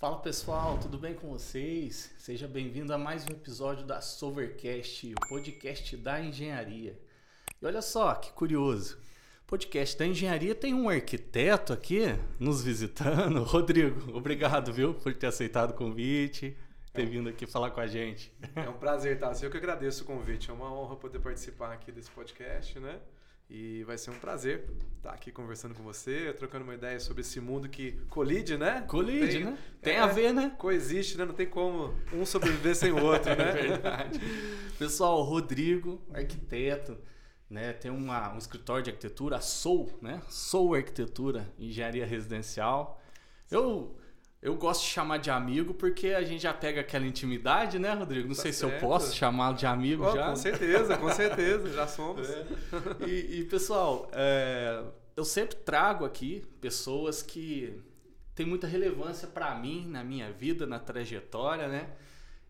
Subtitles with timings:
[0.00, 2.10] Fala pessoal, tudo bem com vocês?
[2.16, 6.98] Seja bem-vindo a mais um episódio da Sovercast, o podcast da engenharia.
[7.60, 8.96] E olha só que curioso,
[9.44, 13.42] o podcast da engenharia tem um arquiteto aqui nos visitando.
[13.44, 16.56] Rodrigo, obrigado, viu, por ter aceitado o convite,
[16.94, 18.32] ter vindo aqui falar com a gente.
[18.56, 19.30] É um prazer, tá?
[19.42, 22.98] Eu que agradeço o convite, é uma honra poder participar aqui desse podcast, né?
[23.50, 24.64] E vai ser um prazer
[24.96, 28.84] estar aqui conversando com você, trocando uma ideia sobre esse mundo que colide, né?
[28.86, 29.58] Colide, tem, né?
[29.82, 30.54] Tem é, a ver, né?
[30.56, 31.24] Coexiste, né?
[31.24, 33.50] Não tem como um sobreviver sem o outro, né?
[33.50, 34.20] É verdade.
[34.78, 36.96] Pessoal, Rodrigo, arquiteto,
[37.48, 37.72] né?
[37.72, 40.22] Tem uma, um escritório de arquitetura, a Soul, né?
[40.28, 43.02] Soul Arquitetura, Engenharia Residencial.
[43.50, 43.96] Eu
[44.42, 48.28] eu gosto de chamar de amigo porque a gente já pega aquela intimidade, né, Rodrigo?
[48.28, 48.70] Não tá sei certo.
[48.70, 50.30] se eu posso chamá-lo de amigo oh, já.
[50.30, 52.28] Com certeza, com certeza, já somos.
[52.28, 52.46] É.
[53.06, 54.82] E, e, pessoal, é,
[55.14, 57.82] eu sempre trago aqui pessoas que
[58.34, 61.90] têm muita relevância para mim, na minha vida, na trajetória, né?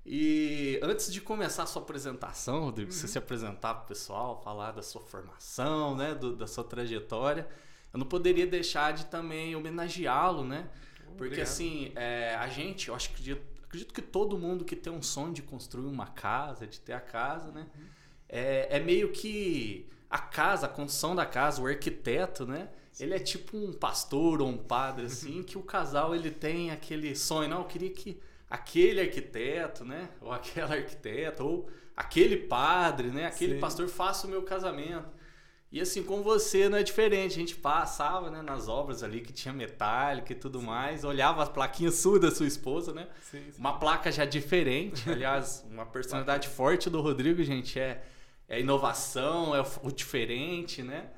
[0.06, 2.96] E antes de começar a sua apresentação, Rodrigo, uhum.
[2.96, 7.48] você se apresentar para o pessoal, falar da sua formação, né, Do, da sua trajetória,
[7.92, 10.70] eu não poderia deixar de também homenageá-lo, né?
[11.10, 11.46] Porque Obrigado.
[11.46, 13.32] assim, é, a gente, eu acho que
[13.70, 17.00] acredito que todo mundo que tem um sonho de construir uma casa, de ter a
[17.00, 17.66] casa, né?
[17.74, 17.84] Uhum.
[18.28, 22.68] É, é, meio que a casa, a construção da casa, o arquiteto, né?
[22.90, 23.04] Sim.
[23.04, 27.14] Ele é tipo um pastor ou um padre, assim, que o casal ele tem aquele
[27.14, 30.08] sonho, não, eu queria que aquele arquiteto, né?
[30.20, 33.26] Ou aquela arquiteta, ou aquele padre, né?
[33.26, 33.60] Aquele Sim.
[33.60, 35.08] pastor faça o meu casamento.
[35.72, 37.32] E assim, com você não é diferente.
[37.32, 40.66] A gente passava né, nas obras ali que tinha metálica e tudo sim.
[40.66, 43.06] mais, olhava as plaquinhas sua da sua esposa, né?
[43.22, 43.58] Sim, sim.
[43.58, 45.08] Uma placa já diferente.
[45.10, 48.02] Aliás, uma personalidade forte do Rodrigo, gente, é,
[48.48, 51.10] é inovação, é o diferente, né?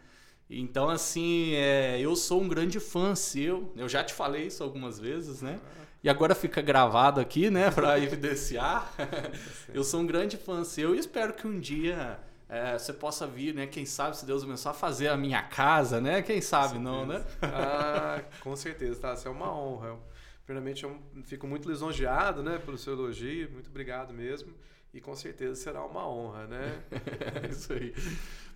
[0.51, 3.73] Então, assim, é, eu sou um grande fã seu.
[3.75, 5.59] Eu já te falei isso algumas vezes, né?
[6.05, 8.93] E agora fica gravado aqui, né, para evidenciar.
[9.73, 12.19] eu sou um grande fã seu e espero que um dia
[12.53, 13.67] é, você possa vir, né?
[13.67, 16.21] Quem sabe, se Deus abençoar, fazer a minha casa, né?
[16.21, 17.25] Quem sabe não, né?
[17.41, 19.15] Ah, com certeza, tá?
[19.15, 19.99] Isso é uma honra.
[20.45, 22.59] Primeiramente, eu fico muito lisonjeado, né?
[22.59, 23.51] Pelo seu elogio.
[23.51, 24.53] Muito obrigado mesmo.
[24.93, 26.83] E com certeza será uma honra, né?
[27.43, 27.95] é isso aí.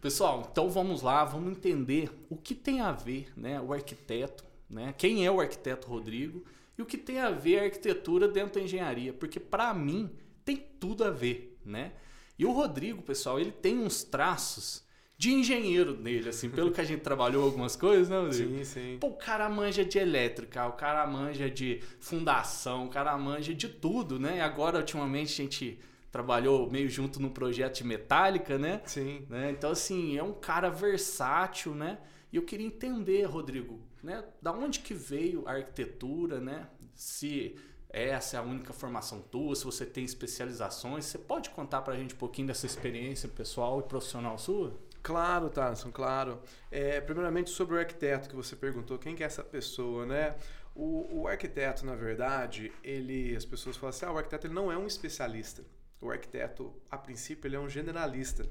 [0.02, 3.58] Pessoal, então vamos lá, vamos entender o que tem a ver, né?
[3.62, 4.94] O arquiteto, né?
[4.98, 6.44] Quem é o arquiteto Rodrigo
[6.76, 10.10] e o que tem a ver a arquitetura dentro da engenharia, porque para mim
[10.44, 11.92] tem tudo a ver, né?
[12.38, 14.84] E o Rodrigo, pessoal, ele tem uns traços
[15.18, 18.58] de engenheiro nele, assim, pelo que a gente trabalhou algumas coisas, né, Rodrigo?
[18.58, 18.98] Sim, sim.
[19.00, 23.68] Pô, o cara manja de elétrica, o cara manja de fundação, o cara manja de
[23.68, 24.36] tudo, né?
[24.36, 25.78] E agora, ultimamente, a gente
[26.12, 28.82] trabalhou meio junto no projeto de metálica, né?
[28.84, 29.24] Sim.
[29.28, 29.50] Né?
[29.50, 31.98] Então, assim, é um cara versátil, né?
[32.30, 34.22] E eu queria entender, Rodrigo, né?
[34.42, 36.68] Da onde que veio a arquitetura, né?
[36.94, 37.56] Se
[37.96, 41.96] essa é a única formação tua, se você tem especializações, você pode contar para a
[41.96, 44.78] gente um pouquinho dessa experiência pessoal e profissional sua?
[45.02, 46.40] Claro, Tarson, claro.
[46.70, 50.34] É, primeiramente sobre o arquiteto que você perguntou, quem que é essa pessoa, né?
[50.74, 54.70] O, o arquiteto, na verdade, ele, as pessoas falam assim, ah, o arquiteto ele não
[54.70, 55.64] é um especialista.
[56.00, 58.46] O arquiteto, a princípio, ele é um generalista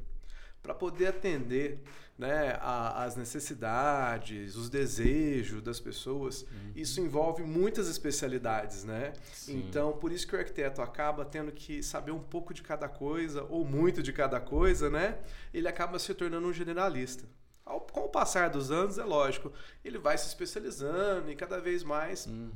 [0.66, 1.80] para poder atender
[2.18, 6.42] né, a, as necessidades, os desejos das pessoas.
[6.42, 6.72] Uhum.
[6.76, 9.14] Isso envolve muitas especialidades, né?
[9.32, 9.60] Sim.
[9.60, 13.44] Então, por isso que o arquiteto acaba tendo que saber um pouco de cada coisa
[13.44, 15.20] ou muito de cada coisa, né?
[15.54, 17.26] Ele acaba se tornando um generalista.
[17.64, 19.54] Ao, com o passar dos anos, é lógico,
[19.84, 22.52] ele vai se especializando e cada vez mais uhum.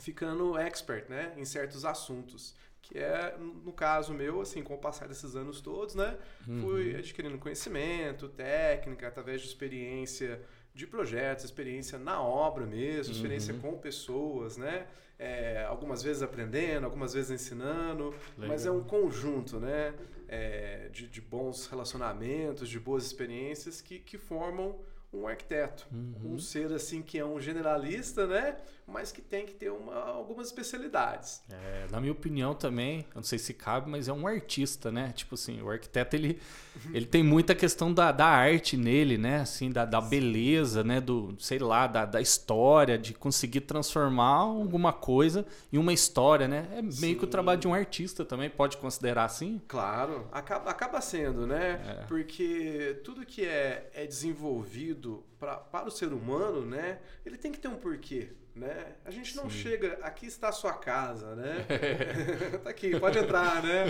[0.00, 2.54] ficando expert, né, em certos assuntos
[2.88, 6.16] que é, no caso meu, assim, com o passar desses anos todos, né,
[6.46, 6.62] uhum.
[6.62, 10.40] fui adquirindo conhecimento, técnica, através de experiência
[10.74, 13.60] de projetos, experiência na obra mesmo, experiência uhum.
[13.60, 14.86] com pessoas, né,
[15.18, 18.48] é, algumas vezes aprendendo, algumas vezes ensinando, Legal.
[18.48, 19.94] mas é um conjunto, né,
[20.26, 24.78] é, de, de, bons relacionamentos, de boas experiências que, que formam
[25.12, 26.34] um arquiteto, uhum.
[26.34, 28.56] um ser assim que é um generalista, né?
[28.86, 31.42] Mas que tem que ter uma, algumas especialidades.
[31.50, 35.12] É, na minha opinião também, eu não sei se cabe, mas é um artista, né?
[35.14, 36.40] Tipo assim, o arquiteto ele,
[36.74, 36.90] uhum.
[36.94, 39.40] ele tem muita questão da, da arte nele, né?
[39.40, 41.00] Assim, da, da beleza, né?
[41.00, 46.68] Do, sei lá, da, da história, de conseguir transformar alguma coisa em uma história, né?
[46.72, 47.14] É meio Sim.
[47.14, 49.60] que o trabalho de um artista também, pode considerar assim?
[49.68, 51.80] Claro, acaba, acaba sendo, né?
[51.86, 52.06] É.
[52.06, 54.97] Porque tudo que é, é desenvolvido
[55.38, 58.96] pra, para o ser humano, né, ele tem que ter um porquê, né?
[59.04, 59.58] A gente não Sim.
[59.58, 61.64] chega, aqui está a sua casa, né?
[62.62, 63.84] tá aqui, pode entrar, né?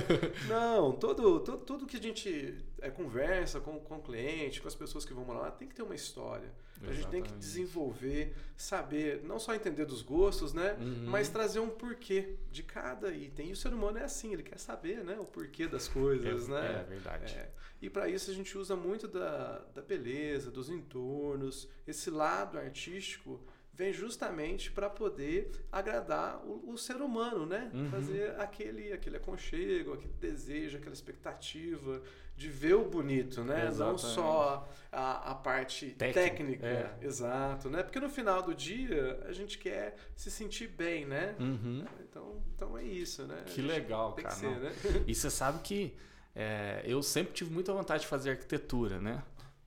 [0.46, 4.74] Não, todo, todo, tudo que a gente é, conversa com, com o cliente, com as
[4.74, 6.52] pessoas que vão morar lá, tem que ter uma história.
[6.82, 7.38] A gente tem que Exatamente.
[7.38, 10.76] desenvolver, saber, não só entender dos gostos, né?
[10.80, 11.06] Uhum.
[11.06, 13.48] Mas trazer um porquê de cada item.
[13.48, 15.18] E o ser humano é assim, ele quer saber, né?
[15.18, 16.80] O porquê das coisas, é, né?
[16.80, 17.34] É verdade.
[17.34, 17.50] É.
[17.80, 21.68] E para isso a gente usa muito da, da beleza, dos entornos.
[21.86, 23.40] Esse lado artístico
[23.72, 27.70] vem justamente para poder agradar o, o ser humano, né?
[27.72, 27.88] Uhum.
[27.90, 32.02] Fazer aquele, aquele aconchego, aquele desejo, aquela expectativa
[32.38, 33.64] de ver o bonito, né?
[33.64, 34.00] Não Exatamente.
[34.14, 36.66] só a, a parte Técnica, técnica.
[36.66, 36.96] é.
[37.02, 37.82] Exato, né?
[37.82, 41.34] Porque no final do dia a gente quer se sentir bem, né?
[41.40, 41.84] Uhum.
[42.08, 43.42] Então, então é isso, né?
[43.44, 44.36] Que legal, tem cara.
[44.36, 44.60] que ser, não.
[44.60, 44.72] né?
[45.06, 45.96] E você sabe que
[46.32, 49.20] é, eu sempre tive muita vontade de fazer arquitetura, né?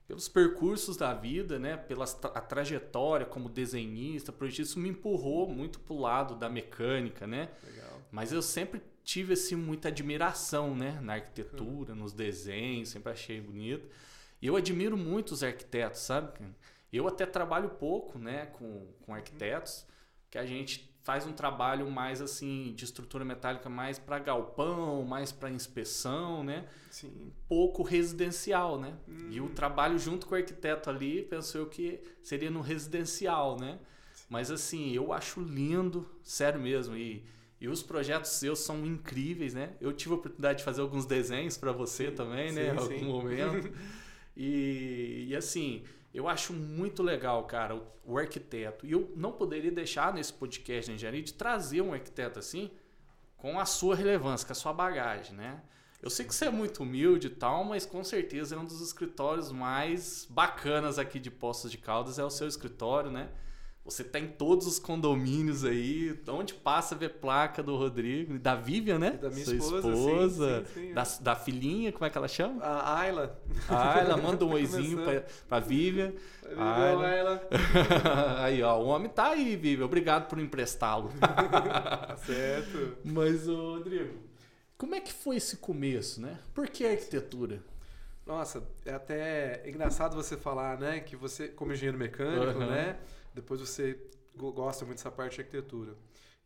[0.08, 1.76] Pelos percursos da vida, né?
[1.76, 7.50] Pela a trajetória como desenhista, projetista, isso me empurrou muito pro lado da mecânica, né?
[7.62, 8.00] Legal.
[8.10, 13.88] Mas eu sempre tive assim muita admiração, né, na arquitetura, nos desenhos, sempre achei bonito.
[14.40, 16.32] E eu admiro muito os arquitetos, sabe?
[16.92, 19.86] Eu até trabalho pouco, né, com, com arquitetos,
[20.30, 25.32] que a gente faz um trabalho mais assim de estrutura metálica mais para galpão, mais
[25.32, 26.64] para inspeção, né?
[26.90, 27.32] Sim.
[27.48, 28.94] Pouco residencial, né?
[29.30, 29.46] E Hum.
[29.46, 33.78] o trabalho junto com o arquiteto ali, penso eu que seria no residencial, né?
[34.28, 36.96] Mas assim, eu acho lindo, sério mesmo.
[36.96, 37.24] E,
[37.62, 39.74] e os projetos seus são incríveis, né?
[39.80, 42.66] Eu tive a oportunidade de fazer alguns desenhos para você também, né?
[42.66, 43.04] Em Sim, algum sim.
[43.04, 43.72] momento.
[44.36, 48.84] E, e assim, eu acho muito legal, cara, o, o arquiteto.
[48.84, 52.68] E eu não poderia deixar nesse podcast de engenharia de trazer um arquiteto assim,
[53.36, 55.62] com a sua relevância, com a sua bagagem, né?
[56.02, 58.80] Eu sei que você é muito humilde e tal, mas com certeza é um dos
[58.80, 63.28] escritórios mais bacanas aqui de Poços de Caldas, é o seu escritório, né?
[63.84, 68.96] Você tá em todos os condomínios aí, onde passa vê placa do Rodrigo, da Vivian,
[68.96, 69.10] né?
[69.12, 72.28] Da minha Sua esposa, sim, esposa, sim, sim, da, da filhinha, como é que ela
[72.28, 72.62] chama?
[72.62, 73.40] A Ayla.
[73.68, 76.12] Ah, ela manda um oizinho pra, pra Vivian.
[76.44, 77.06] Legal, Ayla.
[77.08, 77.48] Ayla.
[78.38, 79.86] aí, ó, o homem tá aí, Vivian.
[79.86, 81.10] Obrigado por emprestá-lo.
[81.18, 82.98] Tá certo.
[83.04, 84.14] Mas, ô, Rodrigo,
[84.78, 86.38] como é que foi esse começo, né?
[86.54, 87.60] Por que arquitetura?
[88.24, 92.70] Nossa, é até engraçado você falar, né, que você, como engenheiro mecânico, Aham.
[92.70, 92.96] né,
[93.34, 93.98] depois você
[94.36, 95.94] go- gosta muito dessa parte de arquitetura.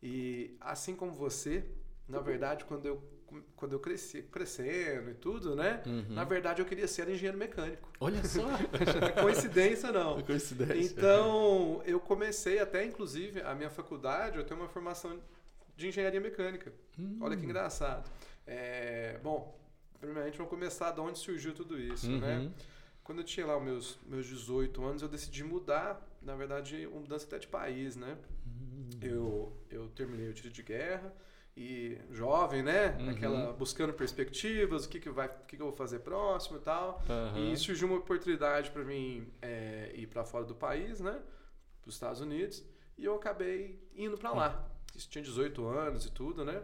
[0.01, 1.65] E assim como você,
[2.07, 3.01] na verdade, quando eu,
[3.55, 6.05] quando eu cresci, crescendo e tudo, né, Uhum.
[6.13, 7.89] na verdade eu queria ser engenheiro mecânico.
[7.99, 8.43] Olha só.
[9.21, 10.21] Coincidência não.
[10.23, 10.79] Coincidência.
[10.79, 15.19] Então, eu comecei até, inclusive, a minha faculdade, eu tenho uma formação
[15.75, 16.71] de engenharia mecânica.
[16.97, 17.17] Hum.
[17.21, 18.09] Olha que engraçado.
[18.45, 19.59] É, bom,
[19.99, 22.19] primeiramente vamos começar de onde surgiu tudo isso, Uhum.
[22.19, 22.51] né?
[23.03, 27.01] Quando eu tinha lá os meus, meus 18 anos, eu decidi mudar, na verdade, uma
[27.01, 28.17] mudança até de país, né?
[28.45, 28.89] Hum.
[29.01, 31.13] Eu, eu terminei o tiro de guerra
[31.55, 32.95] e jovem, né?
[32.99, 33.09] Uhum.
[33.09, 36.61] Aquela buscando perspectivas, o que, que, vai, o que, que eu vou fazer próximo e
[36.61, 37.01] tal.
[37.09, 37.39] Aham.
[37.51, 41.19] E surgiu uma oportunidade para mim é, ir para fora do país, né?
[41.81, 42.63] Para os Estados Unidos.
[42.97, 44.67] E eu acabei indo para lá.
[44.95, 46.61] Isso tinha 18 anos e tudo, né?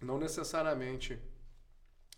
[0.00, 1.18] Não necessariamente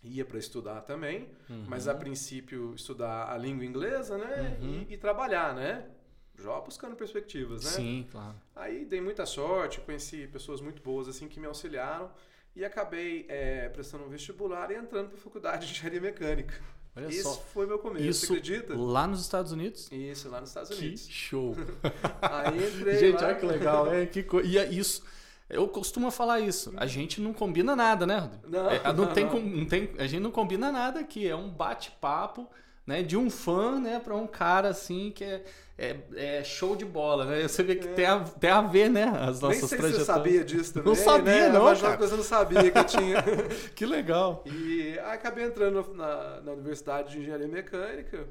[0.03, 1.65] ia para estudar também, Uhum.
[1.67, 4.57] mas a princípio estudar a língua inglesa, né?
[4.61, 4.85] Uhum.
[4.89, 5.89] E, e trabalhar, né?
[6.37, 7.71] Já buscando perspectivas, né?
[7.71, 8.35] Sim, claro.
[8.55, 12.11] Aí dei muita sorte, conheci pessoas muito boas assim que me auxiliaram
[12.55, 16.53] e acabei é, prestando um vestibular e entrando para a faculdade de engenharia mecânica.
[16.95, 17.33] Olha Esse só.
[17.35, 18.75] foi meu começo, Isso você acredita?
[18.75, 19.87] lá nos Estados Unidos?
[19.91, 21.07] Isso, lá nos Estados Que Unidos.
[21.07, 21.55] show.
[22.21, 23.27] Aí entrei Gente, lá.
[23.27, 23.93] olha que legal.
[23.93, 24.41] É, que co...
[24.41, 25.03] E é isso.
[25.49, 26.73] Eu costumo falar isso.
[26.75, 28.49] A gente não combina nada, né, Rodrigo?
[28.49, 29.39] Não, É, não, tem, não.
[29.39, 31.27] não tem, a gente não combina nada aqui.
[31.27, 32.49] É um bate-papo,
[32.87, 35.43] né, de um fã, né, para um cara assim que é,
[35.77, 37.45] é, é show de bola, né?
[37.47, 37.91] Você vê que É.
[37.93, 40.05] tem, a, tem a ver, né, as Nem nossas sei se você trajetórias.
[40.07, 41.49] sabia disso também, Não sabia, né?
[41.49, 41.91] não, Mas cara.
[41.91, 43.17] uma coisa eu não sabia que eu tinha.
[43.75, 44.43] Que legal.
[44.47, 48.25] E acabei entrando na, na Universidade de Engenharia Mecânica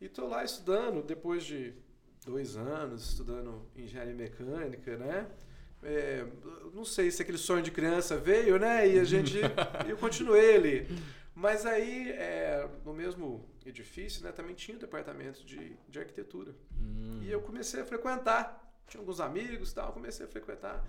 [0.00, 1.72] e tô lá estudando, depois de
[2.26, 5.26] dois anos estudando Engenharia Mecânica, né?
[5.82, 6.24] É,
[6.74, 8.86] não sei se aquele sonho de criança veio, né?
[8.88, 9.38] E a gente.
[9.88, 10.88] eu continuei ali.
[11.36, 16.54] Mas aí, é, no mesmo edifício, né, também tinha o departamento de, de arquitetura.
[16.80, 17.20] Hum.
[17.22, 18.66] E eu comecei a frequentar.
[18.88, 20.82] Tinha alguns amigos e tal, comecei a frequentar.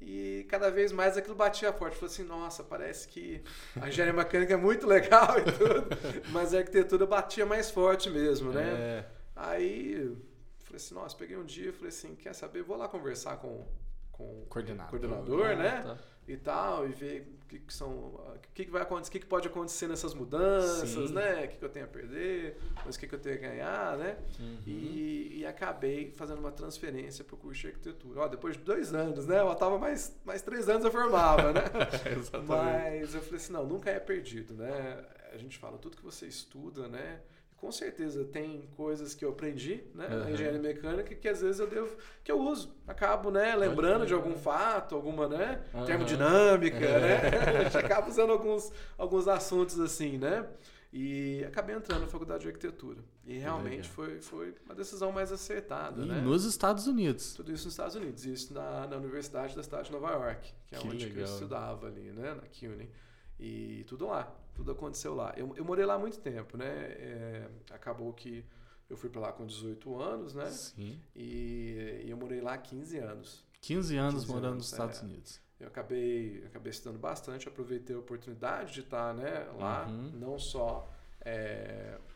[0.00, 1.94] E cada vez mais aquilo batia forte.
[1.94, 3.44] Falei assim, nossa, parece que
[3.80, 5.86] a engenharia mecânica é muito legal e tudo.
[6.32, 8.64] Mas a arquitetura batia mais forte mesmo, né?
[8.64, 9.06] É.
[9.36, 10.16] Aí
[10.58, 12.64] falei assim, nossa, peguei um dia e falei assim, quer saber?
[12.64, 13.64] Vou lá conversar com,
[14.10, 15.82] com com coordenador, coordenador ah, né?
[15.82, 15.98] tá.
[16.26, 17.90] E tal, e ver o que, que são.
[17.90, 21.12] O que, que vai acontecer, o que, que pode acontecer nessas mudanças, Sim.
[21.12, 21.44] né?
[21.44, 23.96] O que, que eu tenho a perder, mas o que, que eu tenho a ganhar,
[23.98, 24.16] né?
[24.38, 24.58] Uhum.
[24.66, 28.20] E, e acabei fazendo uma transferência para o curso de arquitetura.
[28.20, 29.40] Ó, depois de dois anos, né?
[29.40, 31.62] Eu tava mais, mais três anos eu formava, né?
[32.16, 32.46] Exatamente.
[32.46, 35.04] Mas eu falei assim, não, nunca é perdido, né?
[35.32, 37.20] A gente fala, tudo que você estuda, né?
[37.62, 40.08] Com certeza tem coisas que eu aprendi, né?
[40.08, 40.30] Na Uhum.
[40.30, 42.74] engenharia mecânica que às vezes eu devo, que eu uso.
[42.88, 43.54] Acabo, né?
[43.54, 45.62] Lembrando de algum fato, alguma, né?
[45.72, 45.84] Uhum.
[45.84, 47.20] Termodinâmica, né?
[47.60, 50.44] A gente acaba usando alguns, alguns assuntos assim, né?
[50.92, 52.98] E acabei entrando na faculdade de arquitetura.
[53.24, 53.92] E realmente legal.
[53.92, 56.20] foi, foi uma decisão mais acertada, E né?
[56.20, 57.32] nos Estados Unidos.
[57.34, 60.74] Tudo isso nos Estados Unidos, isso na, na Universidade da cidade de Nova York, que
[60.74, 61.32] é Que onde que eu legal.
[61.32, 62.90] estudava ali, né, na CUNY.
[63.38, 65.32] E tudo lá, tudo aconteceu lá.
[65.36, 66.66] Eu, eu morei lá há muito tempo, né?
[66.66, 68.44] é, acabou que
[68.88, 70.50] eu fui para lá com 18 anos, né?
[70.50, 71.00] Sim.
[71.16, 73.44] E, e eu morei lá há 15 anos.
[73.60, 75.04] 15 anos 15 morando anos, nos Estados é.
[75.04, 75.40] Unidos.
[75.58, 80.10] Eu acabei, acabei estudando bastante, aproveitei a oportunidade de estar né, lá, Uhum.
[80.14, 80.90] não só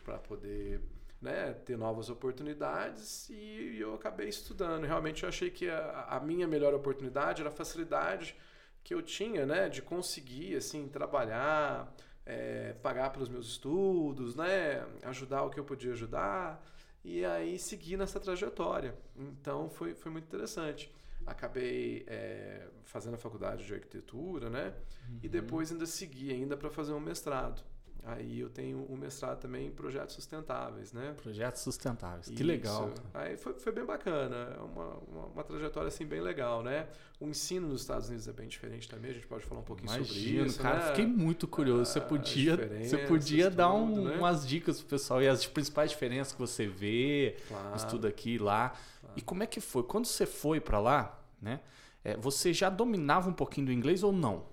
[0.05, 0.81] para poder
[1.21, 4.85] né, ter novas oportunidades, e eu acabei estudando.
[4.85, 8.37] Realmente eu achei que a, a minha melhor oportunidade era a facilidade
[8.83, 11.93] que eu tinha né, de conseguir assim, trabalhar,
[12.27, 16.63] é, pagar pelos meus estudos, né, ajudar o que eu podia ajudar,
[17.05, 18.95] e aí seguir nessa trajetória.
[19.17, 20.93] Então foi, foi muito interessante.
[21.25, 24.75] Acabei é, fazendo a faculdade de arquitetura, né?
[25.23, 27.63] E depois ainda segui ainda para fazer um mestrado.
[28.09, 31.13] Aí eu tenho um mestrado também em projetos sustentáveis, né?
[31.21, 32.27] Projetos sustentáveis.
[32.29, 32.45] Que Isso.
[32.45, 32.95] legal.
[33.13, 36.87] Aí foi, foi bem bacana, é uma, uma, uma trajetória assim bem legal, né?
[37.19, 39.89] O ensino nos Estados Unidos é bem diferente também, a gente pode falar um pouquinho
[39.91, 40.87] sobre Imagino, isso, cara, né?
[40.91, 41.91] fiquei muito curioso.
[41.91, 44.17] Você Ah, podia, você podia dar um- tudo, né?
[44.19, 47.75] umas dicas pro pessoal e as principais diferenças que você vê, Claro.
[47.77, 48.69] estuda aqui e lá.
[49.01, 49.15] Claro.
[49.17, 49.83] E como é que foi?
[49.83, 51.59] Quando você foi para lá, né?
[52.05, 54.45] é, você já dominava um pouquinho do inglês ou não?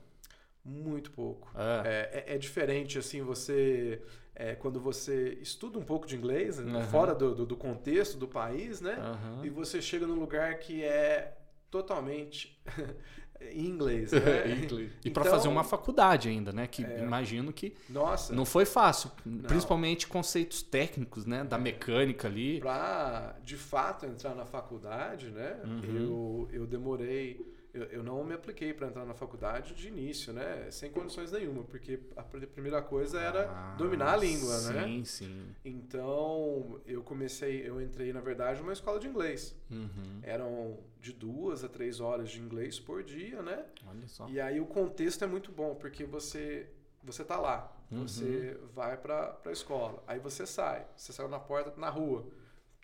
[0.66, 1.52] Muito pouco.
[1.56, 2.22] É.
[2.24, 4.02] É, é, é diferente, assim, você.
[4.36, 6.82] é, quando você estuda um pouco de inglês, Aham.
[6.88, 8.94] fora do, do, do contexto do país, né?
[8.98, 9.42] Aham.
[9.46, 11.38] E você chega num lugar que é
[11.70, 12.62] totalmente
[13.52, 14.20] em inglês, né?
[14.64, 14.92] Inglês.
[15.04, 16.66] E para Então- fazer uma faculdade ainda, né?
[16.66, 17.00] Que É.
[17.04, 19.12] imagino que Nossa, não foi fácil,
[19.48, 21.42] principalmente conceitos técnicos, né?
[21.42, 21.44] É.
[21.44, 22.60] Da mecânica ali.
[22.62, 25.60] para de fato entrar na faculdade, né?
[25.66, 26.48] Uhum.
[26.52, 27.53] Eu, eu demorei.
[27.74, 30.70] Eu, eu não me apliquei para entrar na faculdade de início, né?
[30.70, 34.84] Sem condições nenhuma, porque a pr- primeira coisa era Ah, dominar a língua, né?
[34.86, 35.56] Sim, sim.
[35.66, 39.56] Então, eu comecei, eu entrei, na verdade, numa escola de inglês.
[39.72, 40.20] Uhum.
[40.22, 43.66] Eram de duas a três horas de inglês por dia, né?
[43.88, 44.28] Olha só.
[44.30, 46.68] E aí o contexto é muito bom, porque você
[47.06, 48.08] você tá lá, Uhum.
[48.08, 52.26] você vai para a escola, aí você sai, você saiu na porta, na rua,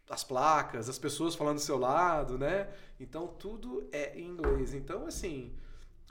[0.09, 2.67] as placas, as pessoas falando do seu lado, né?
[2.99, 4.73] Então tudo é em inglês.
[4.73, 5.55] Então assim,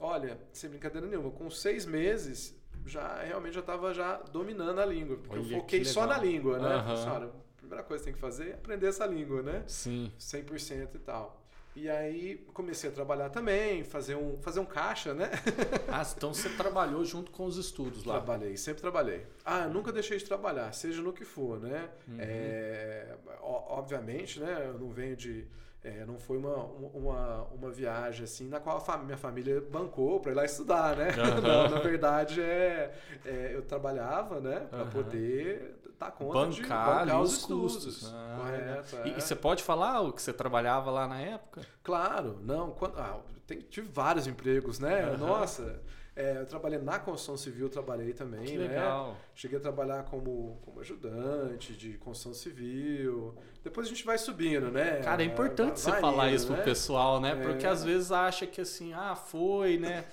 [0.00, 5.17] olha, sem brincadeira nenhuma, com seis meses já realmente já estava já dominando a língua,
[5.17, 6.69] porque Olha eu que foquei só na língua, né?
[6.69, 6.83] Aham.
[6.83, 9.64] Falei assim, olha, a primeira coisa que tem que fazer é aprender essa língua, né?
[9.67, 10.12] Sim.
[10.19, 11.38] 100% e tal.
[11.81, 15.31] E aí comecei a trabalhar também, fazer um, fazer um caixa, né?
[15.91, 18.15] Ah, então você trabalhou junto com os estudos lá.
[18.15, 19.25] Trabalhei, sempre trabalhei.
[19.45, 21.89] Ah, nunca deixei de trabalhar, seja no que for, né?
[22.09, 22.17] Uhum.
[22.19, 24.65] É, obviamente, né?
[24.67, 25.47] Eu não venho de.
[25.85, 30.33] É, não foi uma, uma, uma viagem assim na qual a minha família bancou para
[30.33, 31.09] ir lá estudar, né?
[31.19, 31.41] Aham.
[31.41, 32.95] Não, na verdade, é,
[33.25, 34.67] é, eu trabalhava, né?
[34.71, 34.91] Para Aham.
[34.91, 38.13] poder dar conta de Bancar, bancar ali os os custos.
[38.13, 38.97] Ah, Correto.
[39.05, 39.19] E, é.
[39.19, 41.63] e você pode falar o que você trabalhava lá na época?
[41.83, 42.71] Claro, não.
[42.73, 45.05] Quando, ah, tem- tive vários empregos, né?
[45.05, 45.17] Aham.
[45.17, 45.81] Nossa,
[46.21, 48.67] é, eu trabalhei na construção civil, trabalhei também, Que né?
[48.67, 49.17] legal.
[49.35, 53.35] Cheguei a trabalhar como, como ajudante de construção civil.
[53.63, 54.97] Depois a gente vai subindo, né?
[55.01, 56.63] Cara, é importante Va- você falar isso pro né?
[56.65, 57.31] pessoal, né?
[57.33, 57.47] É.
[57.47, 60.05] Porque às vezes acha que assim, ah, foi, né?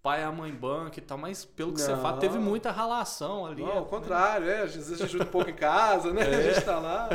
[0.00, 2.00] Pai, a mãe banca e tal, mas pelo que você Não.
[2.00, 3.60] fala, teve muita relação ali.
[3.62, 6.22] Não, ao contrário, é, às vezes a gente ajuda um pouco em casa, né?
[6.30, 6.34] É.
[6.36, 7.08] A gente tá lá.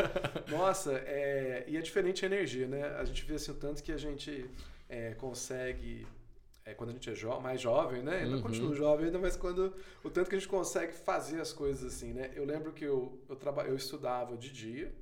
[0.50, 2.94] Nossa, é, e é diferente a energia, né?
[3.00, 4.50] A gente vê assim o tanto que a gente
[4.90, 6.06] é, consegue.
[6.66, 8.20] É, quando a gente é jo mais jovem, né?
[8.20, 8.42] Ainda Uhum.
[8.42, 12.14] continuo jovem ainda, mas quando o tanto que a gente consegue fazer as coisas assim,
[12.14, 12.32] né?
[12.36, 14.94] Eu lembro que eu, eu, traba, eu estudava de dia,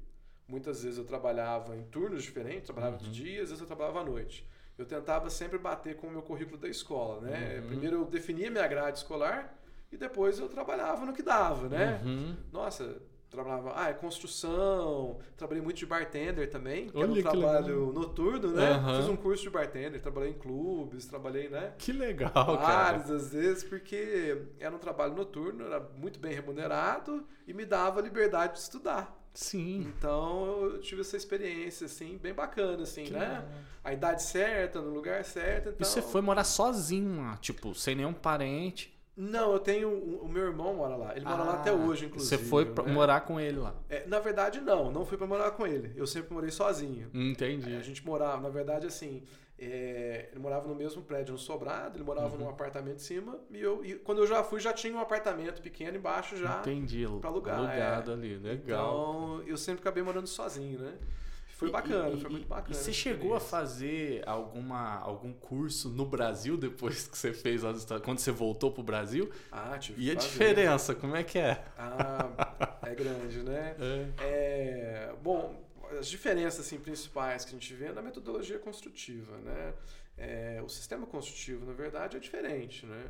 [0.47, 3.03] muitas vezes eu trabalhava em turnos diferentes, trabalhava Uhum.
[3.03, 4.47] de dia, às vezes eu trabalhava à noite.
[4.77, 7.59] Eu tentava sempre bater com o meu currículo da escola, né?
[7.61, 7.67] Uhum.
[7.67, 9.55] Primeiro eu definia minha grade escolar
[9.91, 12.01] e depois eu trabalhava no que dava, né?
[12.03, 12.35] Uhum.
[12.51, 12.99] Nossa,
[13.31, 17.93] trabalhava, ah, é construção, trabalhei muito de bartender também, que Olha era um que trabalho
[17.93, 18.71] noturno, né?
[18.73, 18.97] Aham.
[18.97, 21.73] Fiz um curso de bartender, trabalhei em clubes, trabalhei, né?
[21.77, 22.57] Que legal, cara.
[22.57, 28.01] Vários às vezes, porque era um trabalho noturno, era muito bem remunerado e me dava
[28.01, 29.17] liberdade de estudar.
[29.33, 29.79] Sim.
[29.87, 33.19] Então eu tive essa experiência, assim, bem bacana, assim, Que né?
[33.19, 33.43] legal.
[33.81, 35.69] A idade certa, no lugar certo.
[35.69, 35.77] Então...
[35.79, 38.90] E você foi morar sozinho lá, tipo, sem nenhum parente.
[39.15, 39.89] Não, eu tenho.
[40.21, 41.15] O meu irmão mora lá.
[41.15, 42.37] Ele mora lá Ah, até hoje, inclusive.
[42.37, 42.91] Você foi pra né?
[42.93, 43.75] morar com ele lá.
[43.89, 44.91] É, na verdade, não.
[44.91, 45.91] Não fui pra morar com ele.
[45.95, 47.09] Eu sempre morei sozinho.
[47.13, 47.75] Entendi.
[47.75, 49.21] A gente morava, na verdade, assim.
[49.63, 52.45] é, ele morava no mesmo prédio no Sobrado, ele morava Uhum.
[52.45, 55.61] num apartamento em cima, e eu e quando eu já fui, já tinha um apartamento
[55.61, 56.61] pequeno embaixo já.
[56.61, 57.05] Entendi.
[57.19, 58.13] pra alugar, Alugado é.
[58.15, 58.37] ali.
[58.39, 58.57] Legal.
[59.37, 60.93] Então, eu sempre acabei morando sozinho, né?
[61.61, 62.71] Foi E- bacana, e- foi muito bacana.
[62.71, 68.03] E você chegou a fazer alguma, algum curso no Brasil depois que você fez Estados
[68.03, 69.29] Quando você voltou pro Brasil?
[69.51, 70.27] Ah, tive E a fazer.
[70.27, 71.63] diferença, como é que é?
[71.77, 73.75] Ah, é grande, né?
[74.19, 75.63] É, bom,
[75.99, 79.75] as diferenças assim, principais que a gente vê é na metodologia construtiva, né?
[80.17, 83.05] É, o sistema construtivo, na verdade, é diferente, né?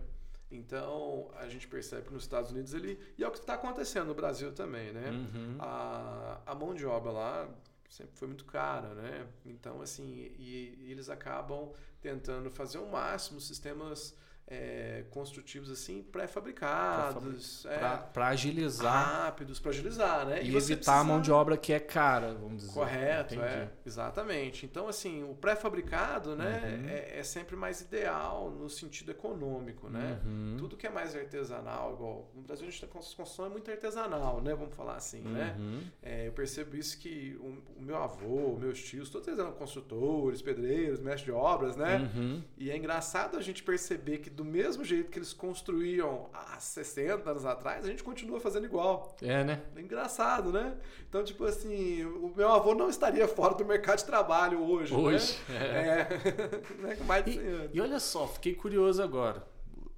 [0.51, 2.99] Então, a gente percebe que nos Estados Unidos ele...
[3.17, 5.09] E é o que está acontecendo no Brasil também, né?
[5.09, 5.55] Uhum.
[5.57, 7.49] A, a mão de obra lá
[7.91, 9.27] sempre foi muito cara, né?
[9.45, 11.71] Então, assim, e, e eles acabam
[12.01, 14.15] tentando fazer o máximo sistemas
[14.47, 20.43] é, construtivos, assim, pré-fabricados, é, Pra, pra agilizar rápidos, para agilizar, né?
[20.43, 22.73] e, você evitar a mão precisa- de obra que é cara, vamos dizer.
[22.73, 23.49] Correto, Entendi.
[23.49, 23.69] é.
[23.85, 24.65] Exatamente.
[24.65, 26.89] Então, assim, o pré-fabricado, né, Uhum.
[26.89, 30.19] é, é sempre mais ideal no sentido econômico, né?
[30.25, 30.55] Uhum.
[30.57, 34.41] Tudo que é mais artesanal, igual no Brasil a gente tem construção é muito artesanal,
[34.41, 34.53] né?
[34.53, 35.55] Vamos falar assim, né?
[35.57, 35.81] Uhum.
[36.01, 40.41] É, eu percebo isso que o, o meu avô, meus tios, todos eles eram construtores,
[40.41, 42.09] pedreiros, mestres de obras, né?
[42.15, 42.43] Uhum.
[42.57, 47.29] E é engraçado a gente perceber que do mesmo jeito que eles construíam há 60
[47.29, 49.15] anos atrás, a gente continua fazendo igual.
[49.21, 49.61] É, né?
[49.75, 50.77] É engraçado, né?
[51.07, 54.93] Então, tipo assim, o meu avô não estaria fora do mercado de trabalho hoje.
[54.93, 55.37] Hoje.
[55.49, 55.57] Né?
[55.57, 56.07] é.
[56.09, 56.73] É.
[56.81, 56.95] né?
[56.95, 57.71] Com mais de 100 anos.
[57.73, 59.45] E olha só, fiquei curioso agora.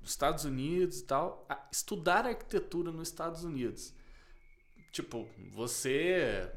[0.04, 3.94] Estados Unidos e tal, estudar arquitetura nos Estados Unidos.
[4.92, 6.52] Tipo, você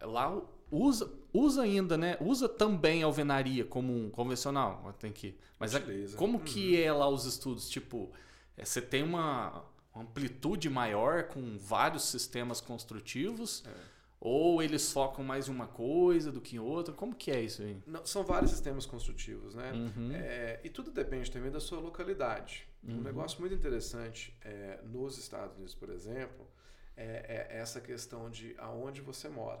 [0.00, 2.16] lá usa, usa ainda, né?
[2.20, 5.36] Usa também alvenaria como um convencional, tem que.
[5.58, 6.16] Mas a- Utiliza.
[6.16, 6.44] como Uhum.
[6.44, 7.68] que é lá os estudos?
[7.70, 8.10] Tipo,
[8.56, 13.62] é, você tem uma amplitude maior com vários sistemas construtivos?
[13.66, 13.92] É.
[14.24, 16.94] Ou eles focam mais em uma coisa do que em outra?
[16.94, 17.76] Como que é isso aí?
[17.86, 19.72] Não, são vários sistemas construtivos, né?
[19.72, 20.12] Uhum.
[20.14, 22.68] É, e tudo depende também da sua localidade.
[22.84, 22.98] Uhum.
[22.98, 26.46] Um negócio muito interessante é, nos Estados Unidos, por exemplo,
[26.96, 29.60] é, é essa questão de aonde você mora.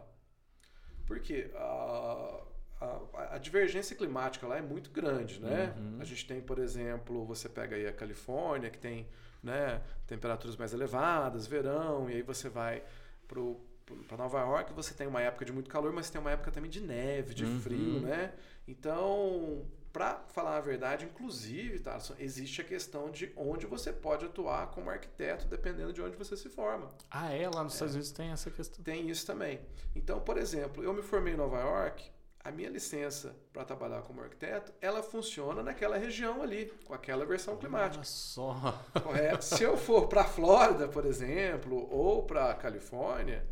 [1.06, 2.40] Porque a,
[2.80, 5.74] a, a divergência climática lá é muito grande, né?
[5.76, 5.96] Uhum.
[6.00, 9.06] A gente tem, por exemplo, você pega aí a Califórnia, que tem
[9.42, 12.82] né, temperaturas mais elevadas, verão, e aí você vai
[13.26, 16.70] para Nova York, você tem uma época de muito calor, mas tem uma época também
[16.70, 17.60] de neve, de Uhum.
[17.60, 18.32] frio, né?
[18.68, 24.68] Então, para falar a verdade, inclusive, tá, existe a questão de onde você pode atuar
[24.70, 26.88] como arquiteto, dependendo de onde você se forma.
[27.10, 27.48] Ah, é?
[27.48, 28.82] Lá nos Estados Unidos tem essa questão.
[28.82, 29.60] Tem isso também.
[29.94, 32.10] Então, por exemplo, eu me formei em Nova York,
[32.44, 37.56] a minha licença para trabalhar como arquiteto, ela funciona naquela região ali, com aquela versão
[37.56, 37.98] climática.
[37.98, 38.82] Olha só.
[39.02, 39.44] Correto?
[39.44, 43.46] Se eu for para Flórida, por exemplo, ou para Califórnia,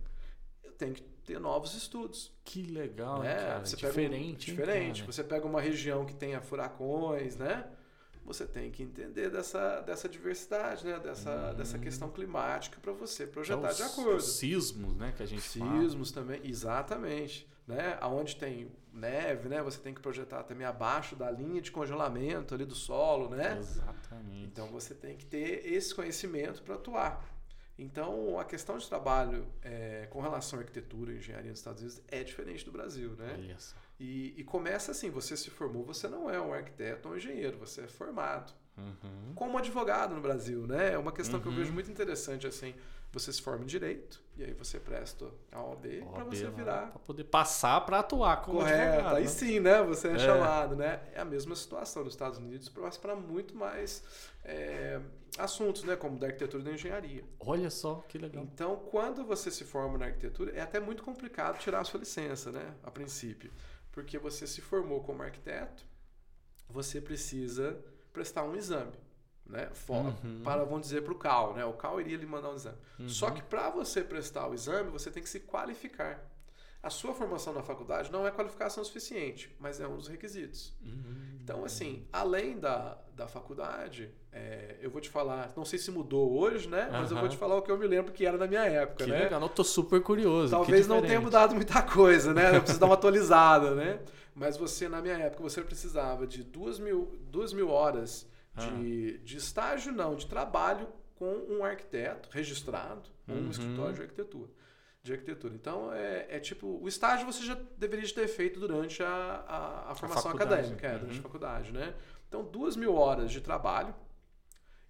[0.65, 2.33] eu tenho que ter novos estudos.
[2.45, 3.35] Que legal, né?
[3.35, 3.65] cara.
[3.65, 5.01] Você pega um- diferente, diferente.
[5.03, 5.13] cara?
[5.13, 7.67] Você pega uma região que tenha furacões, né?
[8.25, 10.99] Você tem que entender dessa, dessa diversidade, né?
[10.99, 11.57] Dessa, Hum.
[11.57, 14.17] dessa questão climática para você é projetar os- de acordo.
[14.17, 15.81] Os sismos, né, que a gente fala.
[15.81, 17.49] Sismos também, exatamente.
[17.67, 17.97] Né?
[18.01, 19.63] Aonde tem neve, né?
[19.63, 23.57] Você tem que projetar também abaixo da linha de congelamento ali do solo, né?
[23.59, 24.45] Exatamente.
[24.45, 27.25] Então você tem que ter esse conhecimento para atuar.
[27.83, 32.03] Então a questão de trabalho é, com relação à arquitetura e engenharia nos Estados Unidos
[32.09, 33.37] é diferente do Brasil, né?
[33.99, 37.59] E, e começa assim: você se formou, você não é um arquiteto ou um engenheiro,
[37.59, 38.53] você é formado.
[38.77, 39.33] Uhum.
[39.35, 40.93] Como advogado no Brasil, né?
[40.93, 41.59] É uma questão que eu Uhum.
[41.59, 42.75] vejo muito interessante assim.
[43.13, 46.99] Você se forma em direito e aí você presta a OAB para você virar Pra
[47.01, 49.17] poder passar pra atuar como Correto, advogado.
[49.17, 49.29] aí né?
[49.29, 49.83] sim, né?
[49.83, 50.19] Você é, É.
[50.19, 51.01] chamado, né?
[51.13, 54.05] É a mesma situação nos Estados Unidos, mas para muito mais
[54.45, 55.01] é,
[55.39, 55.97] assuntos, né?
[55.97, 57.25] Como da arquitetura e da engenharia.
[57.41, 58.45] Olha só, que legal.
[58.45, 62.53] Então, quando você se forma na arquitetura, é até muito complicado tirar a sua licença,
[62.53, 62.75] né?
[62.85, 63.51] A princípio.
[63.91, 65.85] Porque você se formou como arquiteto,
[66.69, 67.77] você precisa
[68.13, 68.93] prestar um exame.
[69.47, 69.69] Né?
[69.73, 70.43] Fora, Uhum.
[70.45, 71.55] Para, vamos dizer, para o CAL.
[71.55, 71.65] Né?
[71.65, 72.77] O CAL iria lhe mandar um exame.
[72.99, 73.09] Uhum.
[73.09, 76.25] Só que para você prestar o exame, você tem que se qualificar.
[76.83, 80.73] A sua formação na faculdade não é qualificação suficiente, mas é um dos requisitos.
[80.83, 81.39] Uhum.
[81.43, 86.39] Então, assim, além da, da faculdade, é, eu vou te falar, não sei se mudou
[86.39, 86.89] hoje, né?
[86.91, 89.05] Mas eu vou te falar o que eu me lembro que era na minha época,
[89.05, 89.25] Que né?
[89.25, 90.53] legal, eu tô super curioso.
[90.53, 92.57] Talvez não tenha mudado muita coisa, né?
[92.57, 94.01] Eu preciso dar uma atualizada, né?
[94.35, 99.37] Mas você, na minha época, você precisava de duas mil, duas mil horas de, de
[99.37, 103.51] estágio, não, de trabalho com um arquiteto registrado, com um Uhum.
[103.51, 104.51] escritório de arquitetura.
[105.03, 105.55] de arquitetura.
[105.55, 109.07] Então, é, é, tipo, o estágio você já deveria ter feito durante a,
[109.49, 111.21] a, a formação a acadêmica, é, durante uhum.
[111.21, 111.95] a faculdade, né?
[112.29, 113.95] Então, duas mil horas de trabalho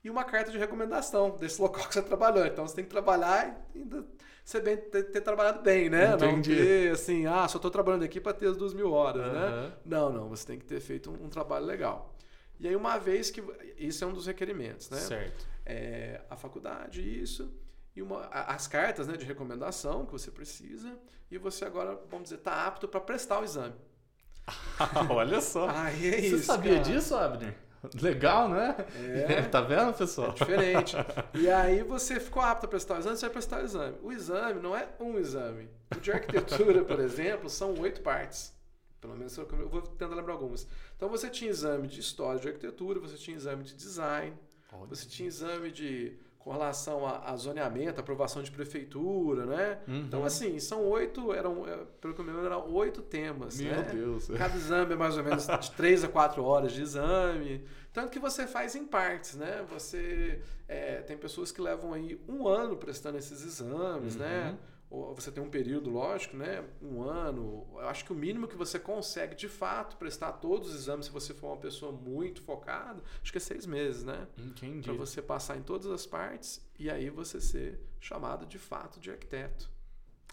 [0.02, 2.44] e uma carta de recomendação desse local que você trabalhou.
[2.44, 4.04] Então, você tem que trabalhar e ainda
[4.44, 6.14] ser bem, ter, ter trabalhado bem, né?
[6.14, 6.50] Entendi.
[6.50, 9.32] Não ter, assim, ah, só estou trabalhando aqui para ter as duas mil horas, uhum.
[9.32, 9.72] né?
[9.84, 12.14] Não, não, você tem que ter feito um, um, trabalho legal.
[12.60, 13.42] E aí, uma vez que...
[13.76, 14.98] Isso é um dos requerimentos, né?
[14.98, 15.48] Certo.
[15.66, 17.52] É, a faculdade, isso
[17.94, 20.96] e uma, as cartas né, de recomendação que você precisa,
[21.30, 23.74] e você agora, vamos dizer, está apto para prestar o exame.
[25.10, 25.68] Olha só.
[25.68, 26.84] Ah, é você sabia cara.
[26.84, 27.54] disso, Abner?
[28.00, 28.76] Legal, né?
[29.28, 30.30] É, tá vendo, pessoal?
[30.30, 30.96] É diferente.
[31.34, 33.96] E aí você ficou apto a prestar o exame, você vai prestar o exame.
[34.02, 35.68] O exame não é um exame.
[35.96, 38.52] O de arquitetura, por exemplo, são oito partes.
[39.00, 40.66] Pelo menos eu vou tentar lembrar algumas.
[40.96, 44.36] Então você tinha exame de história de arquitetura, você tinha exame de design,
[44.88, 49.78] você tinha exame de com relação a, a zoneamento, aprovação de prefeitura, né?
[49.86, 50.00] Uhum.
[50.00, 53.60] Então, assim, são oito, eram, é, pelo que eu me lembro, eram oito temas.
[53.60, 53.90] Meu né?
[53.92, 54.26] Deus.
[54.28, 57.62] Cada exame é mais ou menos de três a quatro horas de exame.
[57.92, 59.66] Tanto que você faz em partes, né?
[59.70, 64.26] Você é, tem pessoas que levam aí um ano prestando esses exames, né?
[64.26, 64.52] uhum.
[64.52, 64.58] né?
[64.90, 66.64] Você tem um período, lógico, né?
[66.82, 67.64] Um ano.
[67.74, 71.12] Eu acho que o mínimo que você consegue, de fato, prestar todos os exames, se
[71.12, 74.26] você for uma pessoa muito focada, acho que é seis meses, né?
[74.36, 74.82] Entendi.
[74.82, 79.12] Para você passar em todas as partes e aí você ser chamado de fato de
[79.12, 79.70] arquiteto.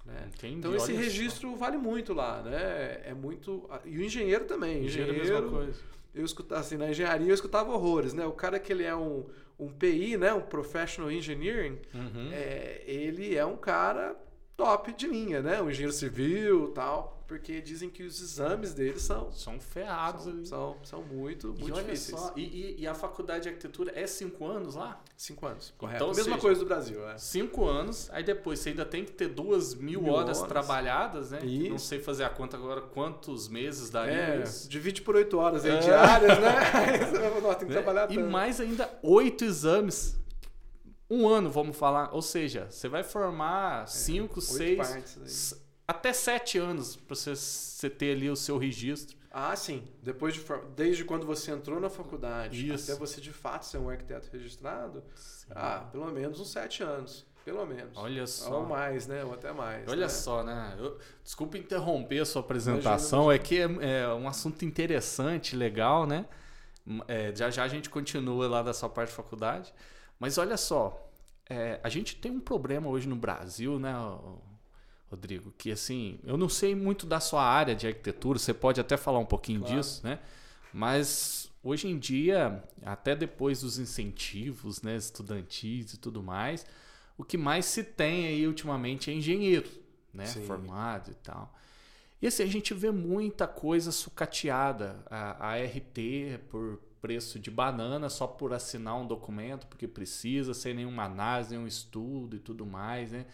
[0.04, 0.32] Né?
[0.34, 0.56] Entendi.
[0.56, 3.02] Então esse registro vale muito lá, né?
[3.06, 3.70] É muito.
[3.86, 4.86] E o engenheiro também.
[4.86, 5.80] Engenheiro, engenheiro é a mesma coisa.
[6.16, 8.26] Eu escutava, assim, na engenharia eu escutava horrores, né?
[8.26, 9.28] O cara que ele é um,
[9.60, 10.34] um PI, né?
[10.34, 12.32] Um Professional Engineering, uhum.
[12.32, 14.18] é, ele é um cara
[14.58, 15.62] top de linha, né?
[15.62, 17.14] Um engenheiro civil tal.
[17.28, 19.30] Porque dizem que os exames deles são.
[19.34, 20.46] São ferrados são.
[20.46, 22.18] São, são muito, muito e olha difíceis.
[22.18, 25.02] Só, e, e, a faculdade de arquitetura é cinco anos lá?
[25.18, 25.98] Cinco anos, correto.
[25.98, 27.18] Então, Mesma seja, coisa do Brasil, é.
[27.18, 31.32] Cinco anos, aí depois você ainda tem que ter duas mil, mil horas, horas, trabalhadas,
[31.32, 31.46] né?
[31.46, 31.70] Isso.
[31.70, 34.70] Não sei fazer a conta agora quantos meses daria é, isso.
[34.70, 35.80] Divide por oito horas aí, é.
[35.80, 36.56] diárias, né?
[37.60, 37.82] tem que né?
[37.82, 38.32] trabalhar E tanto.
[38.32, 40.18] mais ainda oito exames
[41.10, 42.14] um ano, vamos falar.
[42.14, 45.54] Ou seja, você vai formar é, cinco, seis,
[45.88, 49.18] até sete anos para você, você ter ali o seu registro.
[49.32, 49.84] Ah, sim.
[50.02, 50.42] Depois de,
[50.76, 52.92] desde quando você entrou na faculdade Isso.
[52.92, 55.48] até você de fato ser um arquiteto registrado, sim.
[55.52, 57.26] ah, pelo menos uns sete anos.
[57.46, 57.96] Pelo menos.
[57.96, 58.60] Olha só.
[58.60, 59.24] Ou mais, né?
[59.24, 59.88] Ou até mais.
[59.88, 60.10] Olha né?
[60.10, 60.76] só, né?
[60.78, 66.26] Eu, desculpa interromper a sua apresentação, é que é, é, um assunto interessante, legal, né?
[67.08, 69.74] É, já já a gente continua lá da sua parte de faculdade.
[70.20, 71.12] Mas olha só,
[71.50, 73.94] é, a gente tem um problema hoje no Brasil, né,
[75.10, 75.54] Rodrigo?
[75.58, 79.20] Que assim, eu não sei muito da sua área de arquitetura, você pode até falar
[79.20, 79.76] um pouquinho claro.
[79.76, 80.20] disso, né?
[80.74, 86.66] Mas hoje em dia, até depois dos incentivos né, estudantis e tudo mais,
[87.18, 89.70] o que mais se tem aí ultimamente é engenheiro,
[90.14, 90.26] né?
[90.26, 90.46] Sim.
[90.46, 91.54] Formado e tal.
[92.22, 95.04] E assim, a gente vê muita coisa sucateada.
[95.10, 100.74] A, a RT, por preço de banana só por assinar um documento, porque precisa, sem
[100.74, 103.26] nenhuma análise, nenhum estudo e tudo mais, né?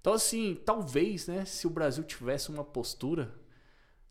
[0.00, 3.34] Então, assim, talvez, né, se o Brasil tivesse uma postura,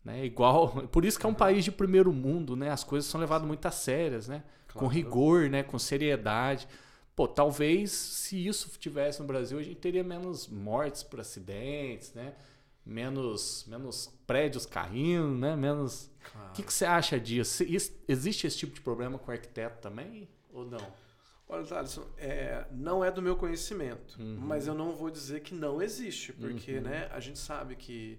[0.04, 0.68] né, igual...
[0.88, 2.70] Por isso que é um país de primeiro mundo, né?
[2.70, 4.42] As coisas são levadas muito a sérias, né?
[4.66, 4.86] Claro.
[4.86, 5.62] Com rigor, né?
[5.62, 6.66] Com seriedade.
[7.14, 12.34] Pô, talvez se isso tivesse no Brasil, a gente teria menos mortes por acidentes, né?
[12.84, 15.56] menos, menos prédios caindo, né?
[15.56, 16.10] Menos.
[16.28, 16.52] O claro.
[16.52, 17.64] que, que você acha disso?
[18.08, 21.04] Existe esse tipo de problema com o arquiteto também ou não?
[21.48, 24.38] Olha, Thaleson, é, não é do meu conhecimento, uhum.
[24.40, 26.82] mas eu não vou dizer que não existe, porque uhum.
[26.82, 28.18] né, a gente sabe que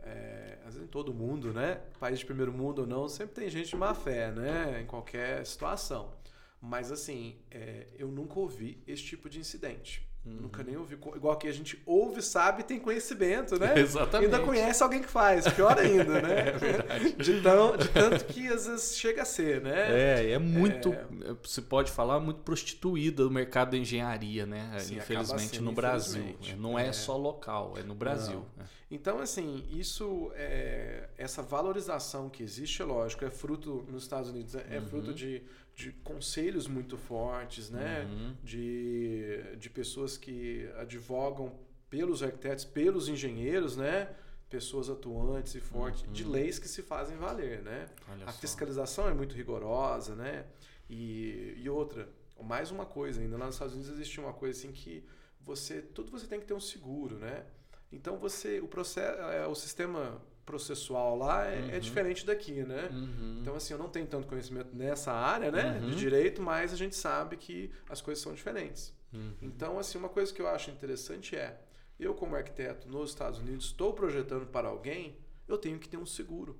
[0.00, 3.48] é, às vezes em todo mundo, né, país de primeiro mundo ou não, sempre tem
[3.48, 6.12] gente de má fé, né, em qualquer situação.
[6.60, 10.06] Mas assim, é, eu nunca ouvi esse tipo de incidente.
[10.24, 10.32] Uhum.
[10.42, 10.94] Nunca nem ouvi.
[10.94, 13.74] Igual que a gente ouve, sabe, tem conhecimento, né?
[13.78, 14.34] Exatamente.
[14.34, 16.48] Ainda conhece alguém que faz, pior ainda, né?
[16.48, 17.12] é verdade.
[17.12, 20.20] De, tão, de tanto que às vezes chega a ser, né?
[20.20, 20.92] É, é muito.
[20.94, 21.06] É...
[21.42, 24.74] Você pode falar muito prostituída o mercado da engenharia, né?
[24.78, 26.36] Sim, infelizmente sendo, no Brasil.
[26.56, 28.46] Não é, é, só local, é no Brasil.
[28.58, 28.62] É.
[28.90, 31.08] Então, assim, isso é.
[31.18, 34.86] Essa valorização que existe, é lógico, é fruto nos Estados Unidos, é, uhum.
[34.86, 35.42] fruto de
[35.74, 38.04] de conselhos muito fortes, né?
[38.04, 38.36] Uhum.
[38.42, 41.52] De, de pessoas que advogam
[41.90, 44.14] pelos arquitetos, pelos engenheiros, né?
[44.48, 46.12] Pessoas atuantes e fortes, uhum.
[46.12, 47.88] de leis que se fazem valer, né?
[48.08, 48.38] Olha a só.
[48.40, 50.46] fiscalização é muito rigorosa, né?
[50.88, 52.08] E, e outra,
[52.40, 55.04] mais uma coisa ainda, lá nos Estados Unidos existe uma coisa assim que
[55.40, 57.44] você, tudo você tem que ter um seguro, né?
[57.90, 61.70] Então você, o processo, é, o sistema processual lá é, é uhum.
[61.70, 62.88] é, diferente daqui, né?
[62.92, 63.38] Uhum.
[63.40, 65.78] Então, assim, eu não tenho tanto conhecimento nessa área, né?
[65.80, 65.90] Uhum.
[65.90, 68.94] De direito, mas a gente sabe que as coisas são diferentes.
[69.12, 69.34] Uhum.
[69.40, 71.60] Então, assim, uma coisa que eu acho interessante é
[71.98, 76.06] Eu, como arquiteto nos Estados Unidos, estou projetando para alguém, eu tenho que ter um
[76.06, 76.58] seguro.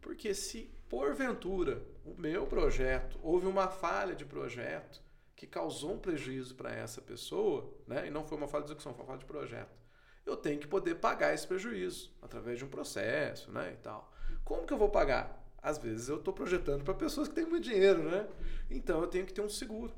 [0.00, 5.00] Porque se porventura o meu projeto houve uma falha de projeto
[5.36, 8.94] que causou um prejuízo para essa pessoa, né, e não foi uma falha de execução,
[8.94, 9.81] foi uma falha de projeto,
[10.24, 14.12] eu tenho que poder pagar esse prejuízo através de um processo, né, e tal.
[14.44, 15.40] Como que eu vou pagar?
[15.62, 18.26] Às vezes eu estou projetando para pessoas que têm muito dinheiro, né?
[18.70, 19.92] Então eu tenho que ter um seguro.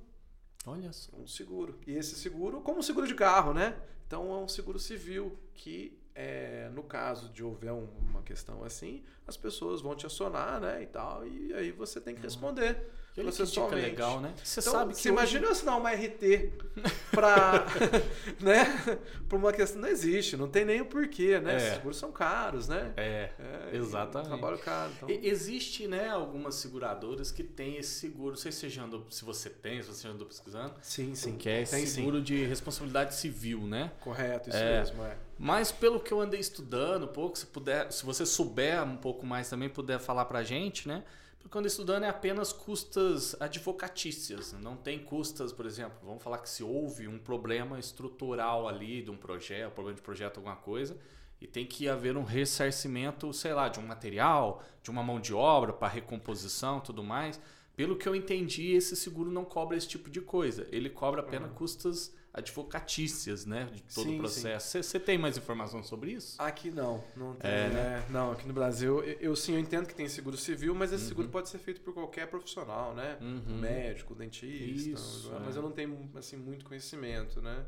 [0.67, 1.17] Olha só.
[1.17, 1.79] Um seguro.
[1.87, 3.75] E esse seguro, como um seguro de carro, né?
[4.07, 9.03] Então é um seguro civil que, é, no caso de houver um, uma questão assim,
[9.27, 10.83] as pessoas vão te acionar, né?
[10.83, 12.27] E tal, e aí você tem que Uhum.
[12.27, 12.77] responder.
[12.77, 13.77] Olha que processualmente.
[13.77, 14.35] dica legal, né?
[14.43, 16.51] Você Então, sabe que você hoje- imagina eu assinar uma RT
[17.13, 17.65] para
[18.41, 18.99] né?
[19.29, 19.81] Pra uma questão.
[19.81, 21.53] Não existe, não tem nem o porquê, né?
[21.55, 21.57] É.
[21.57, 22.93] Esses seguros são caros, né?
[22.97, 24.29] É, É, exatamente.
[24.29, 24.91] trabalho caro.
[24.97, 25.09] Então...
[25.09, 28.31] Existe, né, algumas seguradoras que têm esse seguro.
[28.31, 30.75] Não sei se você já andou, se você tem, se você já andou pesquisando.
[30.83, 31.37] Sim, sim.
[31.37, 31.95] Que é esse tem sim.
[31.95, 33.93] seguro de responsabilidade civil, né?
[34.01, 34.79] Correto, isso É.
[34.81, 35.17] mesmo, é.
[35.39, 39.25] Mas pelo que eu andei estudando um pouco, se puder, se você souber um pouco
[39.27, 41.03] mais também, puder falar pra gente, né?
[41.53, 44.53] Andei estudando é apenas custas advocatícias.
[44.55, 49.11] Não tem custas, por exemplo, vamos falar que se houve um problema estrutural ali de
[49.11, 50.97] um projeto, problema de projeto, alguma coisa,
[51.41, 55.33] e tem que haver um ressarcimento, sei lá, de um material, de uma mão de
[55.33, 57.41] obra para recomposição, tudo mais.
[57.77, 60.67] Pelo que eu entendi, esse seguro não cobra esse tipo de coisa.
[60.73, 64.83] Ele cobra apenas custas advocatícias, né, de todo Sim, o processo.
[64.83, 66.41] Você tem mais informação sobre isso?
[66.43, 67.51] Aqui não, não tem.
[67.51, 68.07] É, né?
[68.11, 71.05] Não, aqui no Brasil, eu, eu sim, eu entendo que tem seguro civil, mas esse
[71.05, 71.09] Uhum.
[71.09, 73.17] seguro pode ser feito por qualquer profissional, né?
[73.21, 73.59] Uhum.
[73.61, 75.59] Médico, dentista, Isso, mas é.
[75.59, 77.65] eu não tenho assim muito conhecimento, né?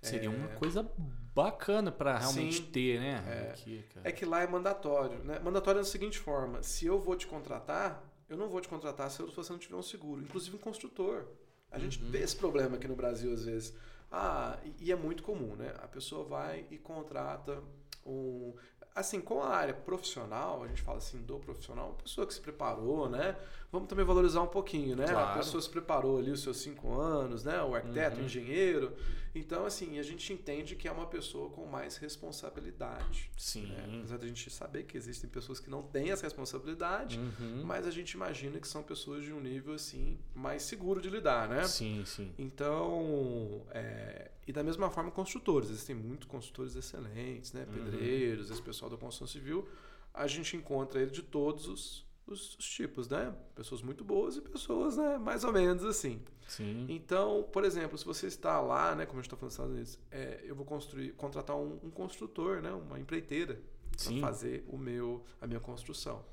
[0.00, 0.30] Seria É.
[0.30, 0.88] uma coisa
[1.34, 3.24] bacana para realmente Sim, ter, né?
[3.26, 3.50] é.
[3.50, 3.84] Aqui.
[4.04, 5.38] É que lá é mandatório, né?
[5.40, 9.10] Mandatório é da seguinte forma: se eu vou te contratar, eu não vou te contratar
[9.10, 11.24] se você não tiver um seguro, inclusive um construtor.
[11.70, 12.10] A gente Uhum.
[12.10, 13.74] vê esse problema aqui no Brasil às vezes.
[14.16, 15.74] Ah, e- e é muito comum, né?
[15.78, 17.60] A pessoa vai e contrata
[18.06, 18.54] um.
[18.94, 22.40] Assim, com a área profissional, a gente fala assim do profissional, uma pessoa que se
[22.40, 23.36] preparou, né?
[23.72, 25.04] Vamos também valorizar um pouquinho, né?
[25.08, 25.32] Claro.
[25.32, 27.60] A pessoa se preparou ali os seus cinco anos, né?
[27.60, 28.26] O arquiteto, o Uhum.
[28.26, 28.92] engenheiro.
[29.34, 33.32] Então, assim, a gente entende que é uma pessoa com mais responsabilidade.
[33.36, 33.66] Sim.
[33.66, 33.96] né?
[33.98, 37.62] Apesar da gente saber que existem pessoas que não têm essa responsabilidade, Uhum.
[37.64, 41.48] mas a gente imagina que são pessoas de um nível assim mais seguro de lidar,
[41.48, 41.64] né?
[41.64, 42.32] Sim, sim.
[42.38, 47.66] Então, é, e da mesma forma construtores, existem muitos construtores excelentes, né?
[47.68, 47.72] Uhum.
[47.84, 49.68] Pedreiros, esse pessoal da construção civil,
[50.12, 53.34] a gente encontra ele de todos os, os- os tipos, né?
[53.54, 56.22] Pessoas muito boas e pessoas, né, mais ou menos assim.
[56.46, 56.86] Sim.
[56.88, 59.72] Então, por exemplo, se você está lá, né, como a gente está falando nos Estados
[59.72, 63.60] Unidos, é, eu vou construir, contratar um, um construtor, né, uma empreiteira
[63.96, 66.24] para fazer o meu, a minha construção.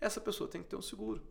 [0.00, 1.22] Essa pessoa tem que ter um seguro.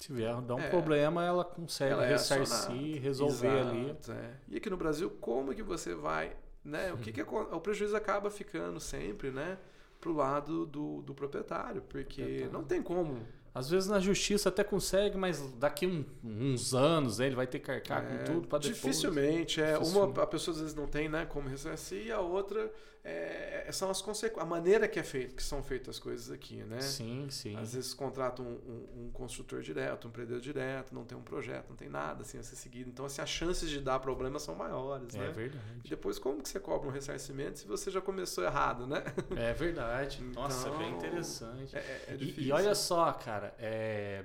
[0.00, 0.68] Se vier dar um É.
[0.68, 3.84] problema, ela consegue Ela é ressarcir, resolver ali.
[3.90, 4.30] Exato, é.
[4.48, 6.92] E aqui no Brasil, como que você vai, né?
[6.92, 9.56] O que, que o prejuízo acaba ficando sempre, né?
[10.00, 12.52] Pro lado do, do proprietário, porque Proprietário.
[12.52, 13.18] não tem como.
[13.54, 17.60] Às vezes na justiça até consegue, mas daqui um- uns anos né, ele vai ter
[17.60, 18.76] que arcar É, com tudo para depois.
[18.82, 19.62] Dificilmente.
[19.62, 20.12] É, Dificilmente.
[20.18, 22.70] Uma, a pessoa às vezes não tem né, como ressarcir, e a outra
[23.06, 24.42] é, são as consequências.
[24.42, 26.80] A maneira que, é feito, que são feitas as coisas aqui, né?
[26.80, 27.54] Sim, sim.
[27.56, 31.68] Às vezes contratam um, um- um construtor direto, um empreendedor direto, não tem um projeto,
[31.68, 32.88] não tem nada assim a ser seguido.
[32.88, 35.28] Então, assim, as chances de dar problema são maiores, É né?
[35.28, 35.88] E verdade.
[35.90, 39.02] depois, como que você cobra um ressarcimento se você já começou errado, né?
[39.36, 40.22] É verdade.
[40.22, 41.76] Nossa, Então, bem interessante.
[41.76, 42.42] É, é- é E- difícil.
[42.44, 44.24] E, olha só, cara, é,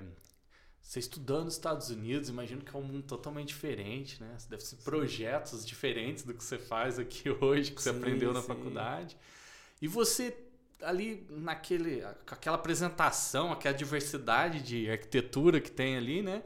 [0.90, 4.36] você estudando nos Estados Unidos, imagino que é um mundo totalmente diferente, né?
[4.48, 8.40] Deve ser projetos diferentes do que você faz aqui hoje, que você Sim, aprendeu na
[8.40, 8.48] sim.
[8.48, 9.16] faculdade.
[9.80, 10.36] E você
[10.82, 16.42] ali naquele, com aquela apresentação, aquela diversidade de arquitetura que tem ali, né?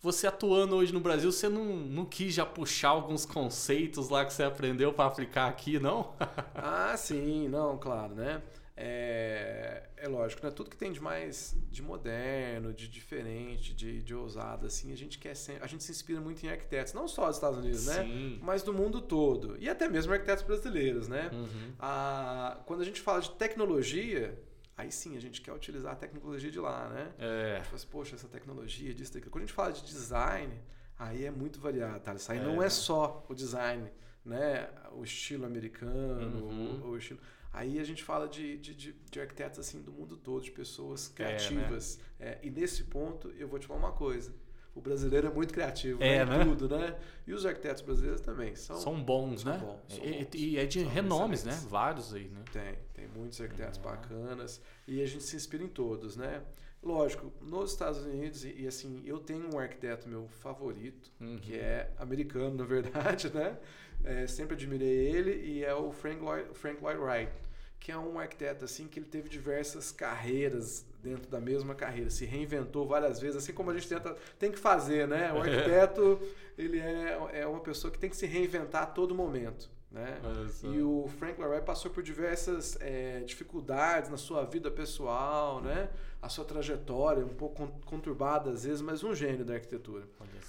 [0.00, 4.32] Você atuando hoje no Brasil, você não, não quis já puxar alguns conceitos lá que
[4.32, 6.14] você aprendeu para aplicar aqui, não?
[6.54, 8.42] Ah, sim, não, claro, né?
[8.80, 10.52] É, é lógico, né?
[10.52, 15.18] Tudo que tem de mais de moderno, de diferente, de, de ousado, assim, a gente
[15.18, 18.04] quer sempre, a gente se inspira muito em arquitetos, não só dos Estados Unidos, né?
[18.04, 18.38] Sim.
[18.40, 19.56] Mas do mundo todo.
[19.58, 21.28] E até mesmo arquitetos brasileiros, né?
[21.32, 21.72] Uhum.
[21.78, 24.38] Ah, quando a gente fala de tecnologia,
[24.76, 27.12] aí sim a gente quer utilizar a tecnologia de lá, né?
[27.18, 27.56] A É.
[27.56, 29.32] gente fala assim, poxa, essa tecnologia, disso, daquilo.
[29.32, 30.54] Quando a gente fala de design,
[30.96, 32.14] aí é muito variado, tá?
[32.14, 32.66] Isso aí É, não né?
[32.66, 33.90] é só o design,
[34.28, 34.68] né?
[34.92, 36.80] O estilo americano, Uhum.
[36.84, 37.18] o, o estilo...
[37.52, 41.10] Aí a gente fala de, de, de, de arquitetos assim do mundo todo, de pessoas
[41.10, 41.98] É, criativas.
[42.20, 44.32] É, e nesse ponto, eu vou te falar uma coisa.
[44.74, 46.38] O brasileiro é muito criativo É, né?
[46.38, 46.44] né?
[46.44, 46.96] tudo, né?
[47.26, 48.76] E os arquitetos brasileiros também são...
[48.76, 49.58] São bons, são né?
[49.58, 50.34] bons, são E- bons.
[50.34, 51.52] e, é de renomes, né?
[51.68, 52.44] Vários aí, né?
[52.52, 53.84] Tem, tem muitos arquitetos Uhum.
[53.84, 56.42] bacanas e a gente se inspira em todos, né?
[56.82, 61.38] Lógico, nos Estados Unidos, e, e, assim, eu tenho um arquiteto meu favorito, uhum.
[61.38, 63.58] que é americano, na verdade, né?
[64.04, 67.32] É, sempre admirei ele, e é o Frank Lloyd, Frank Lloyd Wright,
[67.80, 72.24] que é um arquiteto, assim, que ele teve diversas carreiras dentro da mesma carreira, se
[72.24, 75.32] reinventou várias vezes, assim como a gente tenta, tem que fazer, né?
[75.32, 76.20] O arquiteto,
[76.56, 79.68] ele é, é uma pessoa que tem que se reinventar a todo momento.
[79.90, 80.20] Né?
[80.64, 85.88] E o Frank Lloyd passou por diversas é, dificuldades na sua vida pessoal, né?
[86.20, 90.04] A sua trajetória, um pouco conturbada às vezes, mas um gênio da arquitetura.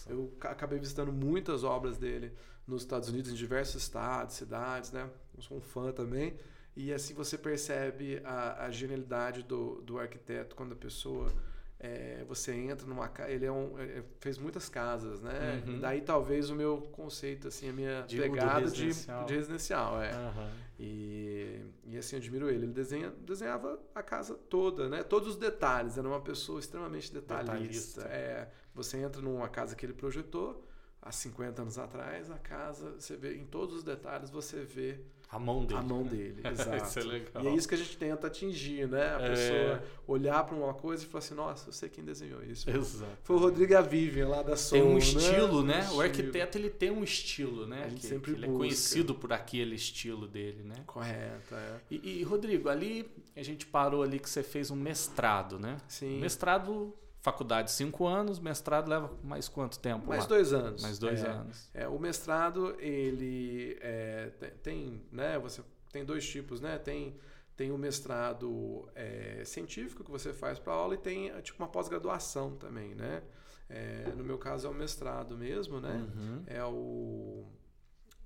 [0.07, 2.31] Eu acabei visitando muitas obras dele
[2.65, 5.09] nos Estados Unidos, em diversos estados, cidades, né?
[5.35, 6.35] Eu sou um fã também.
[6.75, 11.31] E assim você percebe a, a genialidade do, do arquiteto quando a pessoa
[11.79, 13.31] é, você entra numa casa.
[13.31, 15.63] Ele é um, é, fez muitas casas, né?
[15.65, 15.79] Uhum.
[15.79, 19.21] Daí talvez o meu conceito, assim, a minha de pegada residencial.
[19.21, 20.01] De, de residencial.
[20.01, 20.11] É.
[20.15, 20.49] Uhum.
[20.79, 22.65] E, e assim, eu admiro ele.
[22.65, 25.03] Ele desenha, desenhava a casa toda, né?
[25.03, 25.97] Todos os detalhes.
[25.97, 28.01] Era uma pessoa extremamente detalhista.
[28.01, 28.01] detalhista.
[28.03, 30.65] É, você entra numa casa que ele projetou
[31.01, 35.37] há 50 anos atrás, a casa, você vê em todos os detalhes, você vê a
[35.37, 35.79] mão dele.
[35.79, 36.83] A mão dele, exato.
[36.83, 37.43] Isso é legal.
[37.43, 39.15] E é isso que a gente tenta atingir, né?
[39.15, 39.29] A é.
[39.29, 42.67] pessoa olhar para uma coisa e falar assim, nossa, eu sei quem desenhou isso.
[42.67, 43.11] Exato.
[43.21, 44.97] Foi o Rodrigo e a Vivian lá da Som, Tem um né?
[44.97, 45.87] estilo, né?
[45.91, 47.83] Um o arquiteto ele tem um estilo, né?
[47.83, 50.77] A gente que, sempre que ele é conhecido por aquele estilo dele, né?
[50.87, 51.79] Correto, é.
[51.91, 55.77] E, e, Rodrigo, ali a gente parou ali que você fez um mestrado, né?
[55.87, 56.17] Sim.
[56.17, 60.07] Um mestrado faculdade cinco anos, mestrado leva mais quanto tempo?
[60.07, 60.27] Mais lá?
[60.27, 60.81] dois anos.
[60.81, 61.69] Mais dois é, anos.
[61.73, 64.31] É, o mestrado, ele é,
[64.63, 66.77] tem, né, você tem dois tipos, né?
[66.77, 67.17] Tem,
[67.55, 72.55] tem o mestrado é, científico que você faz para aula e tem tipo uma pós-graduação
[72.55, 73.21] também, né?
[73.67, 76.07] É, no meu caso é o mestrado mesmo, né?
[76.15, 76.43] Uhum.
[76.47, 77.45] É o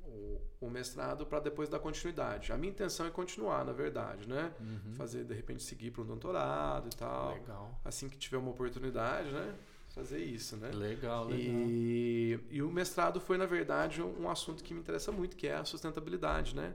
[0.06, 2.52] o, o mestrado para depois dar continuidade.
[2.52, 4.54] A minha intenção é continuar, na verdade, né?
[4.60, 4.94] Uhum.
[4.94, 7.34] Fazer, de repente, seguir para um doutorado e tal.
[7.34, 7.80] Legal.
[7.84, 9.56] Assim que tiver uma oportunidade, né?
[9.90, 10.72] Fazer isso, né?
[10.72, 11.70] Legal, legal.
[11.70, 15.56] E, e o mestrado foi, na verdade, um assunto que me interessa muito, que é
[15.56, 16.74] a sustentabilidade, né?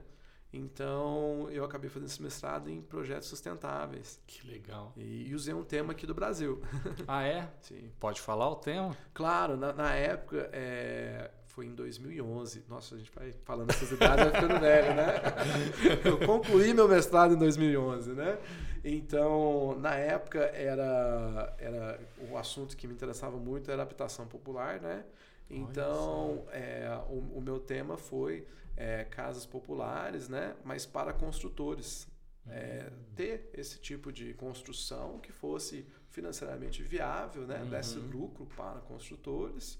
[0.51, 4.19] Então, eu acabei fazendo esse mestrado em projetos sustentáveis.
[4.25, 4.93] Que legal.
[4.97, 6.61] E, e usei um tema aqui do Brasil.
[7.07, 7.47] Ah, é?
[7.61, 7.91] Sim.
[7.99, 8.97] Pode falar o tema?
[9.13, 12.63] Claro, na, na época, é, foi em 2011.
[12.69, 15.15] Nossa, a gente vai falando essas idades, vai ficando velho, né?
[16.05, 18.39] Eu concluí meu mestrado em 2011, né?
[18.81, 21.99] Então, na época, era, era
[22.31, 25.03] o assunto que me interessava muito era habitação popular, né?
[25.49, 30.55] Então, é, o, o, meu tema foi é, casas populares, né?
[30.63, 32.07] Mas para construtores.
[32.47, 33.15] É, uhum.
[33.15, 37.59] ter esse tipo de construção que fosse financeiramente viável, né?
[37.61, 37.69] Uhum.
[37.69, 39.77] desse lucro para construtores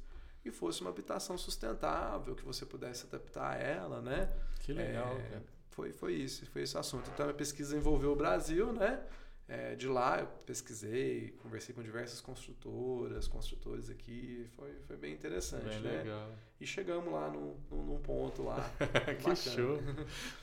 [0.49, 4.29] e fosse uma habitação sustentável, que você pudesse adaptar a ela, né?
[4.61, 5.17] Que legal.
[5.17, 7.09] É, foi, foi isso, foi esse assunto.
[7.13, 9.01] Então a pesquisa envolveu o Brasil, né?
[9.47, 15.65] É, de lá eu pesquisei, conversei com diversas construtoras, construtores aqui, foi, foi bem interessante,
[15.65, 15.97] bem né?
[16.03, 16.31] Legal.
[16.61, 18.69] E chegamos lá num, num ponto lá.
[19.17, 19.35] que bacana.
[19.35, 19.79] show!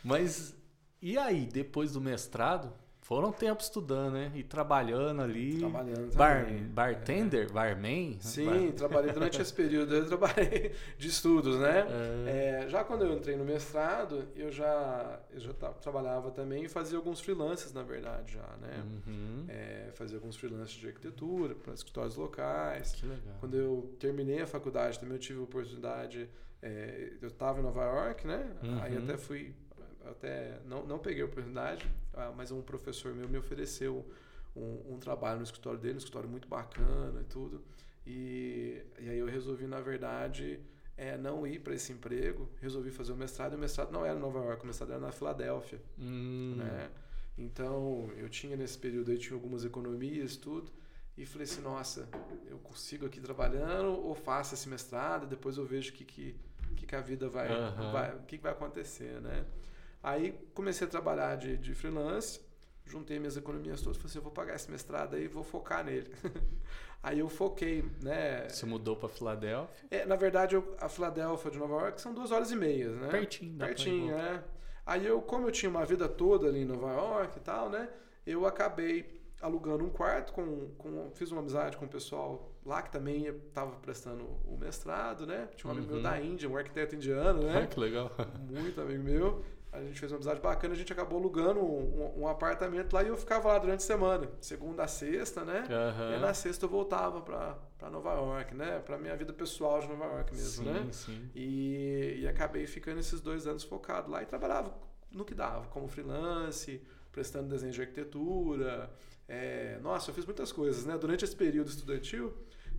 [0.02, 0.56] Mas
[1.00, 2.72] e aí, depois do mestrado,
[3.06, 4.32] foram tempo estudando, né?
[4.34, 5.60] E trabalhando ali.
[5.60, 7.52] Trabalhando bar, Bartender, é.
[7.52, 8.18] barman?
[8.18, 8.72] Sim, bar...
[8.72, 9.94] trabalhei durante esse período.
[9.94, 11.86] Eu trabalhei de estudos, né?
[12.26, 12.64] É.
[12.64, 16.98] É, já quando eu entrei no mestrado, eu já, eu já trabalhava também e fazia
[16.98, 18.82] alguns freelances, na verdade, já, né?
[19.06, 19.44] Uhum.
[19.48, 22.90] É, fazia alguns freelances de arquitetura para escritórios locais.
[22.90, 23.36] Que legal.
[23.38, 26.28] Quando eu terminei a faculdade também eu tive a oportunidade...
[26.62, 28.50] É, eu estava em Nova York, né?
[28.62, 28.82] Uhum.
[28.82, 29.54] Aí até fui
[30.10, 34.04] até não, não peguei a oportunidade, ah, mas um professor meu me ofereceu
[34.54, 37.62] um, um, trabalho no escritório dele, um escritório muito bacana e tudo.
[38.06, 40.60] E, e aí eu resolvi, na verdade,
[40.96, 44.16] é, não ir para esse emprego, resolvi fazer o mestrado, e o mestrado não era
[44.16, 45.80] em Nova York, o mestrado era na Filadélfia.
[45.98, 46.54] Hum.
[46.56, 46.90] Né?
[47.36, 50.72] Então, eu tinha nesse período aí, tinha algumas economias tudo,
[51.16, 52.08] e falei assim, nossa,
[52.46, 56.36] eu consigo aqui trabalhando ou faço esse mestrado, depois eu vejo o que, que,
[56.86, 57.92] que, a vida vai, uhum.
[57.92, 59.44] vai, o que, que vai acontecer, né?
[60.06, 62.40] Aí comecei a trabalhar de, de freelance,
[62.84, 65.84] juntei minhas economias todas, falei assim, eu vou pagar esse mestrado aí e vou focar
[65.84, 66.08] nele.
[67.02, 68.48] aí eu foquei, né?
[68.48, 69.84] Você mudou para Filadélfia?
[69.90, 73.08] É, na verdade, eu, a Filadélfia de Nova York são duas horas e meia, né?
[73.08, 74.44] Pertinho, Pertinho, é.
[74.86, 77.88] Aí eu, como eu tinha uma vida toda ali em Nova York e tal, né?
[78.24, 82.92] Eu acabei alugando um quarto, com, com, fiz uma amizade com o pessoal lá que
[82.92, 85.48] também estava prestando o mestrado, né?
[85.56, 86.00] Tinha um amigo uhum.
[86.00, 87.66] meu da Índia, um arquiteto indiano, né?
[87.70, 88.12] que legal.
[88.48, 92.28] Muito amigo meu a gente fez uma amizade bacana, a gente acabou alugando um, um,
[92.28, 95.64] apartamento lá e eu ficava lá durante a semana, segunda a sexta, né?
[95.68, 96.16] Uhum.
[96.16, 98.80] E na sexta eu voltava para Nova York, né?
[98.80, 100.88] Para minha vida pessoal de Nova York mesmo, sim, né?
[100.92, 101.30] Sim.
[101.34, 104.74] E, e acabei ficando esses dois anos focado lá e trabalhava
[105.10, 106.82] no que dava, como freelance,
[107.12, 108.90] prestando desenho de arquitetura.
[109.28, 110.96] É, nossa, eu fiz muitas coisas, né?
[110.96, 112.32] Durante esse período estudantil,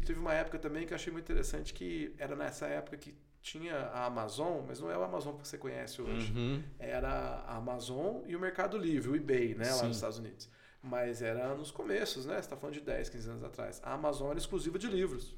[0.06, 3.76] teve uma época também que eu achei muito interessante que era nessa época que tinha
[3.76, 6.32] a Amazon, mas não é o Amazon que você conhece hoje.
[6.34, 6.64] Uhum.
[6.80, 7.10] Era
[7.48, 9.88] a Amazon e o Mercado Livre, o eBay, né, lá Sim.
[9.88, 10.50] nos Estados Unidos.
[10.82, 12.36] Mas era nos começos, né?
[12.36, 13.82] Você está falando de 10, 15 anos atrás.
[13.84, 15.36] A Amazon era exclusiva de livros.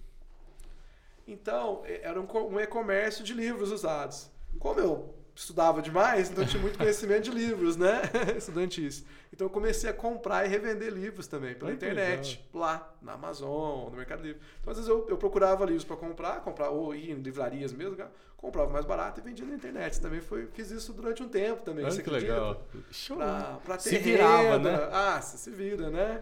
[1.28, 4.30] Então, era um um e-comércio de livros usados.
[4.60, 8.02] Como eu estudava demais, então eu tinha muito conhecimento de livros, né?
[8.38, 9.06] Estudantis.
[9.34, 13.96] Então eu comecei a comprar e revender livros também pela internet, lá na Amazon, no
[13.96, 14.42] Mercado Livre.
[14.60, 17.96] Então às vezes eu, eu procurava livros para comprar, comprar ou ir em livrarias mesmo,
[17.96, 20.02] cara, comprava mais barato e vendia na internet.
[20.02, 21.86] Também foi, fiz isso durante um tempo também.
[21.86, 22.34] Você que acredita?
[22.34, 22.62] legal.
[22.92, 23.18] Show.
[23.18, 24.72] Pra, pra ter Se virava, renda.
[24.72, 24.90] né?
[24.92, 26.22] Ah, você se vira, né?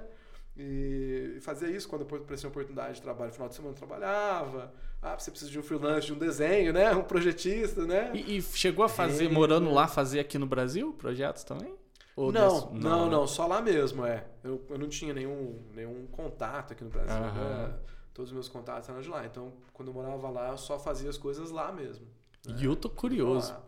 [0.56, 4.74] E fazia isso quando aparecia uma oportunidade de trabalho no final de semana eu trabalhava.
[5.02, 6.92] Ah, você precisa de um freelance, de um desenho, né?
[6.96, 8.12] Um projetista, né?
[8.14, 9.36] E, e chegou a fazer, Renda.
[9.36, 11.74] morando lá, fazer aqui no Brasil projetos também?
[12.16, 14.26] Ou não, desse- não, não, só lá mesmo, é.
[14.44, 17.68] Eu, eu não tinha nenhum, nenhum contato aqui no Brasil, Aham.
[17.68, 17.74] né?
[18.14, 19.24] Todos os meus contatos eram de lá.
[19.24, 22.08] Então, quando eu morava lá, eu só fazia as coisas lá mesmo.
[22.58, 23.52] E eu tô curioso.
[23.54, 23.62] Lá.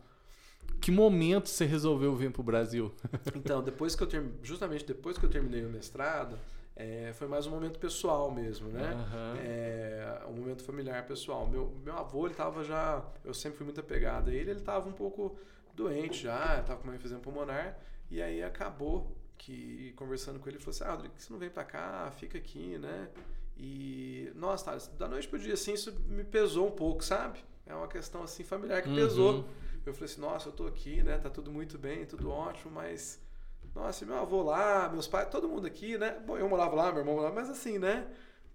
[0.82, 2.92] Que momento você resolveu vir pro Brasil?
[3.36, 4.30] Então, depois que eu term...
[4.42, 6.40] justamente depois que eu terminei o mestrado,
[6.80, 8.94] é, foi mais um momento pessoal mesmo, né?
[8.94, 9.36] Aham.
[9.38, 11.46] É, um momento familiar pessoal.
[11.46, 13.04] Meu, meu avô, ele tava já.
[13.24, 15.38] Eu sempre fui muito apegado a ele, ele tava um pouco
[15.74, 17.78] doente já, tava com uma infecção pulmonar.
[18.10, 21.50] E aí acabou que, conversando com ele, ele falou assim: Ah, Rodrigo, você não vem
[21.50, 22.10] pra cá?
[22.12, 23.10] Fica aqui, né?
[23.58, 27.40] E, nossa, Thales, da noite pro dia assim, isso me pesou um pouco, sabe?
[27.66, 28.96] É uma questão assim familiar que Uhum.
[28.96, 29.46] pesou.
[29.86, 31.18] Eu falei assim: Nossa, eu tô aqui, né?
[31.18, 33.22] Tá tudo muito bem, tudo ótimo, mas.
[33.74, 36.20] Nossa, meu avô lá, meus pais, todo mundo aqui, né?
[36.26, 38.08] Bom, eu morava lá, meu irmão morava, mas assim, né?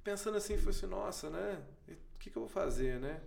[0.02, 1.62] Pensando assim, foi assim, nossa, né?
[1.88, 3.20] O que, que eu vou fazer, né?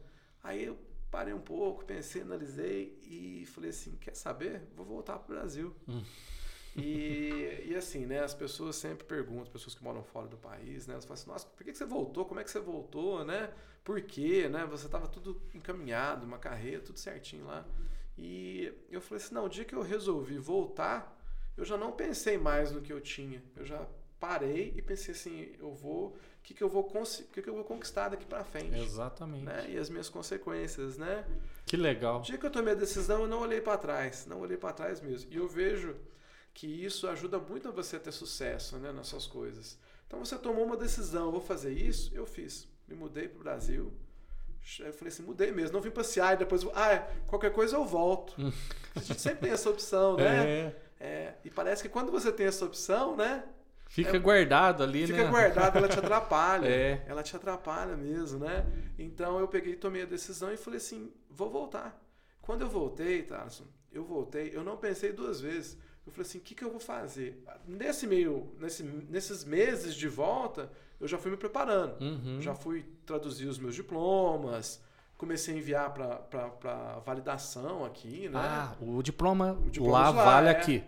[0.43, 0.77] Aí eu
[1.09, 4.61] parei um pouco, pensei, analisei e falei assim, quer saber?
[4.75, 5.75] Vou voltar pro Brasil.
[5.87, 6.03] Hum.
[6.75, 8.23] E, e assim, né?
[8.23, 10.93] As pessoas sempre perguntam, pessoas que moram fora do país, né?
[10.93, 12.25] Elas falam assim, nossa, por que, que você voltou?
[12.25, 13.51] Como é que você voltou, né?
[13.83, 14.65] Por quê, né?
[14.67, 17.65] Você estava tudo encaminhado, uma carreira, tudo certinho lá.
[18.15, 21.16] E eu falei assim, não, o dia que eu resolvi voltar,
[21.57, 23.43] eu já não pensei mais no que eu tinha.
[23.55, 23.85] Eu já
[24.19, 26.83] parei e pensei assim, eu vou, o que, que eu vou
[27.31, 29.45] que, que eu vou conquistar daqui para frente, Exatamente.
[29.45, 29.65] né?
[29.69, 31.25] E as minhas consequências, né?
[31.65, 32.19] Que legal.
[32.19, 34.73] O dia que eu tomei a decisão, eu não olhei para trás, não olhei para
[34.73, 35.31] trás mesmo.
[35.31, 35.95] E eu vejo
[36.53, 39.77] que isso ajuda muito a você a ter sucesso, né, nas suas coisas.
[40.07, 42.67] Então você tomou uma decisão, eu vou fazer isso, eu fiz.
[42.87, 43.93] Me mudei pro Brasil.
[44.79, 47.85] Eu falei assim, mudei mesmo, não vim passear e depois, ah, é, qualquer coisa eu
[47.85, 48.33] volto.
[48.95, 50.45] A gente sempre tem essa opção, né?
[50.67, 53.43] É, É, e parece que quando você tem essa opção, né?
[53.89, 55.29] fica É- guardado ali, Fica né?
[55.29, 56.67] guardada, ela te atrapalha.
[56.67, 57.03] É.
[57.07, 58.65] Ela te atrapalha mesmo, né?
[58.99, 61.97] Então eu peguei, tomei a decisão e falei assim, vou voltar.
[62.41, 65.77] Quando eu voltei, Tarso, eu voltei, eu não pensei duas vezes.
[66.05, 67.43] Eu falei assim, o que, que eu vou fazer?
[67.67, 72.01] Nesse meio, nesse, nesses meses de volta, eu já fui me preparando.
[72.01, 72.41] Uhum.
[72.41, 74.81] Já fui traduzir os meus diplomas,
[75.17, 78.39] comecei a enviar para validação aqui, né?
[78.39, 80.51] Ah, o diploma, diploma lá lá, vale é.
[80.51, 80.83] aqui.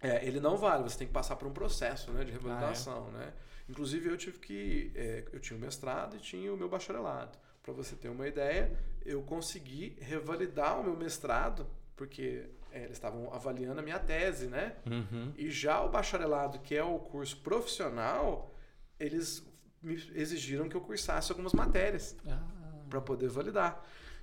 [0.00, 3.32] É, ele não vale, você tem que passar por um processo né, de revalidação, né?
[3.68, 4.92] Inclusive eu tive que.
[4.94, 7.38] é, eu tinha o mestrado e tinha o meu bacharelado.
[7.62, 13.32] Para você ter uma ideia, eu consegui revalidar o meu mestrado, porque é, eles estavam
[13.32, 14.74] avaliando a minha tese, né?
[14.86, 15.32] Uhum.
[15.36, 18.52] E já o bacharelado, que é o curso profissional,
[18.98, 19.46] eles
[19.82, 22.59] me exigiram que eu cursasse algumas matérias Ah,
[22.90, 23.82] para poder validar.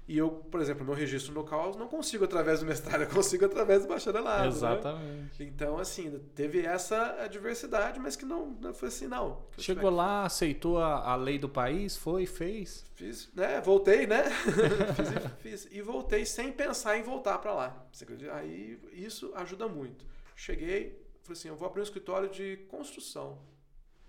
[0.10, 3.44] E eu, por exemplo, meu registro local eu não consigo através do mestrado, eu consigo
[3.44, 4.44] através do bacharelado.
[4.44, 4.48] né?
[4.48, 5.44] exatamente.
[5.44, 9.44] Então, assim, teve essa adversidade, mas que não, não foi assim, não.
[9.58, 12.86] Chegou tive- lá, aceitou a, a lei do país, foi, fez.
[12.96, 13.60] Fiz, né?
[13.60, 14.24] Voltei, né?
[14.96, 15.30] fiz, e-
[15.66, 15.68] fiz.
[15.72, 17.86] E voltei sem pensar em voltar para lá.
[18.32, 20.06] Aí isso ajuda muito.
[20.38, 23.40] Cheguei, falei assim, eu vou abrir um escritório de construção,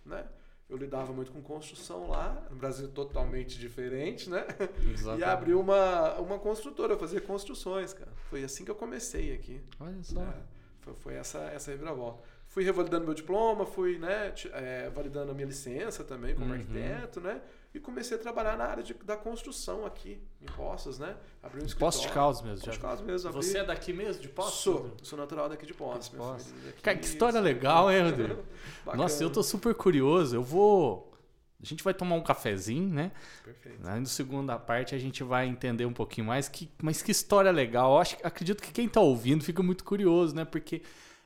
[0.05, 0.25] né?
[0.69, 4.47] Eu lidava muito com construção lá, no Brasil totalmente diferente, né?
[4.93, 5.21] Exatamente.
[5.21, 8.11] E abri uma, uma construtora, eu fazia construções, cara.
[8.29, 9.63] Foi assim que eu comecei aqui.
[9.81, 10.21] Olha só.
[10.21, 10.35] É,
[10.81, 12.23] foi, foi essa, essa reviravolta.
[12.49, 16.53] Fui revalidando meu diploma, fui né, é, validando a minha licença também como Uhum.
[16.53, 17.41] arquiteto, né?
[17.75, 21.15] E comecei a trabalhar na área de- da construção aqui, em Poços, né?
[21.43, 21.79] Abri um escritório.
[21.79, 22.57] Poços de Caldas mesmo.
[22.57, 22.83] Poços de Já.
[22.83, 23.29] Caldas mesmo.
[23.29, 24.55] abri- Você é daqui mesmo, de Poços?
[24.61, 26.09] Sou, sou natural daqui de Poços.
[26.09, 26.53] Poços.
[26.83, 28.43] Cara, que história legal, hein, Rodrigo?
[28.97, 30.35] Nossa, eu tô super curioso.
[30.35, 31.13] Eu vou.
[31.61, 33.11] A gente vai tomar um cafezinho, né?
[33.45, 33.87] Perfeito.
[33.87, 36.49] Aí no segunda parte a gente vai entender um pouquinho mais.
[36.49, 37.93] Que, mas que história legal.
[37.95, 40.45] Eu acho, acredito que quem tá ouvindo fica muito curioso, né?
[40.45, 40.83] Porque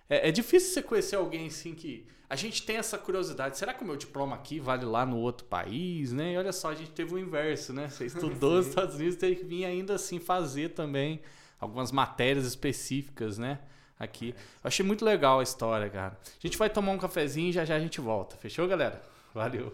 [0.08, 2.06] é, é difícil você conhecer alguém assim que.
[2.32, 3.58] A gente tem essa curiosidade.
[3.58, 6.32] Será que o meu diploma aqui vale lá no outro país, né?
[6.32, 7.90] E olha só, a gente teve o inverso, né?
[7.90, 11.20] Você estudou nos Estados Unidos, teve que vir ainda assim fazer também
[11.60, 13.58] algumas matérias específicas, né?
[13.98, 14.34] aqui.
[14.64, 16.18] Eu achei muito legal a história, cara.
[16.24, 18.34] A gente vai tomar um cafezinho e já já a gente volta.
[18.36, 19.02] Fechou, galera?
[19.34, 19.72] Valeu.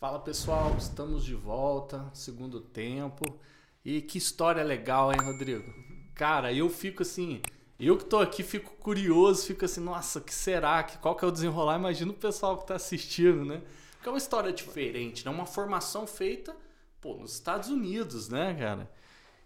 [0.00, 3.22] Fala pessoal, estamos de volta, segundo tempo.
[3.84, 5.70] E que história legal, hein, Rodrigo?
[6.14, 7.42] Cara, eu fico assim,
[7.78, 10.82] eu que tô aqui fico curioso, fico assim, nossa, que será?
[10.84, 11.78] Que qual que é o desenrolar?
[11.78, 13.60] Imagina o pessoal que tá assistindo, né?
[13.92, 15.30] Porque é uma história diferente, né?
[15.30, 16.56] Uma formação feita,
[16.98, 18.90] pô, nos Estados Unidos, né, cara?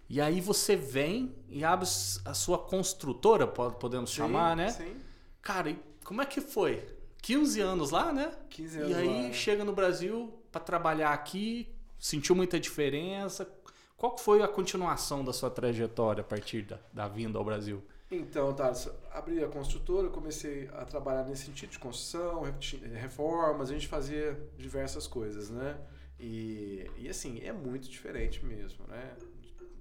[0.08, 1.88] E aí você vem e abre
[2.24, 4.68] a sua construtora, podemos Sim, chamar, né?
[4.68, 4.98] Sim.
[5.42, 6.86] Cara, e como é que foi?
[7.20, 8.32] 15 anos lá, né?
[8.50, 9.32] 15 anos E aí lá, né?
[9.32, 13.48] chega no Brasil para trabalhar aqui, sentiu muita diferença.
[13.96, 17.82] Qual foi a continuação da sua trajetória a partir da, da vinda ao Brasil?
[18.10, 22.52] Então, Thales, abri a construtora, comecei a trabalhar nesse sentido de construção, re-
[22.94, 25.76] reformas, a gente fazia diversas coisas, né?
[26.20, 29.16] E, e assim, é muito diferente mesmo, né?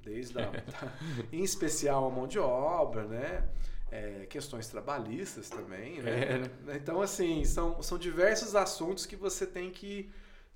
[0.03, 0.63] Desde a, da-
[1.31, 3.47] em especial a mão de obra, né?
[3.91, 6.23] É, questões trabalhistas também, né?
[6.23, 6.77] É, né?
[6.77, 10.09] Então, assim, são, são diversos assuntos que você tem que,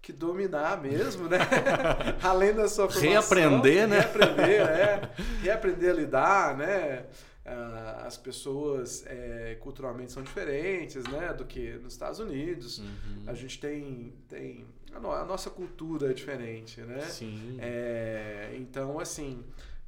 [0.07, 1.37] que dominar mesmo, né?
[2.23, 3.09] Além da sua formação.
[3.09, 3.99] Reaprender, né?
[3.99, 5.09] Reaprender, é.
[5.43, 7.05] Reaprender a lidar, né?
[7.45, 11.33] Ah, As pessoas é, culturalmente são diferentes, né?
[11.33, 12.79] Do que nos Estados Unidos.
[12.79, 13.23] Uhum.
[13.27, 14.13] A gente tem...
[14.29, 17.01] tem a, no- a nossa cultura é diferente, né?
[17.01, 17.57] Sim.
[17.59, 19.43] É, então, assim,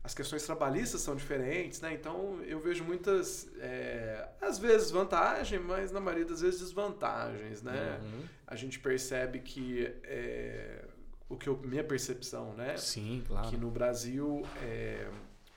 [0.10, 1.94] as questões trabalhistas são diferentes, né?
[1.94, 8.00] Então, eu vejo muitas, é, às vezes, vantagem, mas na maioria das vezes desvantagens, né?
[8.02, 8.24] Uhum.
[8.48, 10.84] A gente percebe que, é,
[11.30, 12.76] o que eu, minha percepção, né?
[12.76, 13.50] Sim, claro.
[13.50, 15.08] Que no Brasil, é,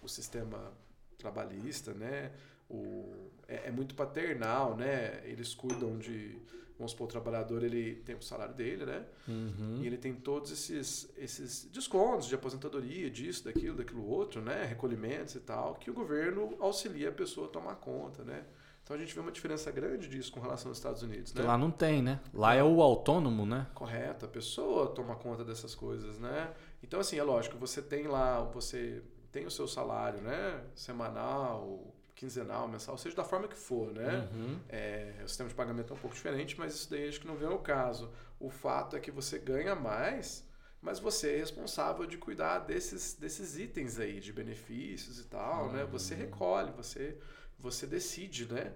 [0.02, 0.70] o sistema
[1.16, 2.30] trabalhista, né?
[2.68, 3.10] O,
[3.48, 5.22] é, é muito paternal, né?
[5.24, 6.38] Eles cuidam de...
[6.82, 9.04] Vamos supor, o trabalhador, ele tem o salário dele, né?
[9.28, 9.78] Uhum.
[9.80, 14.64] E ele tem todos esses, esses descontos de aposentadoria, disso, daquilo, daquilo outro, né?
[14.64, 18.44] Recolhimentos e tal, que o governo auxilia a pessoa a tomar conta, né?
[18.82, 21.44] Então a gente vê uma diferença grande disso com relação aos Estados Unidos, né?
[21.44, 22.18] lá não tem, né?
[22.34, 23.68] Lá é o autônomo, né?
[23.74, 26.52] Correto, a pessoa toma conta dessas coisas, né?
[26.82, 30.64] Então, assim, é lógico, você tem lá, você tem o seu salário, né?
[30.74, 31.91] Semanal,
[32.22, 34.28] quinzenal, mensal, seja da forma que for, né?
[34.32, 34.60] Uhum.
[34.68, 37.34] É, o sistema de pagamento é um pouco diferente, mas isso daí acho que não
[37.34, 38.12] vem ao caso.
[38.38, 40.46] O fato é que você ganha mais,
[40.80, 45.84] mas você é responsável de cuidar desses, desses itens aí, de benefícios e tal, né?
[45.86, 47.18] Você recolhe, você,
[47.58, 48.72] você decide, né?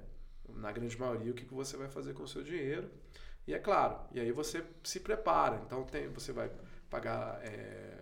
[0.49, 2.91] Na grande maioria, o que que você vai fazer com o seu dinheiro.
[3.47, 5.63] E é claro, e aí você se prepara.
[5.65, 6.51] Então tem, você vai
[6.91, 7.96] pagar é,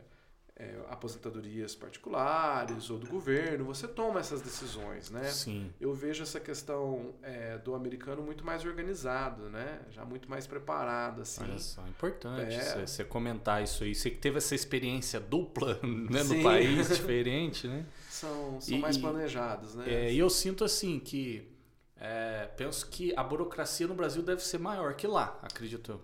[0.57, 5.25] é, aposentadorias particulares ou do governo, você toma essas decisões, né?
[5.25, 5.73] Sim.
[5.81, 9.81] eu vejo essa questão é, do americano muito mais organizado, né?
[9.91, 11.43] Já muito mais preparado, assim.
[11.43, 12.87] Olha só, importante É.
[12.87, 13.95] você- comentar isso aí.
[13.95, 17.85] Você que teve essa experiência dupla né, no país, diferente, né?
[18.09, 19.85] São, são E- mais planejados, né?
[19.93, 21.51] É, e eu sinto assim que
[21.97, 26.01] é, penso que a burocracia no Brasil deve ser maior que lá, acredito eu.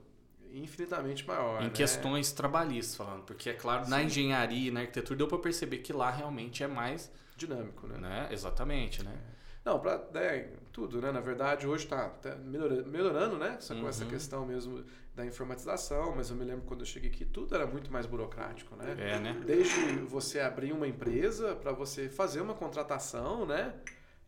[0.54, 1.60] Infinitamente maior.
[1.62, 1.70] em né?
[1.70, 4.06] questões trabalhistas falando, porque é claro, na Sim.
[4.06, 7.96] engenharia e na arquitetura deu para perceber que lá realmente é mais, Dinâmico, né?
[7.98, 8.28] né?
[8.30, 9.16] Exatamente, né?
[9.64, 11.10] Não, pra, né, tudo, né?
[11.12, 12.10] Na verdade, hoje está
[12.44, 13.56] melhorando, melhorando, né?
[13.60, 14.10] Só com essa Uhum.
[14.10, 14.84] questão mesmo
[15.14, 18.74] da informatização, mas eu me lembro quando eu cheguei aqui, tudo era muito mais burocrático,
[18.76, 18.94] né?
[18.98, 19.42] É, né?
[19.44, 23.74] Desde você abrir uma empresa para você fazer uma contratação, né?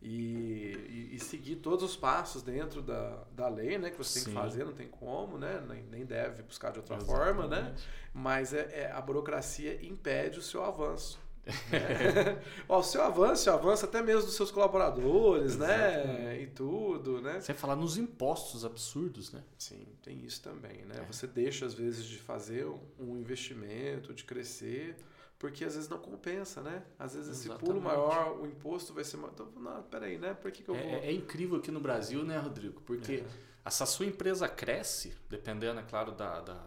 [0.04, 3.88] E, e, e seguir todos os passos dentro da, da lei, né?
[3.90, 4.30] Que você tem Sim.
[4.30, 5.62] que fazer, não tem como, né?
[5.68, 7.58] Nem, nem deve buscar de outra forma, né?
[7.58, 7.88] Exatamente.
[8.12, 11.20] Mas é, é- a burocracia impede o seu avanço.
[11.46, 12.42] né?
[12.68, 16.02] O seu avanço, o avanço até mesmo dos seus colaboradores, né?
[16.04, 16.42] Exatamente.
[16.42, 17.40] E tudo, né?
[17.40, 19.42] Sem falar nos impostos absurdos, né?
[19.58, 20.96] Sim, tem isso também, né?
[20.98, 21.04] É.
[21.12, 22.66] Você deixa, às vezes, de fazer
[22.98, 24.96] um investimento, de crescer,
[25.42, 26.84] porque às vezes não compensa, né?
[26.96, 27.82] Às vezes esse pulo Exatamente.
[27.84, 29.32] maior, o imposto vai ser maior.
[29.34, 30.34] Então, não, peraí, né?
[30.34, 30.84] Por que, que eu vou.
[30.84, 32.80] É, é incrível aqui no Brasil, né, Rodrigo?
[32.82, 33.26] Porque É.
[33.64, 36.64] essa sua empresa cresce, dependendo, é claro, da, da,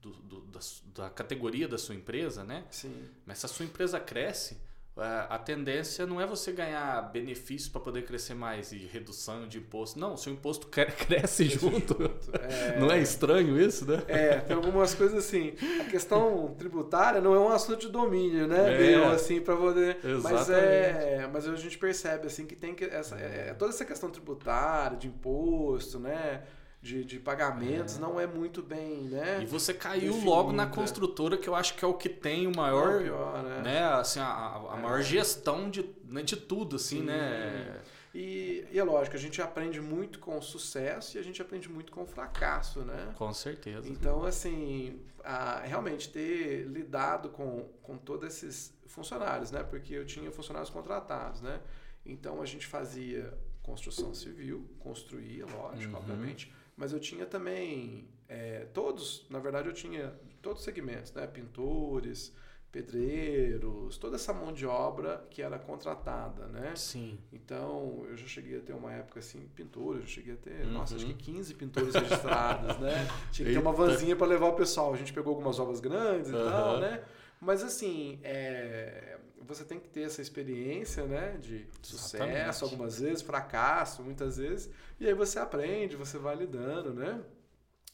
[0.00, 0.58] do- do- da,
[0.92, 2.66] da categoria da sua empresa, né?
[2.68, 4.58] Sim, Mas se a sua empresa cresce,
[4.98, 9.58] a a tendência não é você ganhar benefício para poder crescer mais e redução de
[9.58, 9.98] imposto.
[9.98, 11.96] Não, seu imposto cre- cresce junto.
[12.40, 14.02] É, Não é estranho isso, né?
[14.08, 15.54] É, tem algumas coisas assim.
[15.80, 18.92] A questão tributária não é um assunto de domínio, né?
[18.92, 19.04] É.
[19.06, 19.98] Assim, para poder.
[20.22, 21.32] Mas é, Exatamente.
[21.32, 25.08] mas a gente percebe assim que tem que essa é, toda essa questão tributária, de
[25.08, 26.42] imposto, né?
[26.80, 28.00] De, de pagamentos É.
[28.00, 29.42] não é muito bem, né?
[29.42, 32.56] E você caiu logo na construtora, que eu acho que é o que tem o
[32.56, 33.62] maior, Não, pior, né?
[33.62, 34.80] né, assim, a, a- É.
[34.82, 37.04] maior gestão de, né, de tudo, assim, Sim.
[37.06, 37.80] né?
[38.14, 41.68] E, e é lógico, a gente aprende muito com o sucesso e a gente aprende
[41.68, 43.12] muito com o fracasso, né?
[43.16, 43.88] Com certeza.
[43.88, 49.62] Então, assim, a- realmente ter lidado com, com todos esses funcionários, né?
[49.62, 51.60] Porque eu tinha funcionários contratados, né?
[52.06, 55.98] Então, a gente fazia construção civil, construía, lógico, Uhum.
[55.98, 61.26] obviamente, mas eu tinha também é, todos, na verdade, eu tinha todos os segmentos, né?
[61.26, 62.32] Pintores,
[62.70, 66.72] pedreiros, toda essa mão de obra que era contratada, né?
[66.76, 67.18] Sim.
[67.32, 70.94] Então, eu já cheguei a ter uma época assim, pintores, eu cheguei a ter, nossa,
[70.96, 71.12] acho Uhum.
[71.14, 73.06] que 15 pintores registrados, né?
[73.32, 74.92] Tinha que ter uma vanzinha para levar o pessoal.
[74.94, 77.02] A gente pegou algumas obras grandes e tal, né?
[77.40, 79.17] Mas assim, é,
[79.48, 81.38] você tem que ter essa experiência, né?
[81.38, 82.64] De sucesso, Exatamente.
[82.64, 84.70] algumas vezes, fracasso, muitas vezes.
[85.00, 87.22] E aí você aprende, você vai lidando, né?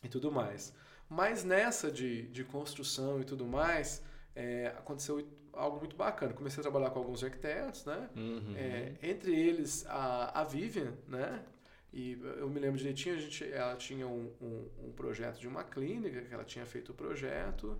[0.03, 0.75] E tudo mais.
[1.09, 4.03] Mas nessa de, de construção e tudo mais,
[4.35, 6.33] é, aconteceu algo muito bacana.
[6.33, 8.11] Comecei a trabalhar com alguns arquitetos, né?
[8.17, 8.55] Uhum.
[8.57, 11.45] É, entre eles a, a Vivian, né?
[11.93, 15.63] E eu me lembro direitinho, a gente, ela tinha um, um, um projeto de uma
[15.63, 17.79] clínica, que ela tinha feito o projeto,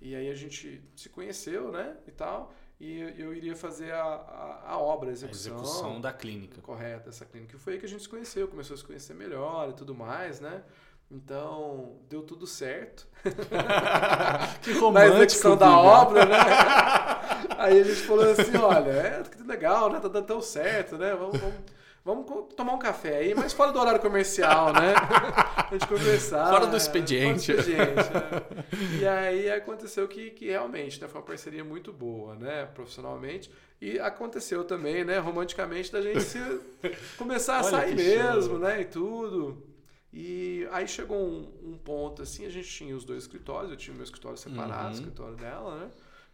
[0.00, 1.98] e aí a gente se conheceu, né?
[2.06, 6.12] E tal, e eu- iria fazer a, a, a obra, a A execução, execução da
[6.12, 6.60] clínica.
[6.62, 7.56] correta dessa clínica.
[7.56, 9.94] E foi aí que a gente se conheceu, começou a se conhecer melhor e tudo
[9.94, 10.62] mais, né?
[11.10, 13.06] Então, deu tudo certo.
[14.62, 16.36] que na romântico, execução da obra, né?
[17.58, 20.00] Aí a gente falou assim, olha, é que legal, né?
[20.00, 21.14] Tá dando tão certo, né?
[21.14, 21.54] Vamos, vamos,
[22.04, 24.94] vamos tomar um café aí, mas fora do horário comercial, né?
[25.70, 26.48] A gente conversar.
[26.50, 26.76] Fora do né?
[26.78, 27.46] expediente.
[27.52, 28.98] Fora do expediente, né?
[29.00, 32.66] E aí aconteceu que, que realmente né, foi uma parceria muito boa, né?
[32.66, 33.50] Profissionalmente.
[33.80, 35.18] E aconteceu também, né?
[35.18, 36.38] Romanticamente, da gente se,
[37.16, 38.80] começar a Olha sair mesmo, né?
[38.82, 39.62] E tudo.
[40.12, 43.92] E aí chegou um, um ponto assim, a gente tinha os dois escritórios, eu tinha
[43.94, 44.90] o meu escritório separado, Uhum.
[44.90, 45.90] o escritório dela, né?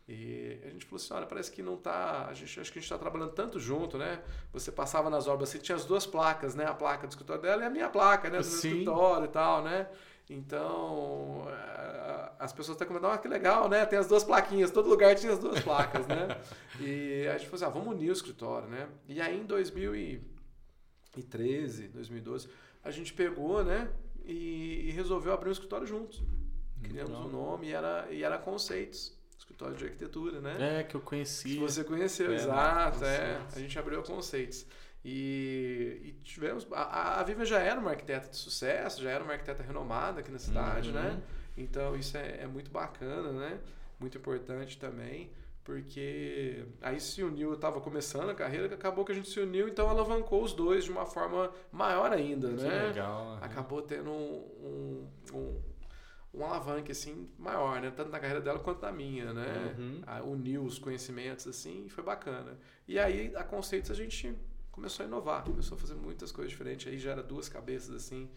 [0.08, 2.28] E a gente falou assim, olha, parece que não tá.
[2.28, 4.22] A gente acho que a gente está trabalhando tanto junto, né?
[4.52, 6.64] Você passava nas obras assim, tinha as duas placas, né?
[6.64, 8.38] A placa do escritório dela e a minha placa, né?
[8.38, 8.68] Do meu Sim.
[8.68, 9.88] escritório e tal, né?
[10.28, 13.86] Então, eh, as pessoas até comentavam, ah, que legal, né?
[13.86, 16.26] Tem as duas plaquinhas, todo lugar tinha as duas placas, né?
[16.78, 18.86] E a gente falou assim, ah, vamos unir o escritório, né?
[19.08, 22.50] E aí em 2013, 2012,
[22.84, 23.90] a gente pegou, né?
[24.24, 26.22] E, e resolveu abrir um escritório juntos.
[26.82, 27.26] Criamos Legal.
[27.26, 29.15] um nome e era, e era Conceitos,
[29.56, 30.80] escritório de arquitetura, né?
[30.80, 31.48] É, que eu conheci.
[31.54, 33.14] Que você conheceu, É, exato, né?
[33.14, 33.18] é.
[33.36, 33.56] Conceitos.
[33.56, 34.66] A gente abriu a Conceitos.
[35.04, 36.66] E, e tivemos.
[36.72, 40.30] A, a Viva já era uma arquiteta de sucesso, já era uma arquiteta renomada aqui
[40.30, 40.94] na cidade, Uhum.
[40.94, 41.22] né?
[41.56, 43.58] Então isso é, é muito bacana, né?
[43.98, 45.30] Muito importante também,
[45.64, 49.68] porque aí se uniu, eu estava começando a carreira, acabou que a gente se uniu,
[49.68, 52.82] então alavancou os dois de uma forma maior ainda, Que né?
[52.88, 53.38] legal.
[53.40, 55.62] acabou tendo um, um, um,
[56.36, 57.90] um alavanque assim maior, né?
[57.90, 59.74] Tanto na carreira dela quanto na minha, né?
[59.78, 60.32] Uhum.
[60.32, 62.58] Uniu os conhecimentos assim e foi bacana.
[62.86, 64.34] E aí a Conceitos a gente
[64.70, 66.86] começou a inovar, começou a fazer muitas coisas diferentes.
[66.92, 68.28] Aí já era duas cabeças assim,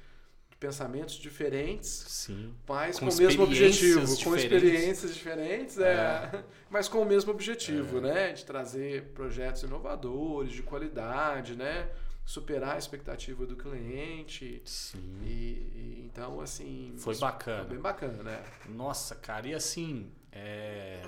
[0.50, 2.54] de pensamentos diferentes, Sim.
[2.68, 4.44] mas Com com, o mesmo objetivo, com diferentes.
[4.44, 8.02] experiências diferentes, é, mas com o mesmo objetivo, É.
[8.02, 8.32] né?
[8.34, 11.90] De trazer projetos inovadores, de qualidade, né?
[12.30, 14.62] Superar a expectativa do cliente.
[14.64, 15.20] Sim.
[15.24, 16.94] E, e então, assim.
[16.96, 17.62] Foi bacana.
[17.62, 18.44] Foi bem bacana, né?
[18.68, 21.02] Nossa, cara, e assim, é...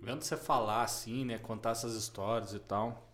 [0.00, 3.10] vendo você falar assim, né, contar essas histórias e tal,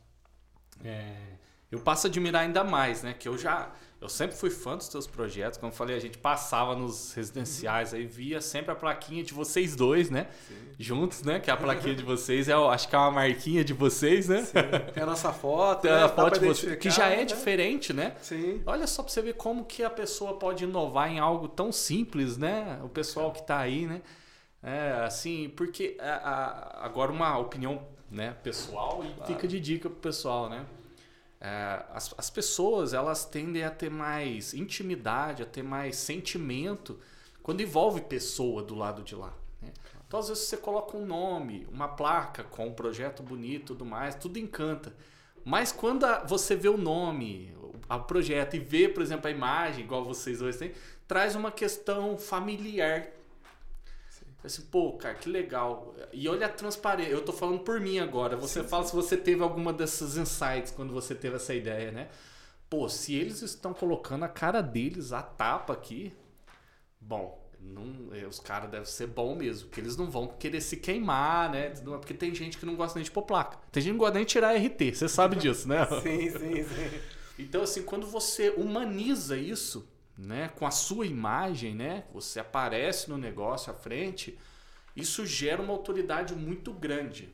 [0.84, 1.38] é,
[1.72, 3.72] eu passo a admirar ainda mais, né, que eu já,
[4.04, 7.94] eu sempre fui fã dos teus projetos, como eu falei, a gente passava nos residenciais
[7.94, 10.26] aí, via sempre a plaquinha de vocês dois, né,
[10.78, 14.28] juntos, né, que a plaquinha de vocês é, acho que é uma marquinha de vocês,
[14.28, 14.46] né,
[14.92, 16.02] Tem a nossa foto, né?
[16.02, 17.24] a foto de você, identificar, que já é né?
[17.24, 18.62] diferente, né, Sim.
[18.66, 22.36] Olha só pra você ver como que a pessoa pode inovar em algo tão simples,
[22.36, 22.78] né?
[22.84, 24.02] O pessoal que tá aí, né?
[24.62, 26.04] É, assim, porque a-
[26.80, 29.32] a- agora uma opinião né, pessoal e Claro.
[29.32, 30.64] fica de dica pro pessoal, né?
[31.44, 36.98] É, as, as pessoas, elas tendem a ter mais intimidade, a ter mais sentimento
[37.42, 39.34] quando envolve pessoa do lado de lá.
[39.60, 39.70] né?
[40.06, 44.14] Então, às vezes, você coloca um nome, uma placa com um projeto bonito tudo mais,
[44.14, 44.94] tudo encanta.
[45.44, 49.30] Mas quando a- você vê o nome, o o projeto e vê, por exemplo, a
[49.30, 50.72] imagem, igual vocês dois têm,
[51.06, 53.08] traz uma questão familiar.
[54.44, 54.46] Sim.
[54.46, 55.94] Assim, pô, cara, que legal.
[56.12, 57.10] E olha a transparência.
[57.10, 58.36] Eu tô falando por mim agora.
[58.36, 62.08] Você fala se você teve alguma dessas insights quando você teve essa ideia, né?
[62.68, 66.12] Pô, se eles estão colocando a cara deles a tapa aqui,
[67.00, 70.76] bom, não, eh, os caras devem ser bom mesmo, porque eles não vão querer se
[70.76, 71.70] queimar, né?
[71.70, 73.58] Porque tem gente que não gosta nem de pôr placa.
[73.70, 75.86] Tem gente que não gosta nem de tirar RT, você sabe disso, né?
[76.02, 77.00] Sim, sim, sim.
[77.38, 83.18] Então, assim, quando você humaniza isso, né, com a sua imagem, né, você aparece no
[83.18, 84.38] negócio à frente,
[84.94, 87.28] isso gera uma autoridade muito grande,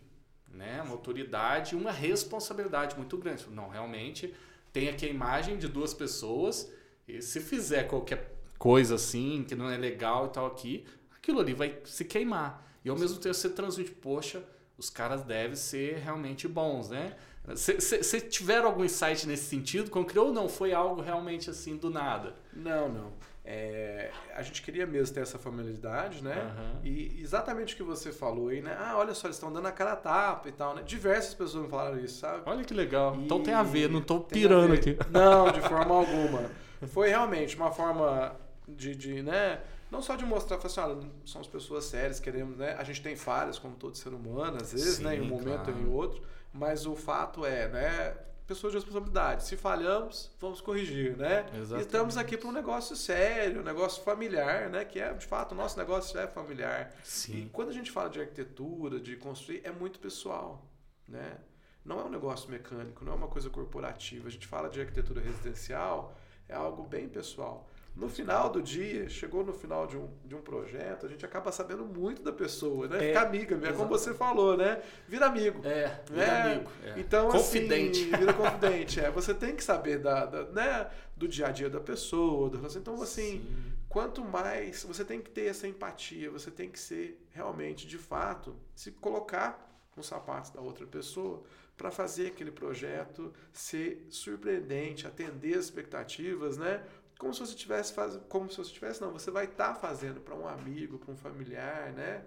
[0.49, 3.47] né, uma autoridade uma responsabilidade muito grande.
[3.51, 4.35] Não, realmente
[4.73, 6.73] tem aqui a imagem de duas pessoas
[7.07, 11.55] e se fizer qualquer coisa assim que não é legal e tal aqui, aquilo ali
[11.55, 12.67] vai se queimar.
[12.85, 14.43] E ao mesmo tempo você transmite, poxa,
[14.79, 17.17] os caras devem ser realmente bons, né?
[17.45, 19.91] Você tiveram algum insight nesse sentido?
[20.05, 20.49] Criou ou não?
[20.49, 22.35] Foi algo realmente assim do nada?
[22.53, 23.13] Não, não.
[23.45, 26.55] É, a gente queria mesmo ter essa familiaridade, né?
[26.57, 26.81] Uhum.
[26.85, 28.77] E exatamente o que você falou aí, né?
[28.79, 30.83] Ah, olha só, eles estão dando a cara a tapa e tal, né?
[30.85, 32.43] Diversas pessoas me falaram isso, sabe?
[32.47, 33.17] Olha que legal.
[33.17, 34.97] E então tem a ver, não estou pirando aqui.
[35.11, 36.51] Não, de forma alguma.
[36.89, 38.37] Foi realmente uma forma
[38.69, 39.61] de, de né?
[39.91, 42.77] Não só de mostrar, assim, olha, somos pessoas sérias, queremos, né?
[42.79, 45.17] A gente tem falhas, como todo ser humano, às vezes, Sim, né?
[45.17, 45.75] Em um momento claro.
[45.75, 46.23] ou em outro.
[46.53, 48.17] Mas o fato é, né?
[48.47, 49.45] Pessoas de responsabilidade.
[49.45, 51.47] Se falhamos, vamos corrigir, né?
[51.55, 51.73] Exatamente.
[51.75, 54.85] E estamos aqui para um negócio sério, um negócio familiar, né?
[54.85, 56.93] Que é, de fato, o nosso negócio é familiar.
[57.05, 57.45] Sim.
[57.45, 60.67] E quando a gente fala de arquitetura, de construir, é muito pessoal,
[61.07, 61.39] né?
[61.85, 64.27] Não é um negócio mecânico, não é uma coisa corporativa.
[64.27, 66.17] A gente fala de arquitetura residencial,
[66.49, 67.70] é algo bem pessoal.
[68.01, 71.53] No final do dia, chegou no final de um, de um projeto, a gente acaba
[71.53, 72.97] sabendo muito da pessoa, né?
[72.97, 74.81] É, Fica amiga, é como você falou, né?
[75.07, 75.61] Vira amigo.
[75.67, 76.53] É, vira né?
[76.55, 76.71] amigo.
[76.83, 76.95] É.
[76.99, 78.01] Então, assim, confidente.
[78.01, 79.01] Assim, vira confidente.
[79.01, 80.91] é, você tem que saber da, da, né?
[81.15, 82.49] do dia a dia da pessoa.
[82.49, 83.73] Do, então, assim, Sim.
[83.87, 84.83] quanto mais.
[84.85, 89.71] Você tem que ter essa empatia, você tem que ser realmente, de fato, se colocar
[89.95, 91.43] nos sapatos da outra pessoa
[91.77, 96.83] para fazer aquele projeto ser surpreendente, atender as expectativas, né?
[97.21, 100.23] Como se você tivesse fazendo, como se você tivesse, não, você vai estar tá fazendo
[100.23, 102.25] para um amigo, para um familiar, né?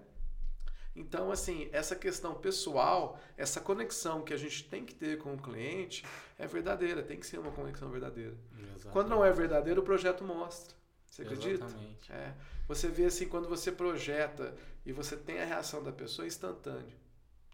[0.96, 5.38] Então, assim, essa questão pessoal, essa conexão que a gente tem que ter com o
[5.42, 6.06] cliente
[6.38, 8.38] é verdadeira, tem que ser uma conexão verdadeira.
[8.54, 8.90] Exatamente.
[8.90, 10.78] Quando não é verdadeiro, o projeto mostra.
[11.10, 11.66] Você acredita?
[11.66, 12.12] Exatamente.
[12.12, 12.36] É.
[12.68, 14.54] Você vê assim, quando você projeta
[14.86, 16.96] e você tem a reação da pessoa, é instantâneo.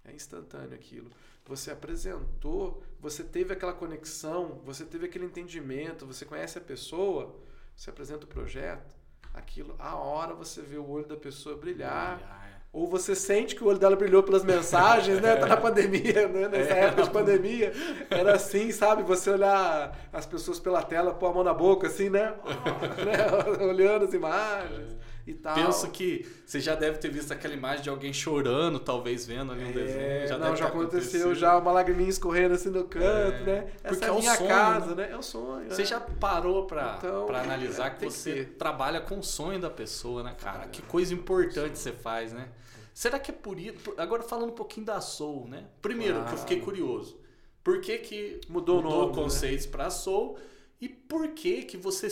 [0.10, 1.10] É instantâneo aquilo
[1.49, 7.36] você apresentou, você teve aquela conexão, você teve aquele entendimento, você conhece a pessoa,
[7.76, 8.95] você apresenta o projeto,
[9.34, 12.18] aquilo, a hora você vê o olho da pessoa brilhar.
[12.18, 12.60] brilhar é.
[12.72, 15.36] Ou você sente que o olho dela brilhou pelas mensagens, né?
[15.38, 16.47] Tá na pandemia, né?
[16.47, 16.80] Nessa é.
[16.82, 17.74] época de pandemia.
[18.12, 19.01] Era assim, sabe?
[19.01, 22.36] Você olhar as pessoas pela tela, pôr a mão na boca, assim, né?
[23.03, 23.66] né?
[23.66, 25.55] Olhando as imagens e tal.
[25.55, 29.63] Penso que você já deve ter visto aquela imagem de alguém chorando, talvez vendo ali
[29.63, 30.28] um é, desenho.
[30.28, 33.67] Já não, já aconteceu, já uma lagriminha escorrendo assim no canto, é, né?
[33.84, 35.09] Essa porque é a minha sonho, casa, né?
[35.11, 35.70] É o sonho.
[35.70, 35.86] Você é.
[35.86, 40.24] já parou pra, então, pra analisar que você que trabalha com o sonho da pessoa,
[40.24, 40.67] né, cara?
[40.67, 42.49] que coisa importante você faz, né?
[42.93, 43.93] Será que é por isso?
[43.97, 45.65] Agora falando um pouquinho da Soul, né?
[45.82, 46.28] Primeiro, claro.
[46.28, 47.17] que eu fiquei curioso.
[47.63, 49.72] Por que, que mudou, mudou o nome, conceitos né?
[49.72, 50.38] para Soul?
[50.82, 52.09] E por que que você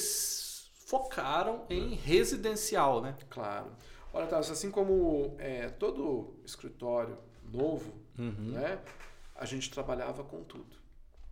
[0.88, 3.13] focaram em residencial, né?
[3.29, 3.67] Claro.
[4.13, 8.51] Olha, Thales, assim como é, todo escritório novo, uhum.
[8.53, 8.79] né,
[9.35, 10.77] a gente trabalhava com tudo.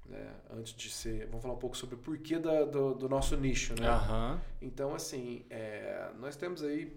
[0.05, 0.35] Né?
[0.51, 3.73] Antes de ser, vamos falar um pouco sobre o porquê da, do, do, nosso nicho,
[3.79, 3.89] né?
[3.89, 4.39] Uhum.
[4.61, 6.93] Então, assim, é, nós temos aí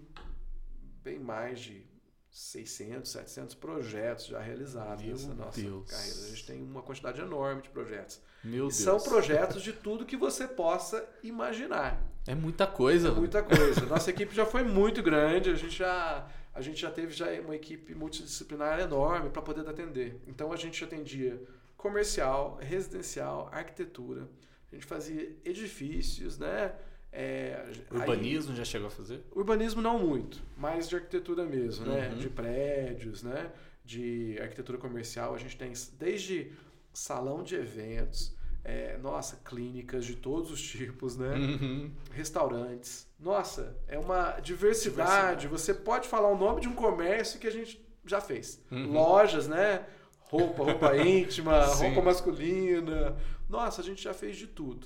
[1.01, 1.87] bem mais de
[2.29, 5.89] 600, 700 projetos já realizados Meu nessa nossa Deus.
[5.89, 6.19] carreira.
[6.19, 8.21] A gente tem uma quantidade enorme de projetos.
[8.43, 8.75] Meu e Deus.
[8.75, 11.99] São projetos de tudo que você possa imaginar.
[12.29, 13.07] É muita coisa.
[13.07, 13.87] É muita coisa.
[13.87, 17.55] Nossa equipe já foi muito grande, a gente já, a gente já teve já uma
[17.55, 20.21] equipe multidisciplinar enorme para poder atender.
[20.27, 21.41] Então a gente atendia
[21.75, 24.29] comercial, residencial, arquitetura.
[24.71, 26.71] A gente fazia edifícios, né?
[27.11, 29.23] É, urbanismo aí, já chegou a fazer?
[29.31, 32.09] Urbanismo não muito, mas de arquitetura mesmo, né?
[32.09, 32.09] uhum.
[32.09, 32.15] né?
[32.15, 33.51] De prédios, né?
[33.83, 35.33] De arquitetura comercial.
[35.33, 36.51] A gente tem desde
[36.93, 38.37] salão de eventos,
[38.69, 41.33] é, nossa, clínicas de todos os tipos, né?
[41.35, 41.91] Uhum.
[42.11, 43.07] Restaurantes.
[43.19, 44.43] Nossa, é uma diversidade.
[44.43, 45.47] diversidade.
[45.47, 48.63] Você pode falar o nome de um comércio que a gente já fez.
[48.71, 48.91] Uhum.
[48.91, 49.87] Lojas, né?
[50.19, 53.17] Roupa, roupa íntima, roupa masculina.
[53.49, 54.85] Nossa, a gente já fez de tudo.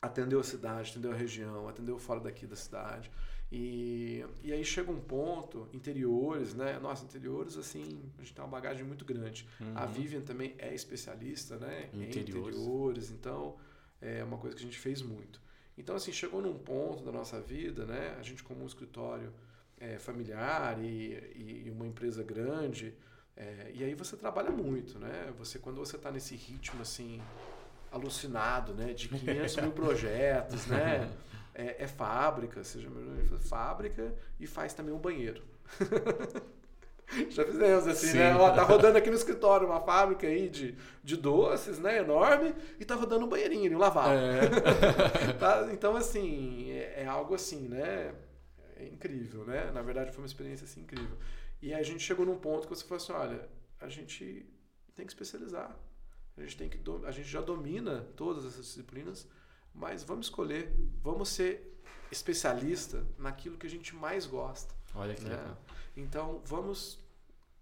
[0.00, 3.10] Atendeu a cidade, atendeu a região, atendeu fora daqui da cidade.
[3.56, 6.76] E, e aí chega um ponto, interiores, né?
[6.80, 9.46] Nossa, interiores, assim, a gente tem uma bagagem muito grande.
[9.60, 9.72] Uhum.
[9.76, 11.88] A Vivian também é especialista, né?
[11.92, 12.16] Interiores.
[12.16, 13.54] Em interiores, então
[14.02, 15.40] é uma coisa que a gente fez muito.
[15.78, 18.16] Então, assim, chegou num ponto da nossa vida, né?
[18.18, 19.32] A gente como um escritório
[19.78, 22.92] é, familiar e, e, uma empresa grande,
[23.36, 25.32] é, e aí você trabalha muito, né?
[25.38, 27.22] Você, quando você está nesse ritmo, assim,
[27.92, 28.92] alucinado, né?
[28.92, 31.08] De 500 mil projetos, né?
[31.54, 32.88] é, é fábrica, seja
[33.40, 35.42] fábrica e faz também um banheiro.
[37.30, 38.18] Já fizemos assim, Sim.
[38.18, 38.34] né?
[38.34, 41.98] Ó, tá rodando aqui no escritório uma fábrica aí de, de doces, né?
[41.98, 42.54] Enorme.
[42.80, 44.14] E tá rodando um banheirinho, um lavabo.
[44.14, 45.32] É.
[45.38, 45.68] tá?
[45.72, 48.14] Então, assim, é, é, algo assim, né?
[48.76, 49.70] É incrível, né?
[49.72, 51.16] Na verdade, foi uma experiência assim, incrível.
[51.62, 53.48] E aí a gente chegou num ponto que você falou assim, olha,
[53.80, 54.44] a gente
[54.94, 55.76] tem que especializar.
[56.36, 59.28] A gente, tem que, a gente já domina todas essas disciplinas,
[59.74, 60.72] mas vamos escolher,
[61.02, 61.74] vamos ser
[62.10, 64.72] especialista naquilo que a gente mais gosta.
[64.94, 65.36] Olha que né?
[65.36, 65.58] legal.
[65.96, 66.98] Então, vamos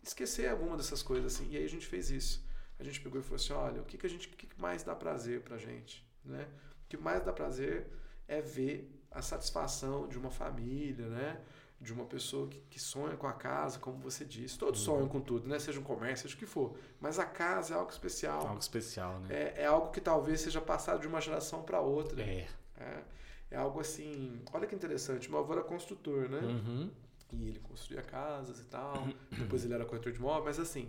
[0.02, 1.48] esquecer alguma dessas coisas assim.
[1.50, 2.44] E aí a gente fez isso.
[2.78, 4.82] A gente pegou e falou assim, olha, o que, que a gente, o que mais
[4.82, 6.48] dá prazer pra gente, né?
[6.84, 7.86] O que mais dá prazer
[8.26, 11.40] é ver a satisfação de uma família, né?
[11.82, 14.56] De uma pessoa que, que sonha com a casa, como você disse.
[14.56, 14.94] Todos uhum.
[14.94, 15.58] sonham com tudo, né?
[15.58, 16.76] Seja um comércio, seja o que for.
[17.00, 18.46] Mas a casa é algo especial.
[18.46, 19.28] Algo especial, né?
[19.30, 22.22] É, é algo que talvez seja passado de uma geração para outra.
[22.22, 22.46] É.
[22.78, 23.02] é.
[23.50, 23.56] é.
[23.56, 24.40] algo assim.
[24.52, 25.28] Olha que interessante.
[25.28, 26.38] Meu avô era construtor, né?
[26.38, 26.90] Uhum.
[27.32, 29.08] E ele construía casas e tal.
[29.36, 30.88] Depois ele era corretor de imóveis, mas assim.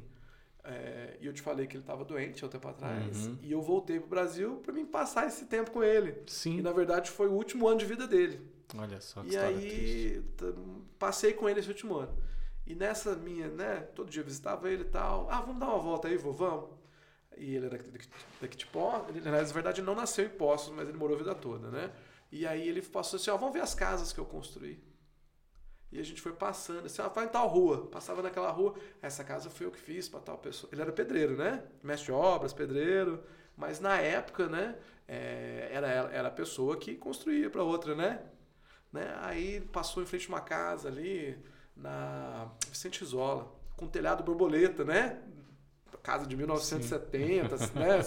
[0.65, 3.25] É, e eu te falei que ele estava doente há um tempo atrás.
[3.25, 3.37] Uhum.
[3.41, 6.23] E eu voltei pro Brasil para mim passar esse tempo com ele.
[6.27, 6.59] Sim.
[6.59, 8.39] E na verdade foi o último ano de vida dele.
[8.77, 10.23] Olha só que E aí
[10.97, 12.17] passei com ele esse último ano.
[12.65, 13.81] E nessa minha, né?
[13.95, 15.27] Todo dia visitava ele e tal.
[15.29, 16.69] Ah, vamos dar uma volta aí, vô, vamos.
[17.37, 17.79] E ele era
[18.39, 19.09] daqui de Poços.
[19.09, 21.91] Ele, na verdade, não nasceu em Poços, mas ele morou a vida toda, né?
[22.31, 24.81] E aí ele passou assim: ó, vamos ver as casas que eu construí.
[25.91, 27.85] E a gente foi passando, assim, ah, vai em tal rua.
[27.85, 30.67] Passava naquela rua, essa casa foi eu que fiz para tal pessoa.
[30.73, 31.63] Ele era pedreiro, né?
[31.83, 33.23] Mestre de obras, pedreiro.
[33.55, 34.75] Mas na época, né?
[35.07, 38.23] É, era, era a pessoa que construía para outra, né?
[38.93, 39.17] Né?
[39.21, 41.37] Aí passou em frente a uma casa ali,
[41.75, 45.19] na Vicente Isola, com telhado borboleta, né?
[46.03, 48.01] Casa de 1970, né?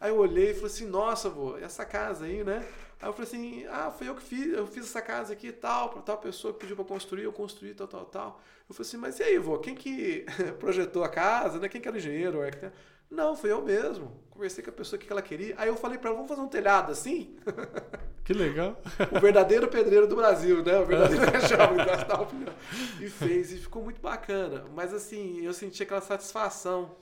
[0.00, 2.66] Aí eu olhei e falei assim, nossa, vô, essa casa aí, né?
[3.00, 5.52] Aí eu falei assim, ah, foi eu que fiz, eu fiz essa casa aqui e
[5.52, 8.40] tal, para tal pessoa que pediu para construir, eu construí, tal, tal, tal.
[8.68, 10.24] Eu falei assim, mas e aí, vô, quem que
[10.60, 11.68] projetou a casa, né?
[11.68, 12.76] Quem que era o engenheiro, o arquiteto?
[13.12, 14.10] Não, foi eu mesmo.
[14.30, 15.54] Conversei com a pessoa que ela queria.
[15.58, 17.36] Aí eu falei para ela, vamos fazer um telhado assim?
[18.24, 18.80] Que legal.
[19.10, 20.78] o verdadeiro pedreiro do Brasil, né?
[20.78, 21.26] O verdadeiro
[22.06, 22.54] da opinião.
[23.00, 24.64] E fez, e ficou muito bacana.
[24.72, 26.94] Mas assim, eu senti aquela satisfação.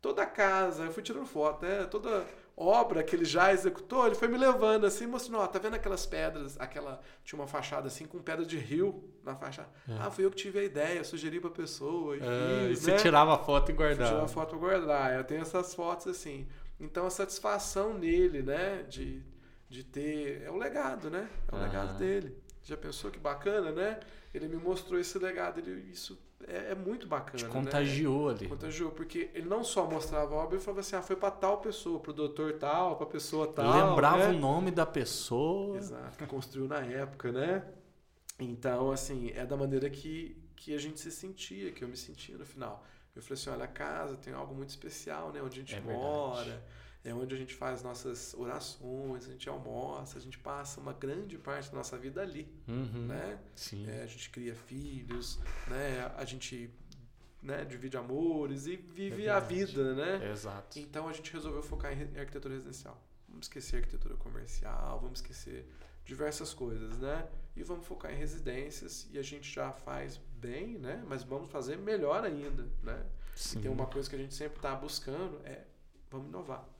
[0.00, 1.84] Toda a casa, eu fui tirando foto, né?
[1.84, 2.24] Toda
[2.56, 6.06] obra que ele já executou, ele foi me levando assim, mostrando, ó, tá vendo aquelas
[6.06, 9.68] pedras, aquela tinha uma fachada assim com pedra de rio na fachada.
[9.88, 9.96] É.
[9.98, 12.90] Ah, fui eu que tive a ideia, sugeri pra pessoa e, é, fiz, e você
[12.92, 12.96] né?
[12.98, 14.08] tirava a foto e guardava.
[14.08, 15.14] Tirava a foto e guardar.
[15.14, 16.46] Eu tenho essas fotos assim.
[16.78, 19.22] Então a satisfação nele, né, de,
[19.68, 21.28] de ter é o legado, né?
[21.50, 22.36] É o legado dele.
[22.62, 24.00] Já pensou que bacana, né?
[24.32, 27.38] Ele me mostrou esse legado, ele isso é, é muito bacana.
[27.38, 27.50] Te né?
[27.50, 28.34] contagiou né?
[28.34, 28.48] ali.
[28.48, 31.58] Contagiou, porque ele não só mostrava a obra, ele falava assim: ah, foi para tal
[31.58, 33.90] pessoa, para o doutor tal, para pessoa tal.
[33.90, 34.36] Lembrava né?
[34.36, 35.76] o nome da pessoa.
[35.76, 37.64] Exato, que construiu na época, né?
[38.38, 42.36] Então, assim, é da maneira que, que a gente se sentia, que eu me sentia
[42.36, 42.84] no final.
[43.14, 45.40] Eu falei assim: olha, a casa tem algo muito especial, né?
[45.42, 46.44] Onde a gente é mora.
[46.44, 50.94] Verdade é onde a gente faz nossas orações, a gente almoça, a gente passa uma
[50.94, 53.38] grande parte da nossa vida ali, uhum, né?
[53.54, 53.86] Sim.
[53.86, 55.38] É, a gente cria filhos,
[55.68, 56.10] né?
[56.16, 56.70] A gente
[57.42, 60.26] né, divide amores e vive é a vida, né?
[60.26, 60.78] É exato.
[60.78, 62.98] Então a gente resolveu focar em arquitetura residencial.
[63.28, 65.68] Vamos esquecer arquitetura comercial, vamos esquecer
[66.06, 67.28] diversas coisas, né?
[67.54, 71.04] E vamos focar em residências e a gente já faz bem, né?
[71.06, 73.04] Mas vamos fazer melhor ainda, né?
[73.36, 73.58] Sim.
[73.58, 75.64] E tem uma coisa que a gente sempre está buscando é
[76.10, 76.73] vamos inovar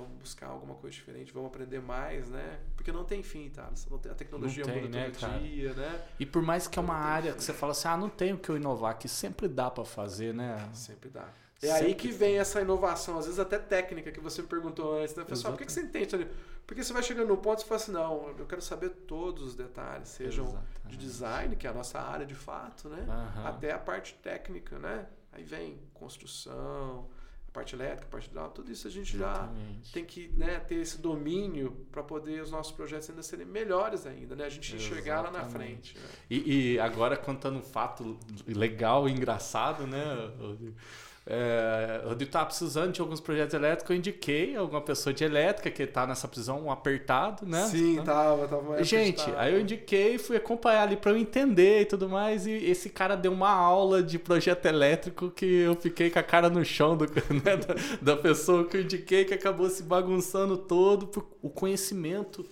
[0.00, 2.58] vamos buscar alguma coisa diferente, vamos aprender mais, né?
[2.74, 3.70] Porque não tem fim, tá?
[4.10, 5.38] A tecnologia tem, muda né, todo cara?
[5.38, 6.02] dia, né?
[6.18, 7.38] E por mais que é uma área fim.
[7.38, 9.84] que você fala assim, ah, não tem o que eu inovar, que sempre dá para
[9.84, 10.68] fazer, né?
[10.72, 11.28] Sempre dá.
[11.62, 14.98] É sempre aí que vem essa inovação, às vezes até técnica que você me perguntou
[14.98, 15.24] antes, né?
[15.24, 16.26] Pessoal, por que, que você entende?
[16.66, 19.54] Porque você vai chegando no ponto e fala assim, não, eu quero saber todos os
[19.54, 20.86] detalhes, sejam Exatamente.
[20.86, 23.04] de design, que é a nossa área de fato, né?
[23.06, 23.46] Uhum.
[23.46, 25.06] Até a parte técnica, né?
[25.32, 27.08] Aí vem construção,
[27.50, 29.88] a parte elétrica, a parte hidráulica, tudo isso a gente Exatamente.
[29.88, 34.06] já tem que né, ter esse domínio para poder os nossos projetos ainda serem melhores
[34.06, 34.44] ainda, né?
[34.44, 35.98] A gente enxergar lá na frente.
[35.98, 36.04] Né?
[36.30, 40.00] E, e, agora contando um fato legal e engraçado, né?
[41.32, 45.84] É, Rodrigo estava precisando de alguns projetos elétricos, eu indiquei alguma pessoa de elétrica que
[45.84, 47.66] está nessa prisão apertado, né?
[47.66, 48.82] Sim, tava, tava.
[48.82, 52.90] Gente, aí eu indiquei, fui acompanhar ali para eu entender e tudo mais, e esse
[52.90, 56.96] cara deu uma aula de projeto elétrico que eu fiquei com a cara no chão
[56.96, 57.04] do,
[57.44, 61.08] né, da, da pessoa que eu indiquei, que acabou se bagunçando todo,
[61.40, 62.44] o conhecimento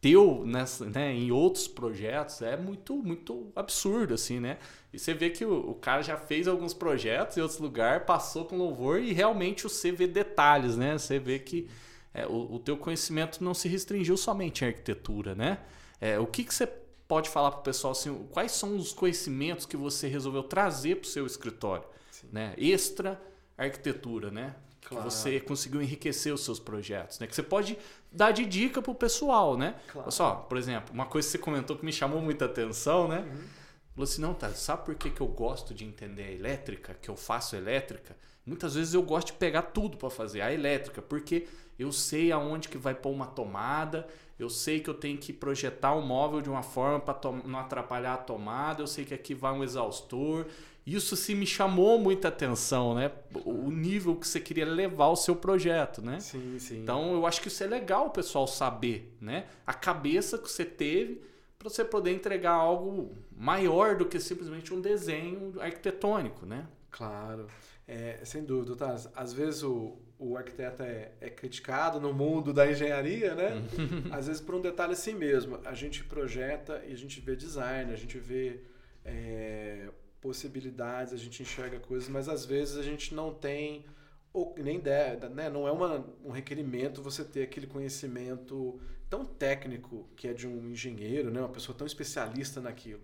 [0.00, 4.58] teu nessa, né, em outros projetos é muito muito absurdo assim, né?
[4.92, 8.44] E você vê que o, o cara já fez alguns projetos em outros lugares, passou
[8.44, 10.96] com louvor e realmente você vê detalhes, né?
[10.96, 11.68] Você vê que
[12.14, 15.58] é, o, o teu conhecimento não se restringiu somente à arquitetura, né?
[16.00, 16.66] É, o que, que você
[17.06, 21.06] pode falar para o pessoal assim, quais são os conhecimentos que você resolveu trazer para
[21.06, 22.28] o seu escritório, Sim.
[22.32, 22.54] né?
[22.56, 23.20] Extra
[23.56, 24.54] arquitetura, né?
[24.82, 25.04] Claro.
[25.04, 27.26] Que você conseguiu enriquecer os seus projetos, né?
[27.26, 27.78] Que você pode
[28.10, 29.74] dar de dica pro pessoal, né?
[29.92, 30.10] Claro.
[30.10, 33.18] Só, por exemplo, uma coisa que você comentou que me chamou muita atenção, né?
[33.20, 33.57] Uhum.
[33.98, 37.08] Falou assim, não, tá, sabe por que, que eu gosto de entender a elétrica, que
[37.08, 38.16] eu faço elétrica?
[38.46, 42.68] Muitas vezes eu gosto de pegar tudo para fazer a elétrica, porque eu sei aonde
[42.68, 44.06] que vai pôr uma tomada,
[44.38, 48.14] eu sei que eu tenho que projetar um móvel de uma forma para não atrapalhar
[48.14, 50.46] a tomada, eu sei que aqui vai um exaustor.
[50.86, 53.10] Isso se me chamou muita atenção, né?
[53.44, 56.20] O nível que você queria levar o seu projeto, né?
[56.20, 56.82] Sim, sim.
[56.82, 59.46] Então eu acho que isso é legal o pessoal saber, né?
[59.66, 61.20] A cabeça que você teve
[61.58, 66.68] para você poder entregar algo maior do que simplesmente um desenho arquitetônico, né?
[66.90, 67.48] Claro,
[67.86, 68.94] é, sem dúvida, tá?
[69.14, 73.62] Às vezes o, o arquiteto é, é criticado no mundo da engenharia, né?
[74.12, 75.58] Às vezes por um detalhe assim mesmo.
[75.64, 78.60] A gente projeta e a gente vê design, a gente vê
[79.04, 79.88] é,
[80.20, 83.84] possibilidades, a gente enxerga coisas, mas às vezes a gente não tem
[84.32, 85.48] ou nem deve, né?
[85.48, 88.78] Não é uma, um requerimento você ter aquele conhecimento
[89.08, 91.40] tão técnico que é de um engenheiro, né?
[91.40, 93.00] Uma pessoa tão especialista naquilo.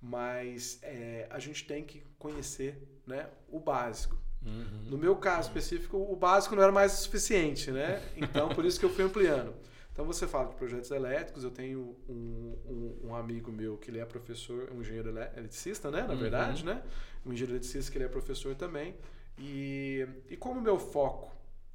[0.00, 3.28] Mas é, a gente tem que conhecer, né?
[3.50, 4.16] O básico.
[4.44, 4.82] Uhum.
[4.90, 8.00] No meu caso específico, o básico não era mais o suficiente, né?
[8.16, 9.52] Então, por isso que eu fui ampliando.
[9.92, 12.56] Então, você fala de projetos elétricos, eu tenho um,
[13.02, 16.02] um, um amigo meu que ele é professor, um engenheiro ele- eletricista, né?
[16.02, 16.18] Na Uhum.
[16.20, 16.80] verdade, né?
[17.26, 18.94] Um engenheiro eletricista que ele é professor também.
[19.36, 21.32] E, e como o meu foco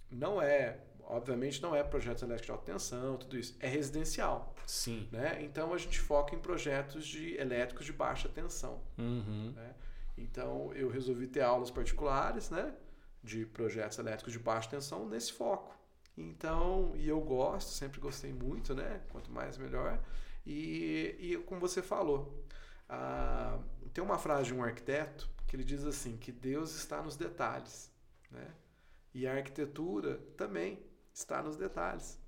[0.10, 5.08] não é, obviamente, não é projetos elétricos de alta tensão, tudo isso, é residencial, Sim.
[5.12, 5.41] né?
[5.41, 8.82] Então, a gente foca em projetos de elétricos de baixa tensão.
[8.97, 9.54] Uhum.
[9.56, 9.74] né?
[10.18, 12.74] Então eu resolvi ter aulas particulares, né,
[13.24, 15.76] de projetos elétricos de baixa tensão nesse foco.
[16.16, 19.01] Então, e eu gosto, sempre gostei muito, né?
[19.10, 19.99] Quanto mais melhor.
[20.45, 22.45] E, e como você falou,
[22.88, 23.60] ah,
[23.93, 27.91] tem uma frase de um arquiteto que ele diz assim que Deus está nos detalhes,
[28.30, 28.47] né?
[29.12, 30.80] E a arquitetura também
[31.14, 32.20] está nos detalhes.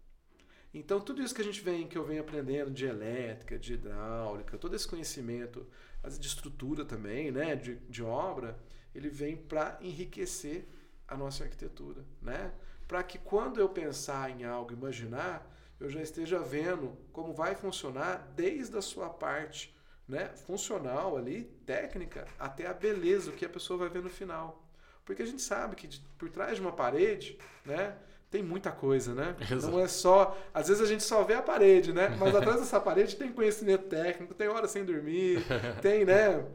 [0.74, 4.58] Então, tudo isso que a gente vem, que eu venho aprendendo de elétrica, de hidráulica,
[4.58, 5.66] todo esse conhecimento,
[6.04, 8.60] as de estrutura também, né, de, de obra,
[8.94, 10.68] ele vem para enriquecer
[11.08, 12.54] a nossa arquitetura, né?
[12.88, 18.32] Para que quando eu pensar em algo, imaginar, eu já esteja vendo como vai funcionar
[18.36, 19.76] desde a sua parte,
[20.08, 24.64] né, funcional ali, técnica, até a beleza, o que a pessoa vai ver no final.
[25.04, 27.98] Porque a gente sabe que de- por trás de uma parede, né,
[28.36, 29.34] tem muita coisa, né?
[29.50, 29.72] Exato.
[29.72, 30.38] Não é só.
[30.54, 32.10] Às vezes a gente só vê a parede, né?
[32.20, 35.42] Mas atrás dessa parede tem conhecimento técnico, tem hora sem dormir,
[35.82, 36.46] tem, né?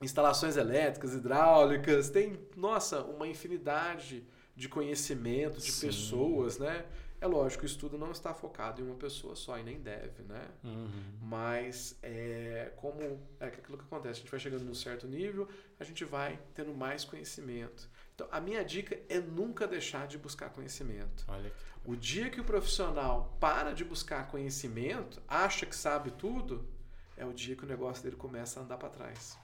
[0.00, 4.24] Instalações elétricas, hidráulicas, tem, nossa, uma infinidade
[4.54, 5.88] de conhecimento, de Sim.
[5.88, 6.84] pessoas, né?
[7.20, 10.48] É lógico, o estudo não está focado em uma pessoa só e nem deve, né?
[10.62, 10.88] Uhum.
[11.22, 13.00] Mas é como
[13.40, 15.48] é aquilo que acontece, a gente vai chegando num certo nível,
[15.80, 17.88] a gente vai tendo mais conhecimento.
[18.16, 21.26] Então, a minha dica é nunca deixar de buscar conhecimento.
[21.84, 26.66] O dia que o profissional para de buscar conhecimento, acha que sabe tudo,
[27.14, 29.38] é o dia que o negócio dele começa a andar para trás.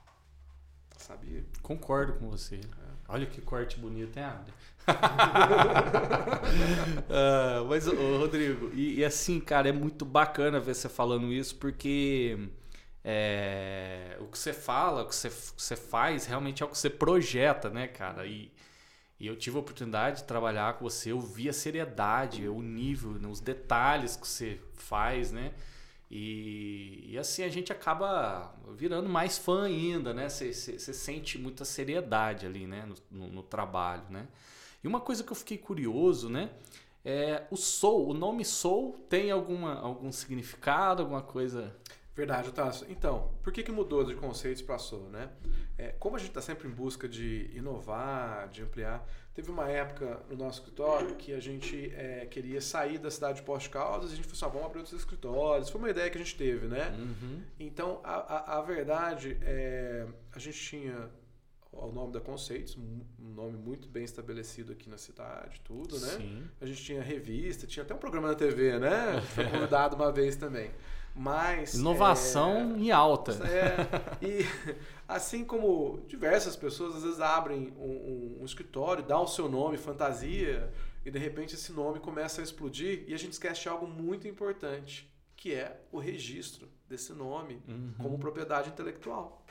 [0.97, 1.45] Sabia?
[1.61, 2.57] Concordo com você.
[2.57, 2.61] É.
[3.09, 4.55] Olha que corte bonito, hein, Abner?
[7.11, 11.57] Ah, mas, ô, Rodrigo, e, e assim, cara, é muito bacana ver você falando isso,
[11.57, 12.49] porque
[13.05, 16.69] é, o que você fala, o que você, o que você faz, realmente é o
[16.69, 18.27] que você projeta, né, cara?
[18.27, 18.52] E,
[19.23, 23.13] e eu tive a oportunidade de trabalhar com você, eu vi a seriedade, o nível,
[23.13, 25.53] né, os detalhes que você faz, né?
[26.11, 30.29] E, e assim a gente acaba virando mais fã ainda, né?
[30.29, 32.85] Você sente muita seriedade ali, né?
[32.87, 34.29] No, no- no trabalho, né?
[34.85, 36.51] E uma coisa que eu fiquei curioso, né?
[37.05, 41.75] É o Soul, o nome Soul tem alguma, algum significado, alguma coisa?
[42.15, 42.87] Verdade, Otávio.
[42.91, 45.31] Então, por que, que mudou de conceitos para Soul, né?
[45.79, 50.21] É, como a gente está sempre em busca de inovar, de ampliar, teve uma época
[50.29, 54.13] no nosso escritório que a gente é, queria sair da cidade de Poste Caldas e
[54.13, 55.71] a gente falou ah, vamos abrir outros escritórios.
[55.71, 56.91] Foi uma ideia que a gente teve, né?
[56.91, 57.43] Uhum.
[57.59, 61.11] Então, a, a, a verdade é, a gente tinha
[61.73, 63.01] o nome da Conceitos, um
[63.33, 66.09] um nome muito bem estabelecido aqui na cidade, tudo, né?
[66.09, 66.45] Sim.
[66.61, 69.21] A gente tinha revista, tinha até um programa na TV, né?
[69.35, 70.71] Foi convidado uma vez também.
[71.15, 71.75] Mas.
[71.75, 73.33] Inovação em alta.
[73.47, 73.77] É,
[74.27, 74.45] e
[75.07, 79.77] assim como diversas pessoas às vezes abrem um, um- um escritório, dá o seu nome,
[79.77, 80.73] fantasia,
[81.05, 85.11] e de repente esse nome começa a explodir e a gente esquece algo muito importante,
[85.37, 87.93] que é o registro desse nome Uhum.
[87.99, 89.45] como propriedade intelectual.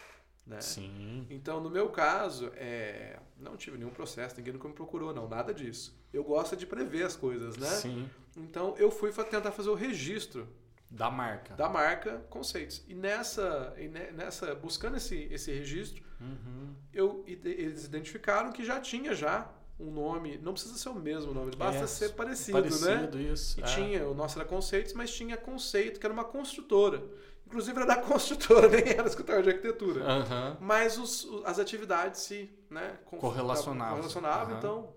[0.47, 0.59] Né?
[0.59, 1.27] Sim.
[1.29, 5.53] Então, no meu caso, é, não tive nenhum processo, ninguém nunca me procurou, não, nada
[5.53, 5.95] disso.
[6.11, 7.67] Eu gosto de prever as coisas, né?
[7.67, 8.09] Sim.
[8.35, 10.47] Então, eu fui tentar fazer o registro
[10.91, 11.55] Da marca.
[11.55, 12.83] Da marca conceitos.
[12.85, 16.75] E nessa, e nessa buscando esse, esse registro, uhum.
[16.93, 21.55] eu, eles identificaram que já tinha já um nome, não precisa ser o mesmo nome,
[21.55, 23.23] basta é, ser parecido, parecido né?
[23.23, 23.65] Isso, e é.
[23.65, 27.01] tinha, o nosso era conceitos, mas tinha conceito, que era uma construtora.
[27.47, 30.01] Inclusive era da construtora, nem era escritório de arquitetura.
[30.01, 30.57] Uhum.
[30.59, 33.95] Mas os, as atividades se né, correlacionavam.
[33.95, 34.57] correlacionavam, uhum.
[34.57, 34.93] então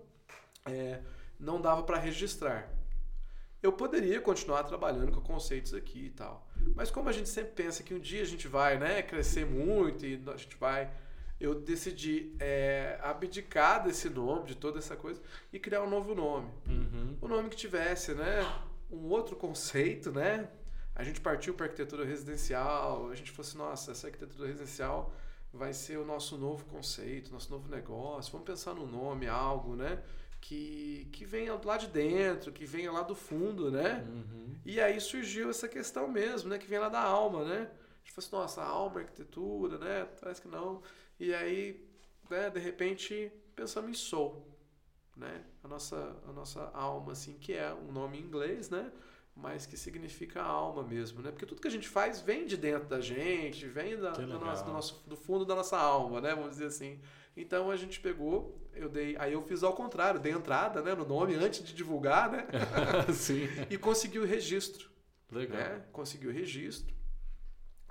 [0.67, 0.99] é,
[1.39, 2.69] não dava para registrar.
[3.65, 6.47] Eu poderia continuar trabalhando com conceitos aqui e tal.
[6.75, 10.05] Mas como a gente sempre pensa que um dia a gente vai né, crescer muito
[10.05, 10.91] e a gente vai
[11.39, 16.49] eu decidi é, abdicar desse nome, de toda essa coisa, e criar um novo nome.
[16.67, 17.17] Uhum.
[17.21, 18.41] Um nome que tivesse né,
[18.89, 20.47] um outro conceito, né?
[20.95, 25.13] A gente partiu para arquitetura residencial, a gente fosse, nossa, essa arquitetura residencial
[25.51, 28.31] vai ser o nosso novo conceito, nosso novo negócio.
[28.31, 30.01] Vamos pensar no nome, algo, né?
[30.47, 34.05] Que, que venha lá de dentro, que venha lá do fundo, né?
[34.07, 34.55] Uhum.
[34.63, 36.59] E aí surgiu essa questão mesmo, né?
[36.59, 37.61] Que vem lá da alma, né?
[37.61, 40.07] A gente falou assim, nossa, alma, arquitetura, né?
[40.21, 40.83] Parece que não.
[41.19, 41.89] E aí,
[42.29, 44.45] né, de repente, pensamos em soul,
[45.17, 45.43] né?
[45.63, 48.91] A nossa, a nossa alma, assim, que é um nome em inglês, né?
[49.35, 51.31] Mas que significa alma mesmo, né?
[51.31, 54.63] Porque tudo que a gente faz vem de dentro da gente, vem da, do, nosso,
[54.63, 56.35] do, nosso, do fundo da nossa alma, né?
[56.35, 56.99] Vamos dizer assim.
[57.35, 61.05] Então a gente pegou, eu dei, aí eu fiz ao contrário, dei entrada, né, no
[61.05, 62.47] nome antes de divulgar, né?
[63.13, 63.47] Sim.
[63.69, 64.89] e consegui o registro.
[65.31, 65.57] Legal.
[65.57, 65.83] Né?
[65.91, 66.93] Consegui o registro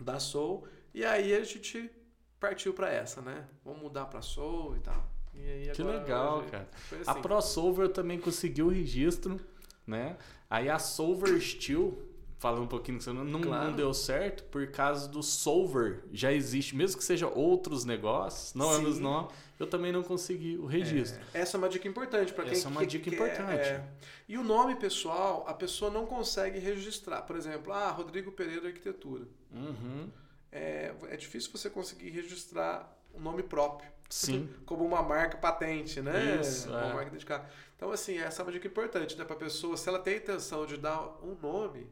[0.01, 1.91] da Soul e aí a gente
[2.39, 3.47] partiu para essa, né?
[3.65, 5.15] Vamos mudar para Soul e tal.
[5.35, 6.69] E aí que legal, hoje, cara.
[6.73, 7.03] assim.
[7.07, 9.41] A ProSolver também conseguiu o registro,
[9.87, 10.17] né?
[10.49, 12.01] Aí a Solver Steel,
[12.45, 13.69] falando um pouquinho que não, Claro.
[13.69, 16.05] não deu certo por causa do Solver.
[16.13, 18.85] Já existe, mesmo que seja outros negócios, não é o Sim.
[18.85, 19.29] mesmo nome,
[19.59, 21.19] eu também não consegui o registro.
[21.33, 23.67] É, essa é uma dica importante para quem Essa é uma que- dica quer, importante.
[23.67, 23.83] é.
[24.29, 27.23] E o nome pessoal, a pessoa não consegue registrar.
[27.23, 29.27] Por exemplo, ah, Rodrigo Pereira Arquitetura.
[29.51, 30.11] Uhum.
[30.53, 33.89] É, é difícil você conseguir registrar um nome próprio.
[34.11, 34.51] Sim.
[34.67, 36.39] Como uma marca patente, né?
[36.43, 36.93] Isso, uma é.
[36.93, 37.49] marca dedicada.
[37.75, 39.25] Então, assim, essa é uma dica importante, né?
[39.25, 41.87] Para a pessoa, se ela tem a intenção de dar um nome,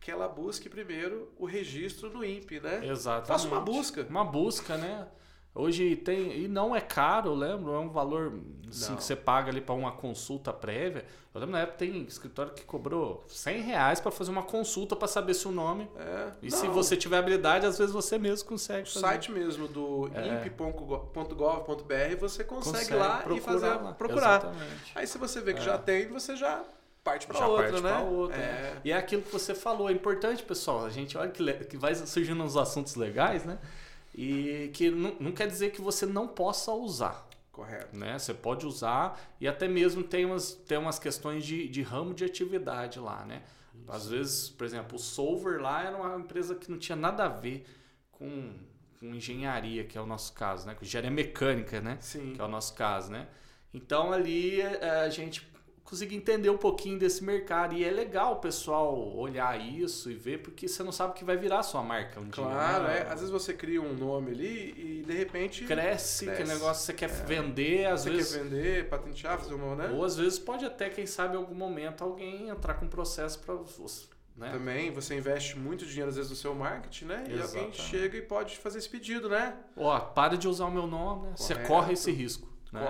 [0.00, 2.86] que ela busque primeiro o registro no INPE, né?
[2.86, 3.28] Exatamente.
[3.28, 4.06] Faça uma busca.
[4.08, 5.06] Uma busca, né?
[5.54, 6.38] Hoje tem.
[6.44, 8.38] E não é caro, lembro, é um valor
[8.68, 11.04] assim, que você paga ali para uma consulta prévia.
[11.34, 15.08] Eu lembro na época tem escritório que cobrou 100 reais para fazer uma consulta para
[15.08, 15.90] saber se o nome.
[15.96, 16.32] É.
[16.42, 18.88] E Não, se você tiver habilidade, às vezes você mesmo O consegue.
[18.88, 19.00] fazer.
[19.00, 20.44] site mesmo do É.
[20.46, 23.92] imp.gov.br você consegue, Consegue lá e fazer lá.
[23.94, 24.38] procurar.
[24.40, 24.92] Exatamente.
[24.94, 25.64] Aí se você vê que É.
[25.64, 26.62] já tem, você já
[27.04, 27.98] parte para outra, parte né?
[27.98, 28.36] outra.
[28.36, 28.80] É.
[28.84, 30.84] E é aquilo que você falou, é importante, pessoal.
[30.84, 33.58] A gente olha que, le- que vai surgindo uns assuntos legais, né?
[34.14, 37.26] E que não, não quer dizer que você não possa usar.
[37.52, 37.96] Correto.
[37.96, 38.16] né?
[38.16, 42.24] Você pode usar e até mesmo tem umas, tem umas questões de, de ramo de
[42.24, 43.42] atividade lá, né?
[43.88, 47.28] Às vezes, por exemplo, o Solver lá era uma empresa que não tinha nada a
[47.28, 47.66] ver
[48.12, 48.52] com,
[49.00, 50.74] com engenharia, que é o nosso caso, né?
[50.74, 51.98] Com engenharia mecânica, né?
[52.00, 52.32] Sim.
[52.34, 53.26] Que é o nosso caso, né?
[53.74, 55.46] Então ali eh, a gente
[55.88, 60.42] conseguir entender um pouquinho desse mercado e é legal o pessoal olhar isso e ver
[60.42, 62.92] porque você não sabe o que vai virar a sua marca um Claro, dia.
[62.92, 62.98] né?
[62.98, 63.02] é.
[63.04, 66.30] Às vezes você cria um nome ali e de repente cresce, cresce.
[66.30, 67.24] aquele negócio que você quer É.
[67.24, 69.90] vender, às você vezes quer vender, patentear, fazer uma, né?
[69.94, 73.54] Ou às vezes pode até, quem sabe, em algum momento alguém entrar com processo para
[73.54, 74.04] você.
[74.36, 74.50] Né?
[74.52, 77.24] Também você investe muito dinheiro às vezes no seu marketing, né?
[77.28, 77.80] E alguém Exatamente.
[77.82, 79.56] chega e pode fazer esse pedido, né?
[79.76, 81.32] Ó, para de usar o meu nome, né?
[81.34, 81.68] Você Correto.
[81.72, 82.46] corre esse risco.
[82.70, 82.86] Né?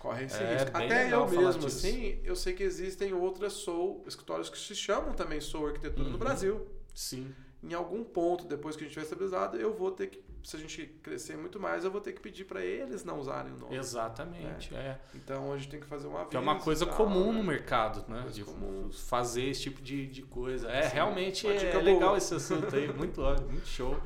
[0.00, 0.70] Corre, corre esse É, risco.
[0.76, 5.40] Até eu mesmo, assim, eu sei que existem outras Soul, escritórios que se chamam também
[5.40, 6.12] Soul Arquitetura Uhum.
[6.12, 6.66] no Brasil.
[6.92, 7.32] Sim.
[7.62, 10.58] Em algum ponto, depois que a gente tiver estabilizado, eu vou ter que, se a
[10.58, 13.76] gente crescer muito mais, eu vou ter que pedir para eles não usarem o nome.
[13.76, 14.74] Exatamente.
[14.74, 14.98] É.
[15.14, 18.22] Então a gente tem que fazer uma Que é uma coisa comum no mercado, né?
[18.22, 18.90] Coisa De comum.
[18.90, 20.70] fazer esse tipo de, de coisa.
[20.70, 22.90] É, Sim, realmente é, dica legal esse assunto aí.
[22.90, 23.20] Muito,
[23.50, 24.00] muito show.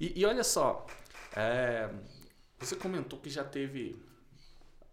[0.00, 0.86] E, e olha só,
[1.34, 1.90] é,
[2.60, 4.00] você comentou que já teve.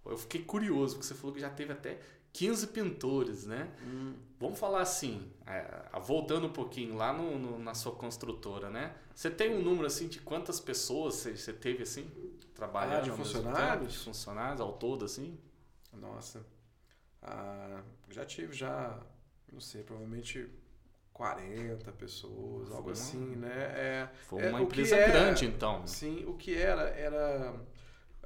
[0.09, 1.99] Eu fiquei curioso, porque você falou que já teve até
[2.33, 3.69] 15 pintores, né?
[3.83, 8.95] Hum, Vamos falar assim, é, voltando um pouquinho lá no, no- na sua construtora, né?
[9.13, 12.09] Você tem um número assim de quantas pessoas você, você teve assim
[12.55, 13.79] trabalhando Ah, de funcionários?
[13.79, 13.87] tempo?
[13.91, 15.37] De funcionários ao todo assim?
[15.91, 16.45] Nossa.
[17.21, 18.97] Ah, já tive já,
[19.51, 20.49] não sei, provavelmente
[21.11, 23.53] 40 pessoas, algo Foi uma- assim, né?
[23.75, 25.85] É, Foi É, uma que empresa é- grande então.
[25.85, 27.53] Sim, o que era, era.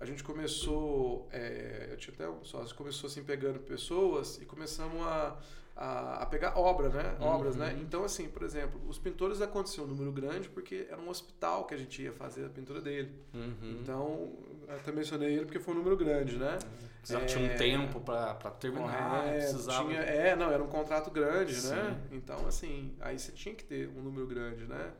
[0.03, 1.29] A gente começou.
[1.31, 5.37] É, eu tinha até um sócio, começou assim pegando pessoas e começamos a,
[5.77, 7.15] a, a pegar obra, né?
[7.21, 7.73] Obras, né?
[7.81, 11.73] Então, assim, por exemplo, os pintores aconteceu um número grande porque era um hospital que
[11.73, 13.13] a gente ia fazer a pintura dele.
[13.33, 13.79] Uhum.
[13.81, 14.33] Então,
[14.67, 16.59] até mencionei ele porque foi um número grande, né?
[17.05, 19.87] Já tinha um tempo para terminar, É, precisava.
[19.87, 21.69] tinha- é, não, era um contrato grande, Sim.
[21.69, 21.97] né?
[22.11, 24.91] Então, assim, aí você tinha que ter um número grande, né?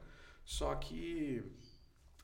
[0.45, 1.43] Só que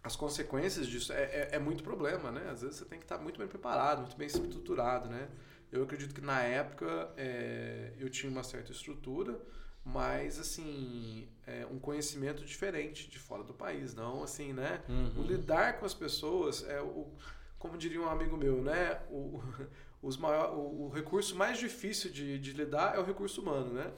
[0.04, 2.50] as consequências disso é, é, é muito problema, né?
[2.50, 5.28] Às vezes você tem que estar muito bem preparado, muito bem estruturado, né?
[5.72, 9.40] Eu acredito que na época é, eu tinha uma certa estrutura,
[9.86, 14.82] mas, assim, é, um conhecimento diferente de fora do país, não assim, né?
[14.88, 15.24] O Uhum.
[15.26, 17.08] lidar com as pessoas é o,
[17.58, 19.00] como diria um amigo meu, né?
[19.10, 19.42] O,
[20.18, 23.92] maior, o, o recurso mais difícil de, de lidar é o recurso humano, né?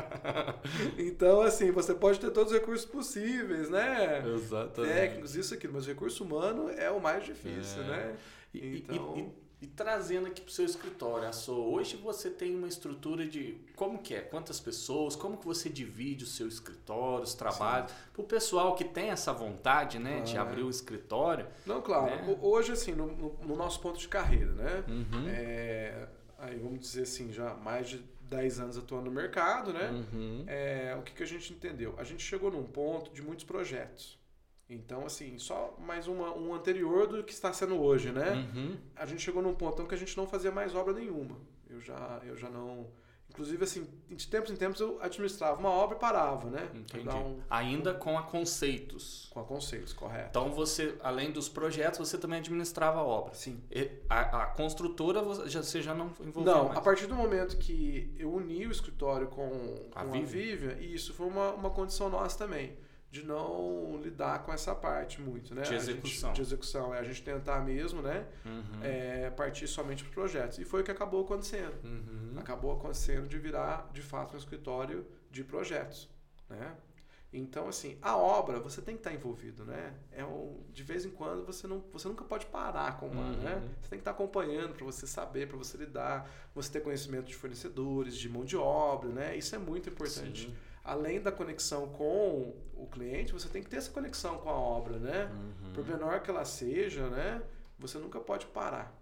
[0.98, 4.22] então, assim, você pode ter todos os recursos possíveis, né?
[4.34, 4.92] Exatamente.
[4.94, 7.86] Técnicos, isso, aquilo, mas o recurso humano é o mais difícil, É.
[7.86, 8.16] né?
[8.54, 11.96] E, e- Então- e- e- e trazendo aqui para o seu escritório, a sua, hoje
[11.96, 16.26] você tem uma estrutura de como que é, quantas pessoas, como que você divide o
[16.26, 20.62] seu escritório, os trabalhos, para o pessoal que tem essa vontade, né, de Ah, abrir
[20.62, 21.46] o escritório.
[21.66, 22.06] Não, claro.
[22.06, 22.24] Né?
[22.40, 24.84] ho- Hoje, assim, no, no- no nosso ponto de carreira, né?
[24.88, 25.28] Uhum.
[25.28, 26.08] É,
[26.38, 29.90] aí vamos dizer assim, já mais de 10 anos atuando no mercado, né?
[29.90, 30.44] Uhum.
[30.46, 31.94] É, o que, que a gente entendeu?
[31.98, 34.18] A gente chegou num ponto de muitos projetos.
[34.70, 38.48] Então, assim, só mais uma, um anterior do que está sendo hoje, né?
[38.54, 38.76] Uhum.
[38.94, 41.36] A gente chegou num ponto que a gente não fazia mais obra nenhuma.
[41.68, 42.86] Eu já, eu já não.
[43.28, 46.68] Inclusive, assim, de tempos em tempos eu administrava uma obra e parava, né?
[46.74, 47.08] Entendi.
[47.08, 49.28] um- Ainda com a conceitos.
[49.32, 50.28] com a conceitos, correto.
[50.30, 53.32] Então você, além dos projetos, você também administrava a obra.
[53.34, 53.60] Sim.
[53.70, 56.78] E A, a construtora você já, não envolveu Não, mais.
[56.78, 60.26] a partir do momento que eu uni o escritório com, A com a Vivian?
[60.26, 62.76] Vivian, e isso foi uma, uma condição nossa também,
[63.10, 65.62] de não lidar com essa parte muito, né?
[65.62, 66.32] De A gente- execução.
[66.32, 68.24] de execução, é a gente tentar mesmo, né?
[68.46, 68.62] Uhum.
[68.84, 70.58] É, partir somente para projetos.
[70.58, 71.74] E foi o que acabou acontecendo.
[71.84, 72.34] Uhum.
[72.38, 76.08] Acabou acontecendo de virar, de fato, um escritório de projetos,
[76.48, 76.74] né?
[77.32, 79.94] Então, assim, a obra você tem que estar envolvido, né?
[80.12, 83.36] É um, de vez em quando você, não, você nunca pode parar com uma, Uhum.
[83.40, 83.62] né?
[83.80, 87.34] Você tem que estar acompanhando para você saber, para você lidar, você ter conhecimento de
[87.36, 89.36] fornecedores, de mão de obra, né?
[89.36, 90.46] Isso é muito importante.
[90.46, 90.56] Sim.
[90.82, 94.98] Além da conexão com o cliente, você tem que ter essa conexão com a obra,
[94.98, 95.26] né?
[95.26, 95.72] Uhum.
[95.74, 97.42] Por menor que ela seja, né?
[97.78, 98.94] Você nunca pode parar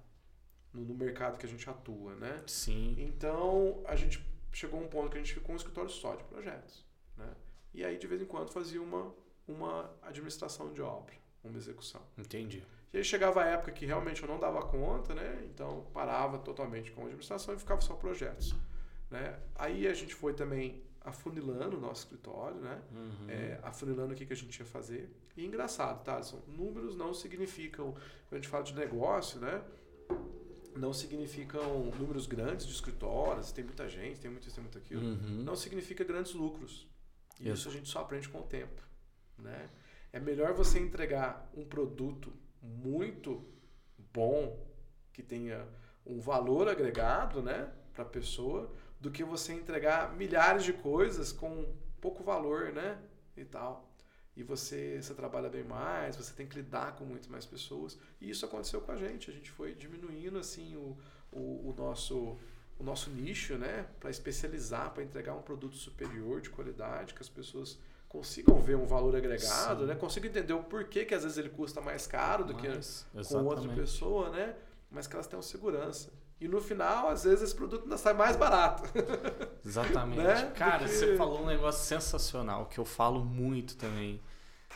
[0.73, 2.43] no, no mercado que a gente atua, né?
[2.47, 2.97] Sim.
[2.99, 6.25] Então, a gente chegou a um ponto que a gente ficou um escritório só de
[6.25, 6.85] projetos,
[7.17, 7.29] né?
[7.73, 9.15] E aí, de vez em quando, fazia uma,
[9.47, 11.15] uma administração de obra,
[11.45, 12.01] uma execução.
[12.17, 12.65] Entendi.
[12.93, 15.43] E aí chegava a época que realmente eu não dava conta, né?
[15.45, 18.55] Então, parava totalmente com a administração e ficava só projetos,
[19.11, 19.39] né?
[19.55, 22.81] Aí a gente foi também afunilando o nosso escritório, né?
[22.93, 23.31] Uhum.
[23.31, 25.11] É, afunilando o que, que a gente ia fazer.
[25.37, 26.23] E engraçado, tá?
[26.23, 29.63] São, números não significam, quando a gente fala de negócio, né?
[30.77, 35.03] Não significam números grandes de escritórios, tem muita gente, tem muito isso, tem muito aquilo.
[35.03, 35.43] Uhum.
[35.43, 36.87] Não significa grandes lucros.
[37.41, 37.53] E Isso.
[37.53, 38.83] isso a gente só aprende com o tempo,
[39.39, 39.69] né?
[40.13, 43.45] É melhor você entregar um produto muito
[44.13, 44.59] bom,
[45.13, 45.67] que tenha
[46.05, 51.67] um valor agregado, né, para a pessoa, do que você entregar milhares de coisas com
[52.01, 52.99] pouco valor, né,
[53.37, 53.89] e tal.
[54.37, 57.99] E você, você trabalha bem mais, você tem que lidar com muito mais pessoas.
[58.21, 59.31] E isso aconteceu com a gente.
[59.31, 60.97] A gente foi diminuindo assim o,
[61.33, 62.39] o, o nosso
[62.79, 67.29] o nosso nicho, né, para especializar, para entregar um produto superior de qualidade, que as
[67.29, 67.77] pessoas
[68.09, 69.87] consigam ver um valor agregado, Sim.
[69.89, 73.05] né, consigam entender o porquê que às vezes ele custa mais caro do que Mas,
[73.13, 73.75] com outra exatamente.
[73.81, 74.55] pessoa, né,
[74.91, 76.13] mas que elas tenham segurança.
[76.41, 78.85] E no final, às vezes, esse produto ainda sai mais barato.
[79.65, 80.23] Exatamente.
[80.23, 80.53] Né?
[80.55, 84.21] Cara, Porque- você falou um negócio sensacional que eu falo muito também.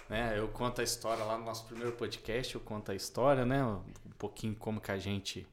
[0.09, 0.39] Né?
[0.39, 3.64] Eu conto a história lá no nosso primeiro podcast, eu conto a história, né?
[3.64, 3.80] Um
[4.18, 5.47] pouquinho como que a gente.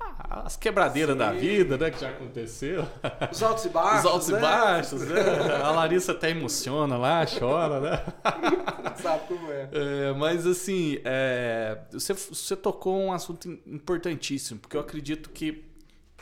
[0.00, 1.38] Ah, as quebradeiras da Sim.
[1.38, 1.90] vida, né?
[1.90, 2.86] Que já aconteceu.
[3.30, 4.38] Os altos e baixos, Os altos né?
[4.38, 5.20] e baixos, né?
[5.62, 8.04] A Larissa até emociona lá, chora, né?
[9.02, 9.68] Sabe como é.
[9.72, 15.64] É, mas assim, é, você, você tocou um assunto im- importantíssimo, porque eu acredito que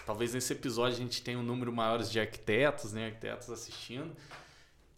[0.06, 4.10] talvez nesse episódio a gente tenha um número maior de arquitetos, né, arquitetos assistindo.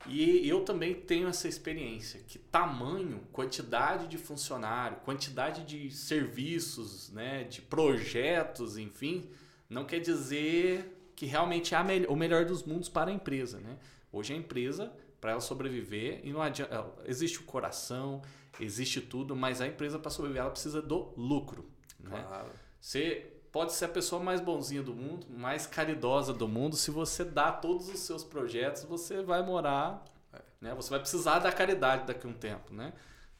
[0.06, 7.44] E eu também tenho essa experiência, que tamanho, quantidade de funcionário, quantidade de serviços, né,
[7.44, 9.28] de projetos, enfim,
[9.68, 11.78] não quer dizer que realmente é
[12.08, 13.76] o melhor dos mundos para a empresa, né?
[14.10, 14.90] Hoje a empresa,
[15.20, 18.22] para ela sobreviver, e não adianta, existe o coração,
[18.58, 22.24] existe tudo, mas a empresa para sobreviver ela precisa do lucro, né?
[22.26, 22.50] Claro.
[22.80, 26.76] Você pode ser a pessoa mais bonzinha do mundo, mais caridosa do mundo.
[26.76, 30.38] Se você dá todos os seus projetos, você vai morar, É.
[30.60, 30.74] né?
[30.74, 32.92] Você vai precisar da caridade daqui a um tempo, né?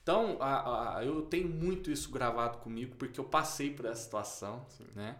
[0.02, 4.64] Então, a- a- eu tenho muito isso gravado comigo porque eu passei por essa situação,
[4.68, 4.86] Sim.
[4.94, 5.16] né?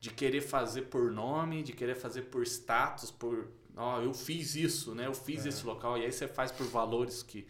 [0.00, 3.46] de querer fazer por nome, de querer fazer por status, por
[3.76, 5.06] ó, eu fiz isso, né?
[5.06, 5.48] Eu fiz É.
[5.48, 7.46] esse local e aí você faz por valores que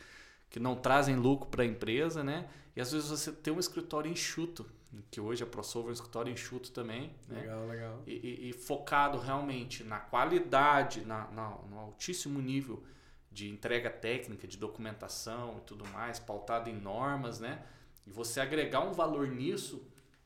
[0.50, 2.46] que não trazem lucro para a empresa, né?
[2.76, 4.66] E às vezes você tem um escritório enxuto,
[5.10, 7.40] que hoje a ProSolver é um escritório enxuto também, né?
[7.40, 8.02] Legal, legal.
[8.06, 12.82] E, e- e focado realmente na qualidade, na, na- no altíssimo nível
[13.30, 17.62] de entrega técnica, de documentação e tudo mais, pautado em normas, né?
[18.06, 19.82] E você agregar um valor nisso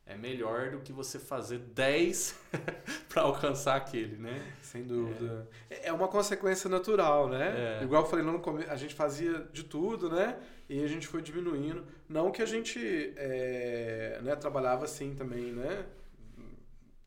[0.06, 2.38] é melhor do que você fazer 10
[3.10, 4.40] para alcançar aquele, né?
[4.62, 5.48] Sem dúvida.
[5.68, 5.92] É.
[5.92, 7.80] uma consequência natural, né?
[7.80, 7.84] É.
[7.84, 10.38] Igual eu falei lá no começo, a gente fazia de tudo, né?
[10.68, 11.84] E a gente foi diminuindo.
[12.08, 15.84] Não que a gente é, né, trabalhava assim também, né?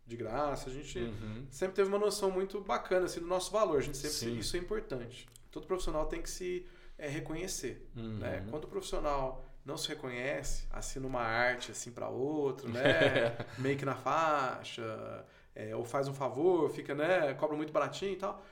[0.05, 0.69] De graça.
[0.69, 1.45] A gente Uhum.
[1.49, 3.77] sempre teve uma noção muito bacana assim, do nosso valor.
[3.77, 4.37] A gente sempre Sim.
[4.39, 5.25] isso é importante.
[5.49, 6.65] Todo profissional tem que se
[6.97, 7.87] é, reconhecer.
[7.95, 8.17] Uhum.
[8.17, 8.45] Né?
[8.49, 13.37] Quando o profissional não se reconhece, assina uma arte assim para outro, né?
[13.57, 15.25] Make na faixa,
[15.55, 17.33] é, ou faz um favor, fica, né?
[17.35, 18.43] Cobra muito baratinho e tal.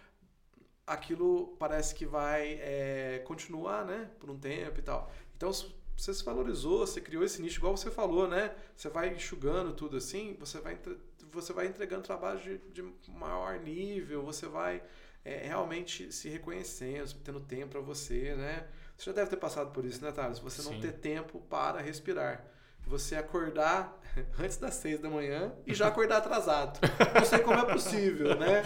[0.85, 4.09] Aquilo parece que vai é, continuar, né?
[4.19, 5.11] Por um tempo e tal.
[5.35, 8.55] Então, você se valorizou, você criou esse nicho, igual você falou, né?
[8.75, 10.79] Você vai enxugando tudo assim, você vai,
[11.31, 14.83] você vai entregando trabalho de, de maior nível, você vai
[15.25, 18.67] é, realmente se reconhecendo, tendo tempo para você, né?
[18.97, 20.39] Você já deve ter passado por isso, né, Thales?
[20.39, 20.81] Você não Sim.
[20.81, 22.43] ter tempo para respirar.
[22.87, 23.95] Você acordar
[24.39, 26.79] antes das seis da manhã e já acordar atrasado.
[27.13, 28.63] Não sei como é possível, né?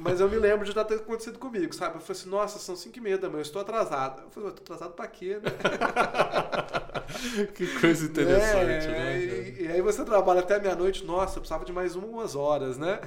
[0.00, 1.96] Mas eu me lembro de já ter acontecido comigo, sabe?
[1.96, 4.22] Eu falei assim, nossa, são cinco e meia da manhã, eu estou atrasado.
[4.22, 5.50] Eu falei, eu estou atrasado pra quê, né?
[7.54, 9.18] que coisa interessante, É, né?
[9.18, 13.00] E, e aí você trabalha até meia-noite, nossa, eu precisava de mais umas horas, né?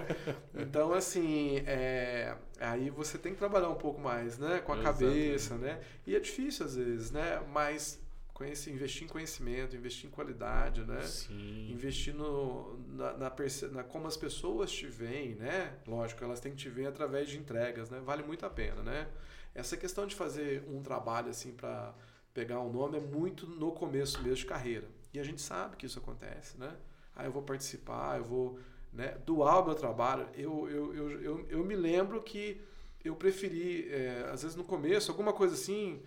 [0.54, 4.60] então, assim, é, aí você tem que trabalhar um pouco mais, né?
[4.64, 5.80] Com a cabeça, né?
[6.06, 7.40] E é difícil às vezes, né?
[7.52, 8.03] Mas
[8.34, 11.00] conhece, investir em conhecimento, investir em qualidade, né?
[11.02, 11.70] Sim.
[11.70, 15.78] Investir no, na, na, perce- na como as pessoas te veem, né?
[15.86, 18.00] Lógico, elas têm que te ver através de entregas, né?
[18.00, 19.08] Vale muito a pena, né?
[19.54, 21.94] Essa questão de fazer um trabalho assim para
[22.34, 24.88] pegar um nome é muito no começo mesmo de carreira.
[25.12, 26.76] E a gente sabe que isso acontece, né?
[27.14, 28.58] Ah, eu vou participar, eu vou
[28.92, 30.28] né, doar o meu trabalho.
[30.34, 32.60] Eu, eu, eu, eu, eu me lembro que
[33.04, 36.02] eu preferi, é, às vezes no começo, alguma coisa assim,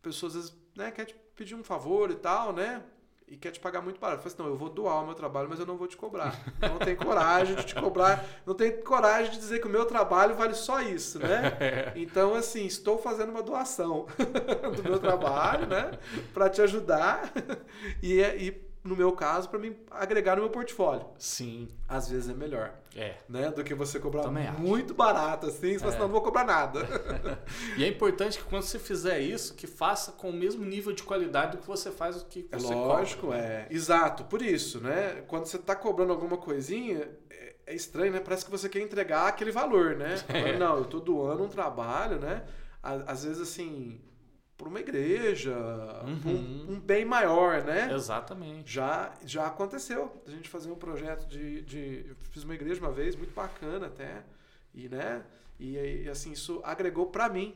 [0.00, 2.82] pessoas às vezes né, quer te pedir um favor e tal, né?
[3.28, 4.20] E quer te pagar muito barato.
[4.20, 5.96] Eu falei assim, não, eu vou doar o meu trabalho, mas eu não vou te
[5.96, 6.40] cobrar.
[6.60, 10.36] Não tenho coragem de te cobrar, não tenho coragem de dizer que o meu trabalho
[10.36, 11.52] vale só isso, né?
[11.96, 14.06] Então, assim, estou fazendo uma doação
[14.76, 15.98] do meu trabalho, né?
[16.32, 17.32] Para te ajudar
[18.00, 21.06] e, e, no meu caso, para mim agregar no meu portfólio.
[21.18, 21.68] Sim.
[21.88, 23.14] Às vezes é melhor, É.
[23.28, 23.50] né?
[23.50, 24.60] Do que você cobrar Também acho.
[24.60, 26.00] muito barato, assim, você fala assim, É.
[26.00, 26.80] não, não vou cobrar nada.
[27.76, 31.02] E é importante que quando você fizer isso, que faça com o mesmo nível de
[31.02, 33.66] qualidade do que você faz o que É você lógico, cobra, é.
[33.70, 35.22] Exato, por isso, né?
[35.26, 38.20] Quando você está cobrando alguma coisinha, é, é estranho, né?
[38.20, 40.14] Parece que você quer entregar aquele valor, né?
[40.28, 42.44] Agora, Não, eu tô doando um trabalho, né?
[42.82, 44.00] Às vezes, assim,
[44.56, 45.54] para uma igreja,
[46.04, 46.66] Uhum.
[46.68, 47.92] um, um bem maior, né?
[47.92, 48.72] Exatamente.
[48.72, 52.06] Já, já aconteceu a gente fazer um projeto de, de.
[52.08, 54.22] Eu fiz uma igreja uma vez, muito bacana até.
[54.74, 55.24] E, né?
[55.58, 57.54] E, aí, assim, isso agregou para mim.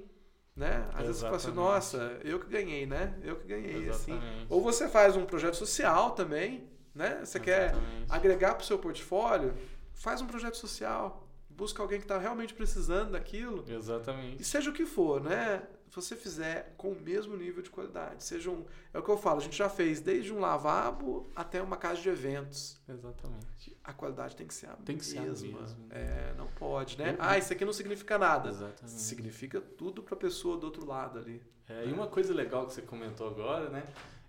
[0.57, 0.87] Né?
[0.93, 3.15] Às vezes você fala assim, nossa, eu que ganhei, né?
[3.23, 4.19] Eu que ganhei, assim.
[4.49, 7.21] Ou você faz um projeto social também, né?
[7.25, 8.07] Você quer Exatamente.
[8.11, 9.55] agregar para o seu portfólio,
[9.95, 11.27] faz um projeto social.
[11.49, 13.65] Busca alguém que está realmente precisando daquilo.
[13.69, 14.45] E Exatamente.
[14.45, 15.63] seja o que for, né?
[15.91, 18.23] Se você fizer com o mesmo nível de qualidade.
[18.23, 18.65] Seja um.
[18.95, 22.01] É o que eu falo, a gente já fez desde um lavabo até uma casa
[22.01, 22.79] de eventos.
[22.89, 23.77] Exatamente.
[23.83, 25.61] A qualidade tem que ser a Tem que ser a mesma.
[25.61, 25.77] mesma.
[25.91, 27.11] É, não pode, né?
[27.13, 28.51] Eu- Ah, isso aqui não significa nada.
[28.51, 28.89] Exatamente.
[29.01, 31.43] Significa tudo para a pessoa do outro lado ali.
[31.69, 33.83] É, e uma coisa legal que você comentou agora, né?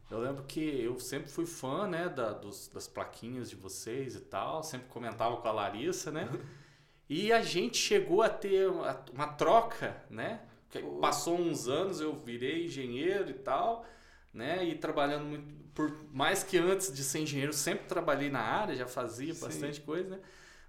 [0.10, 4.20] Eu lembro que eu sempre fui fã, né, da, dos, das plaquinhas de vocês e
[4.20, 6.28] tal, sempre comentava com a Larissa, né?
[7.14, 10.42] E a gente chegou a ter uma, uma troca, né?
[11.00, 13.86] Passou uns anos, eu virei engenheiro e tal,
[14.34, 14.64] né?
[14.64, 18.88] E trabalhando muito, por mais que antes de ser engenheiro, sempre trabalhei na área, já
[18.88, 19.46] fazia Sim.
[19.46, 20.20] bastante coisa, né?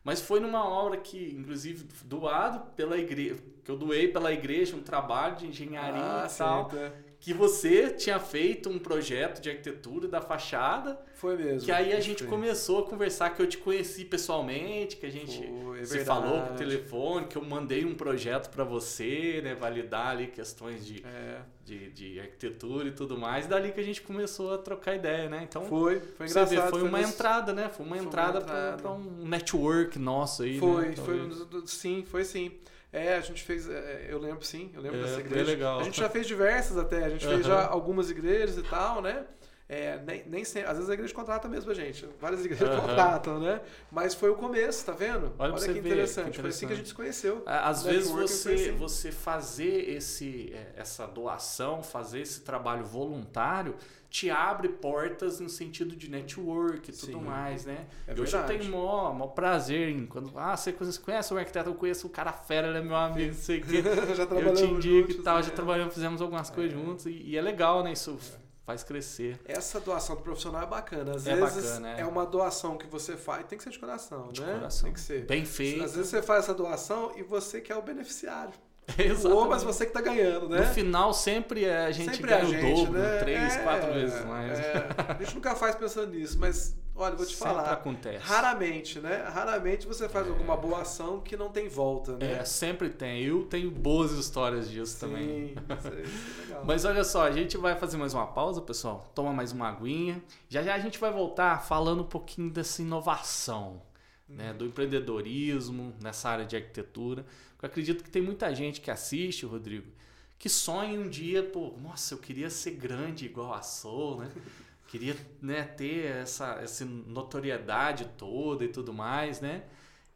[0.04, 4.82] Mas foi numa obra que, inclusive, doado pela igreja, que eu doei pela igreja um
[4.82, 7.11] trabalho de engenharia Ah, e tal certo, é.
[7.22, 11.60] Que você tinha feito um projeto de arquitetura da fachada, Foi mesmo.
[11.64, 12.26] que aí a gente Foi.
[12.26, 16.04] começou a conversar, que eu te conheci pessoalmente, que a gente Foi, é verdade.
[16.04, 21.00] falou por telefone, que eu mandei um projeto para você, né, validar ali questões de,
[21.06, 25.28] É, de, de arquitetura e tudo mais, dali que a gente começou a trocar ideia,
[25.28, 25.46] né?
[25.48, 26.64] Então, foi, foi você engraçado.
[26.64, 27.68] vê, foi uma nesse- entrada, né?
[27.68, 28.76] Foi uma Foi uma entrada entrada.
[28.82, 30.96] para um network nosso aí, Foi, né?
[30.96, 31.30] foi,
[31.66, 32.50] sim, foi sim.
[32.92, 35.44] É, a gente fez, é, eu lembro sim, eu lembro É, dessa bem igreja.
[35.50, 35.80] legal.
[35.80, 37.62] A gente já fez diversas até, a gente fez Aham.
[37.62, 39.24] já algumas igrejas e tal, né?
[39.68, 42.06] É, nem, nem sempre, às vezes a igreja contrata mesmo a gente.
[42.20, 42.80] Várias igrejas uhum.
[42.80, 43.60] contratam, né?
[43.90, 45.32] Mas foi o começo, tá vendo?
[45.38, 45.80] Olha, Olha que, interessante.
[45.80, 46.40] que, interessante.
[46.40, 47.42] Foi assim que a gente se conheceu.
[47.46, 48.76] Às vezes você, assim.
[48.76, 53.74] você fazer esse, é, essa doação, fazer esse trabalho voluntário,
[54.12, 57.86] te abre portas no sentido de network e tudo Sim, mais, né?
[58.06, 60.30] É Hoje eu tenho maior, maior prazer em quando.
[60.36, 61.70] Ah, você conhece o arquiteto?
[61.70, 63.82] Eu conheço o cara fera, ele é meu amigo, não sei o quê.
[64.14, 65.42] já eu te indico juntos, e tal, né?
[65.44, 66.54] já trabalhamos, fizemos algumas é.
[66.54, 67.92] coisas juntos e, e, é legal, né?
[67.92, 68.18] Isso
[68.64, 69.40] faz crescer.
[69.44, 71.16] Essa doação do profissional é bacana.
[71.16, 72.00] Às é vezes bacana, é.
[72.00, 72.06] é.
[72.06, 74.54] uma doação que você faz, tem que ser de coração, de né?
[74.54, 74.84] Coração.
[74.84, 75.26] Tem que ser.
[75.26, 75.84] Bem feito.
[75.84, 78.54] Às vezes você faz essa doação e você que é o beneficiário.
[78.98, 79.26] Exatamente.
[79.26, 80.60] Ou, mas você que tá ganhando, né?
[80.60, 83.18] No final sempre é, a gente sempre ganha a gente, o dobro, né?
[83.18, 84.58] três, é, quatro vezes mais.
[84.58, 84.88] É.
[85.08, 87.72] A gente nunca faz pensando nisso, mas olha, vou te sempre falar.
[87.72, 88.24] acontece.
[88.24, 89.24] Raramente, né?
[89.28, 90.30] Raramente você faz é.
[90.30, 92.40] alguma boa ação que não tem volta, né?
[92.40, 93.22] É, sempre tem.
[93.22, 95.54] Eu tenho boas histórias disso Sim, também.
[95.78, 96.64] Isso é, isso é legal.
[96.64, 99.10] Mas olha só, a gente vai fazer mais uma pausa, pessoal.
[99.14, 100.22] Toma mais uma aguinha.
[100.48, 103.82] Já já a gente vai voltar falando um pouquinho dessa inovação.
[104.28, 107.26] Né, do empreendedorismo nessa área de arquitetura.
[107.60, 109.92] Eu acredito que tem muita gente que assiste, Rodrigo,
[110.38, 114.32] que sonha um dia, pô, nossa, eu queria ser grande igual a Soul, né?
[114.92, 119.62] Queria né, ter essa, essa notoriedade toda e tudo mais, né?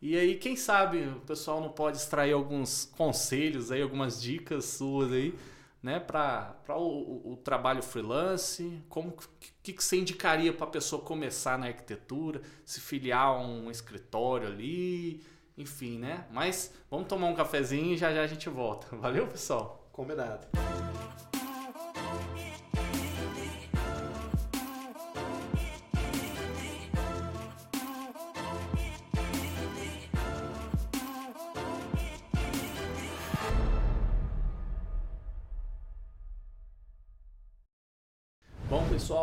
[0.02, 5.10] E aí, quem sabe o pessoal não pode extrair alguns conselhos aí, algumas dicas suas
[5.12, 5.34] aí,
[5.82, 9.16] né, para o, o, trabalho freelance, como
[9.62, 14.46] que, que você indicaria para a pessoa começar na arquitetura, se filiar a um escritório
[14.46, 15.24] ali,
[15.56, 16.26] enfim, né?
[16.30, 18.94] Mas vamos tomar um cafezinho e já já a gente volta.
[19.00, 19.88] Valeu, pessoal?
[19.90, 20.46] Combinado.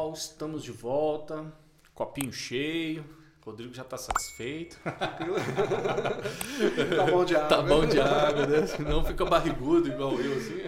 [0.04, 1.54] Pessoal, estamos de volta.
[1.94, 3.06] Copinho cheio
[3.46, 4.80] Rodrigo já está satisfeito.
[4.84, 5.18] tá
[7.12, 7.50] bom de água.
[7.50, 8.66] Tá bom de água, né?
[8.88, 10.62] Não fica barrigudo igual eu, assim.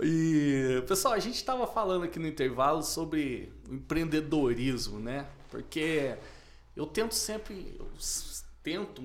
[0.00, 5.26] e, pessoal, a gente estava falando aqui no intervalo sobre o empreendedorismo, né?
[5.50, 6.16] Porque
[6.76, 7.88] eu tento sempre, eu
[8.62, 9.02] tento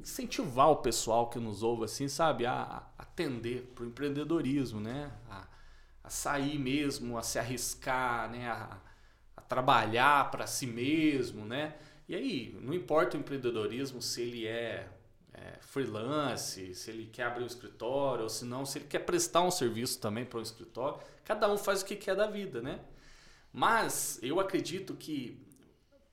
[0.00, 2.46] incentivar o pessoal que nos ouve, assim, sabe?
[2.46, 5.12] A, atender para o empreendedorismo, né?
[5.30, 5.46] A,
[6.06, 8.48] a, sair mesmo, a se arriscar, né?
[8.48, 8.78] A,
[9.48, 11.76] trabalhar para si mesmo, né?
[12.08, 14.88] E aí, não importa o empreendedorismo se ele é,
[15.32, 19.42] é, freelance, se ele quer abrir um escritório, ou se não, se ele quer prestar
[19.42, 22.80] um serviço também para um escritório, cada um faz o que quer da vida, né?
[23.52, 25.40] Mas eu acredito que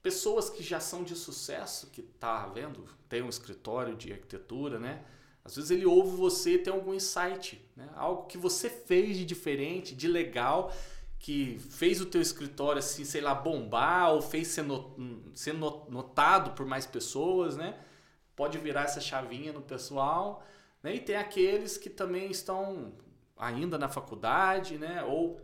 [0.01, 5.03] pessoas que já são de sucesso, que tá vendo, tem um escritório de arquitetura, né?
[5.45, 7.89] Às vezes ele ouve você tem algum insight, né?
[7.95, 10.71] Algo que você fez de diferente, de legal,
[11.19, 14.95] que fez o teu escritório assim, sei lá, bombar ou fez ser, not,
[15.33, 17.77] ser notado por mais pessoas, né?
[18.35, 20.43] Pode virar essa chavinha no pessoal,
[20.81, 20.95] né?
[20.95, 22.93] E tem aqueles que também estão
[23.37, 25.03] ainda na faculdade, né?
[25.03, 25.39] Ou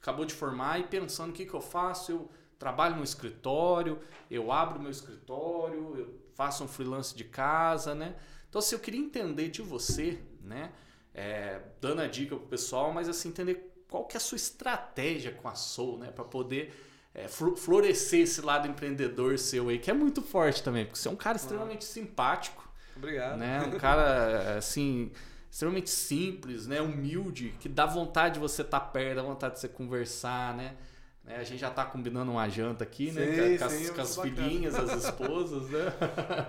[0.00, 4.00] acabou de formar e pensando o que, que eu faço, eu trabalho no escritório,
[4.30, 8.16] eu abro meu escritório, eu faço um freelance de casa, né?
[8.54, 10.70] Então, assim, eu queria entender de você, né?
[11.12, 15.32] É, dando a dica pro pessoal, mas assim, entender qual que é a sua estratégia
[15.32, 16.12] com a Soul, né?
[16.12, 16.72] Para poder
[17.12, 21.10] é, florescer esse lado empreendedor seu aí, que é muito forte também, porque você é
[21.10, 22.64] um cara extremamente simpático.
[22.94, 23.38] Obrigado.
[23.38, 23.60] Né?
[23.60, 25.10] Um cara, assim,
[25.50, 26.80] extremamente simples, né?
[26.80, 30.76] Humilde, que dá vontade de você estar tá perto, dá vontade de você conversar, né?
[31.24, 31.38] né?
[31.38, 33.24] A gente já está combinando uma janta aqui, né?
[33.26, 35.92] Sim, com, sim, as, com as filhinhas, as esposas, né?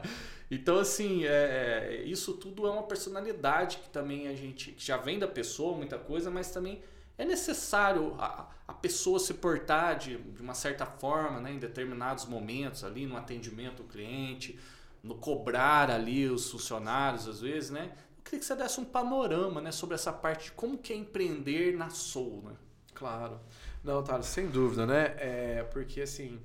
[0.49, 4.71] então, assim, é, é, isso tudo é uma personalidade que também a gente...
[4.71, 6.81] Que já vem da pessoa, muita coisa, mas também
[7.17, 12.25] é necessário a, a pessoa se portar de, de uma certa forma, né, em determinados
[12.25, 14.59] momentos ali, no atendimento ao cliente,
[15.01, 17.91] no cobrar ali os funcionários, às vezes, né?
[18.17, 20.95] Eu queria que você desse um panorama, né, sobre essa parte de como que é
[20.95, 22.55] empreender na Soul, né?
[22.93, 23.39] Claro.
[23.83, 25.15] Não, tá, sem dúvida, né?
[25.17, 26.39] É, porque, assim,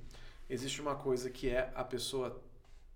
[0.47, 2.39] existe uma coisa que é a pessoa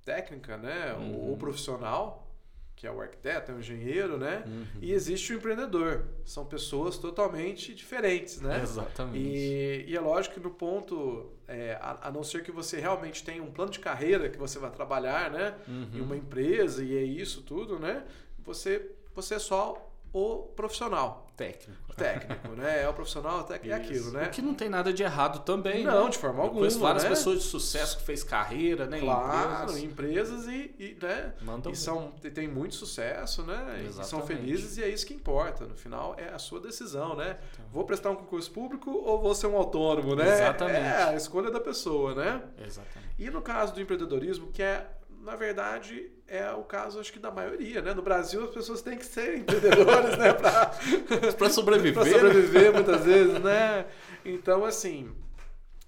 [0.06, 0.94] técnica, né?
[0.94, 1.34] Uhum.
[1.34, 2.32] O, profissional,
[2.76, 4.44] que é o arquiteto, é o engenheiro, né?
[4.46, 4.66] Uhum.
[4.82, 6.06] E existe o empreendedor.
[6.24, 8.62] São pessoas totalmente diferentes, né?
[8.62, 9.18] Exatamente.
[9.18, 13.24] E, e é lógico que no ponto, é, a, a, não ser que você realmente
[13.24, 15.56] tenha um plano de carreira que você vai trabalhar, né?
[15.68, 15.90] Uhum.
[15.96, 18.06] Em uma empresa e é isso tudo, né?
[18.40, 21.28] Você, você é só o profissional.
[21.36, 21.94] Técnico.
[21.98, 22.84] Técnico, né?
[22.84, 24.28] É o profissional, técnico é aquilo, né?
[24.28, 26.10] O que não tem nada de errado também, Não, né?
[26.10, 27.10] de forma alguma, conheço várias né?
[27.10, 29.00] pessoas de sucesso que fez carreira, né?
[29.00, 29.84] em Claro, empresas.
[29.84, 31.34] empresas e, e, né?
[31.42, 33.84] Mandam e são, e tem muito sucesso, né?
[33.86, 34.28] E são Exatamente.
[34.28, 35.66] felizes e é isso que importa.
[35.66, 37.38] No final é a sua decisão, né?
[37.52, 37.66] Então.
[37.74, 40.26] Vou prestar um concurso público ou vou ser um autônomo, né?
[40.34, 40.80] Exatamente.
[40.80, 42.42] É a escolha da pessoa, né?
[42.66, 43.14] Exatamente.
[43.20, 44.88] E no caso do empreendedorismo, que é,
[45.26, 47.94] na verdade, é o caso, acho que, da maioria, né?
[47.94, 50.34] No Brasil, as pessoas têm que ser empreendedores, né?
[51.38, 51.94] Pra sobreviver.
[51.94, 52.12] pra né?
[52.12, 53.86] sobreviver, muitas vezes, né?
[54.24, 55.14] Então, assim,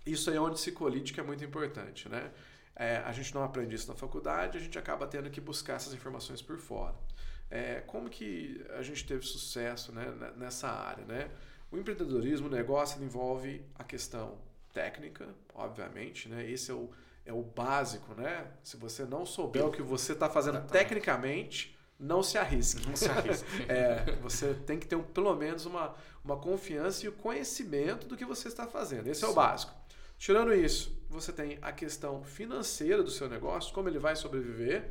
[0.05, 2.31] isso aí é onde se colide que é muito importante, né?
[2.76, 5.93] É, a gente não aprende isso na faculdade, a gente acaba tendo que buscar essas
[5.93, 6.95] informações por fora.
[7.49, 11.30] É, como que a gente teve sucesso né, ne- nessa área, né?
[11.72, 14.38] O empreendedorismo, o negócio, ele envolve a questão
[14.73, 16.49] técnica, obviamente, né?
[16.49, 16.89] Esse é o,
[17.28, 18.48] é o básico, né?
[18.64, 20.72] Se você não souber o que você está fazendo Exatamente.
[20.86, 22.88] tecnicamente, não se arrisque.
[22.88, 23.45] Não se arrisca.
[23.68, 25.94] É, você tem que ter um- pelo menos uma,
[26.24, 29.08] uma confiança e o conhecimento do que você está fazendo.
[29.08, 29.36] Esse é o Sim.
[29.36, 29.74] básico.
[30.18, 34.90] Tirando isso, você tem a questão financeira do seu negócio, como ele vai sobreviver,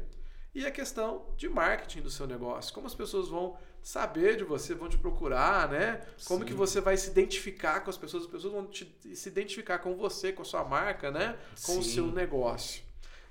[0.55, 3.57] e a questão de marketing do seu negócio, como as pessoas vão
[3.87, 6.05] saber de você, vão te procurar, né?
[6.25, 6.47] Como Sim.
[6.47, 9.95] que você vai se identificar com as pessoas, as pessoas vão te- se identificar com
[9.95, 11.39] você, com a sua marca, né?
[11.65, 11.95] Com o Sim.
[11.95, 12.83] seu negócio.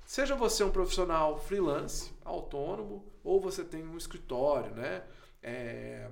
[0.06, 5.02] Seja você um profissional freelance, autônomo, ou você tem um escritório, né?
[5.42, 6.08] É,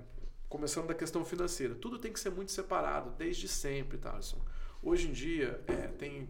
[0.46, 1.74] começando da questão financeira.
[1.74, 4.44] Tudo tem que ser muito separado, desde sempre, Thaleson.
[4.82, 6.28] Hoje em dia, é, tem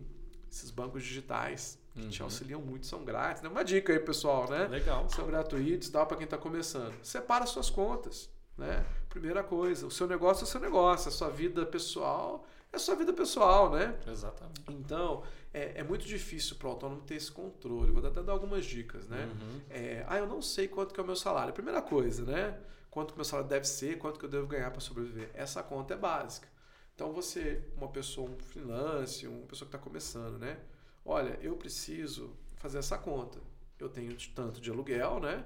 [0.49, 2.27] esses bancos digitais que te Uhum.
[2.27, 3.43] auxiliam muito, são grátis.
[3.43, 3.49] Né?
[3.49, 4.67] Uma dica aí, pessoal, né?
[4.67, 5.09] Legal.
[5.11, 6.95] São gratuitos tal para quem está começando.
[7.03, 8.85] Separa suas contas, né?
[9.09, 12.79] Primeira coisa, o seu negócio é o seu negócio, a sua vida pessoal é a
[12.81, 13.97] sua vida pessoal, né?
[14.09, 14.65] Exatamente.
[14.69, 15.23] Então,
[15.53, 17.93] é, é muito difícil para o autônomo ter esse controle.
[17.93, 19.31] Vou até dar algumas dicas, né?
[19.33, 19.61] Uhum.
[19.71, 21.53] É, ah, eu não sei quanto que é o meu salário.
[21.55, 22.59] Primeira coisa, né?
[22.91, 25.31] Quanto que o meu salário deve ser, quanto que eu devo ganhar para sobreviver.
[25.35, 26.49] Essa conta é básica.
[26.97, 30.59] Então, você, uma pessoa, um freelance, uma pessoa que está começando, né?
[31.05, 33.39] Olha, eu preciso fazer essa conta.
[33.79, 35.45] Eu tenho tanto de aluguel, né?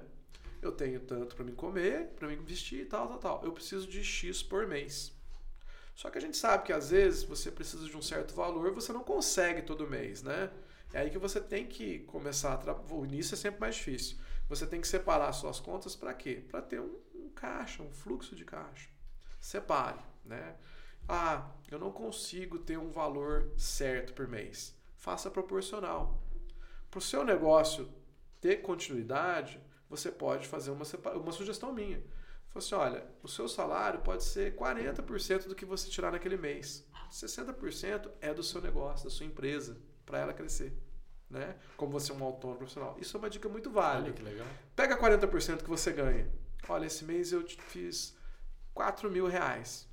[0.61, 3.43] Eu tenho tanto para me comer, para me vestir e tal, tal, tal.
[3.43, 5.13] Eu preciso de X por mês.
[5.95, 8.93] Só que a gente sabe que às vezes você precisa de um certo valor, você
[8.93, 10.49] não consegue todo mês, né?
[10.93, 12.93] É aí que você tem que começar a trabalhar.
[12.93, 14.17] O início é sempre mais difícil.
[14.47, 16.41] Você tem que separar suas contas para quê?
[16.49, 18.89] Para ter um, um caixa, um fluxo de caixa.
[19.41, 20.55] Separe, né?
[21.07, 24.78] Ah, eu não consigo ter um valor certo por mês.
[24.99, 26.21] Faça proporcional.
[26.91, 27.89] Para o seu negócio
[28.41, 29.59] ter continuidade,
[29.89, 30.83] você pode fazer uma,
[31.15, 32.03] uma sugestão minha.
[32.49, 36.85] Fala assim, olha, o seu salário pode ser 40% do que você tirar naquele mês.
[37.09, 40.77] 60% é do seu negócio, da sua empresa, para ela crescer.
[41.29, 41.55] Né?
[41.77, 42.97] Como você é um autônomo profissional.
[42.99, 44.07] Isso é uma dica muito válida.
[44.07, 44.47] Olha que legal.
[44.75, 46.29] Pega 40% que você ganha.
[46.67, 48.17] Olha, esse mês eu te fiz
[48.73, 49.87] 4 mil reais.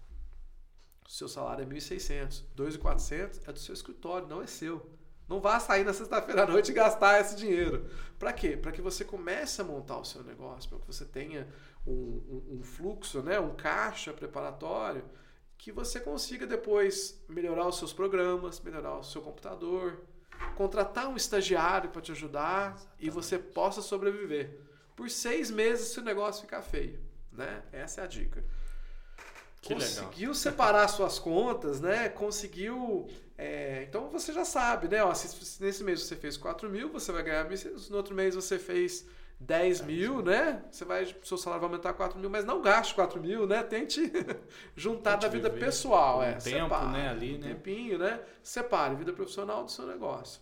[1.07, 2.43] O seu salário é 1.600.
[2.57, 4.96] 2.400 é do seu escritório, não é seu.
[5.29, 7.91] Não vá sair na sexta-feira à noite e gastar esse dinheiro.
[8.19, 8.57] Para quê?
[8.57, 11.49] Para que você comece a montar o seu negócio, para que você tenha
[11.87, 13.39] um, um- um fluxo, né?
[13.41, 15.05] um caixa preparatório,
[15.59, 20.03] que você consiga depois melhorar os seus programas, melhorar o seu computador,
[20.55, 24.61] contratar um estagiário para te ajudar e você possa sobreviver.
[24.95, 27.01] Por seis meses, se o negócio ficar feio.
[27.33, 27.63] Né?
[27.73, 28.43] Essa é a dica
[29.61, 30.05] Que legal.
[30.05, 32.09] conseguiu separar suas contas, né?
[32.09, 33.07] Conseguiu.
[33.39, 35.05] É, então você já sabe, né?
[35.05, 37.45] Ó, se, se nesse mês você fez 4 mil, você vai ganhar.
[37.45, 37.59] mil,
[37.91, 39.07] No outro mês você fez
[39.39, 40.65] 10 mil, né?
[40.71, 43.63] Você vai, seu salário vai aumentar 4 mil, mas não gaste 4 mil, né?
[43.63, 44.01] Tente
[44.75, 46.33] juntar Tente da vida pessoal, um é.
[46.35, 47.49] tempo, separe, né, ali, um né?
[47.49, 48.21] tempinho, né?
[48.43, 50.41] Separe vida profissional do seu negócio.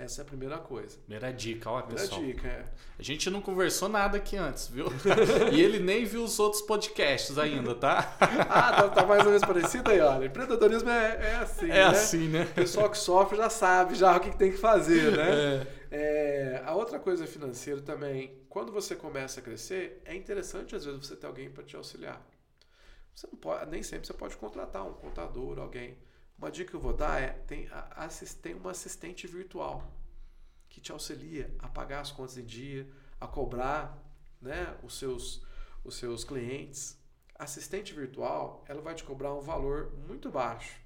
[0.00, 0.96] Essa é a primeira coisa.
[1.00, 2.24] Primeira dica, ó, Primeira pessoal.
[2.24, 2.64] dica, é.
[2.98, 4.86] A gente não conversou nada aqui antes, viu?
[5.52, 8.16] e ele nem viu os outros podcasts ainda, tá?
[8.48, 10.24] Ah, tá, tá mais ou menos parecido aí, olha.
[10.24, 11.84] Empreendedorismo é, é assim, É né?
[11.84, 12.42] assim, né?
[12.44, 15.66] O pessoal que sofre já sabe já o que que tem que fazer, né?
[15.66, 15.80] É.
[15.92, 20.98] É, a outra coisa financeira também, quando você começa a crescer, é interessante às vezes
[21.06, 22.24] você ter alguém para te auxiliar.
[23.14, 25.98] Você não pode, nem sempre você pode contratar um contador, alguém.
[26.40, 28.08] Uma dica que eu vou dar é tem, a-
[28.42, 29.92] tem uma assistente virtual
[30.68, 32.88] que te auxilia a pagar as contas em dia,
[33.20, 33.98] a cobrar
[34.40, 35.44] né, os, seus,
[35.84, 36.98] os seus clientes.
[37.38, 40.78] Assistente virtual, ela vai te cobrar um valor muito baixo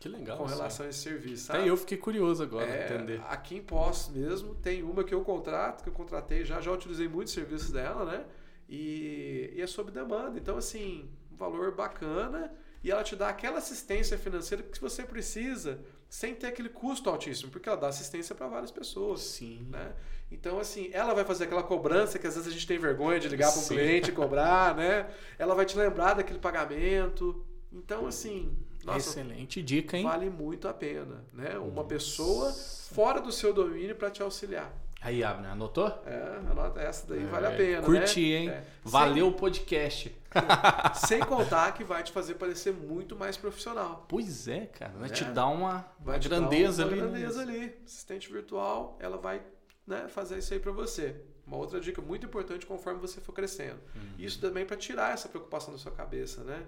[0.00, 0.38] Que legal.
[0.38, 1.46] com relação a esse serviço.
[1.46, 1.60] sabe?
[1.60, 3.20] Até eu fiquei curioso agora, É, entender.
[3.28, 7.08] Aqui em Poços mesmo, tem uma que eu contrato, que eu contratei já, já utilizei
[7.08, 8.24] muitos serviços dela, né?
[8.68, 10.38] E, e é sob demanda.
[10.38, 12.52] Então, assim, um valor bacana
[12.84, 17.50] e ela te dá aquela assistência financeira que você precisa sem ter aquele custo altíssimo,
[17.50, 19.20] porque ela dá assistência para várias pessoas.
[19.22, 19.66] Sim.
[19.70, 19.92] Né?
[20.30, 23.28] Então, assim, ela vai fazer aquela cobrança que às vezes a gente tem vergonha de
[23.28, 25.08] ligar para um cliente e cobrar, né?
[25.38, 27.44] Ela vai te lembrar daquele pagamento.
[27.72, 28.54] Então, assim,
[28.84, 30.04] nossa, Excelente dica, hein?
[30.04, 31.56] vale muito a pena, né?
[31.58, 31.88] Uma Nossa.
[31.88, 34.70] pessoa fora do seu domínio para te auxiliar.
[35.00, 35.88] Aí, Abner, anotou?
[36.06, 38.26] É, anota essa daí, vale a É, pena, Curti, né?
[38.36, 38.48] hein?
[38.50, 38.64] É.
[38.82, 40.14] Valeu o podcast.
[41.06, 44.04] Sem, contar que vai te fazer parecer muito mais profissional.
[44.08, 44.92] Pois é, cara.
[44.98, 45.12] Vai É.
[45.12, 47.00] te dar uma, Vai uma te dar grandeza uma ali.
[47.00, 47.08] né?
[47.08, 47.74] grandeza ali.
[47.84, 49.42] Assistente virtual, ela vai
[49.86, 51.20] né, fazer isso aí para você.
[51.46, 53.78] Uma outra dica muito importante conforme você for crescendo.
[53.94, 54.14] Uhum.
[54.18, 56.62] Isso também para tirar essa preocupação da sua cabeça, né?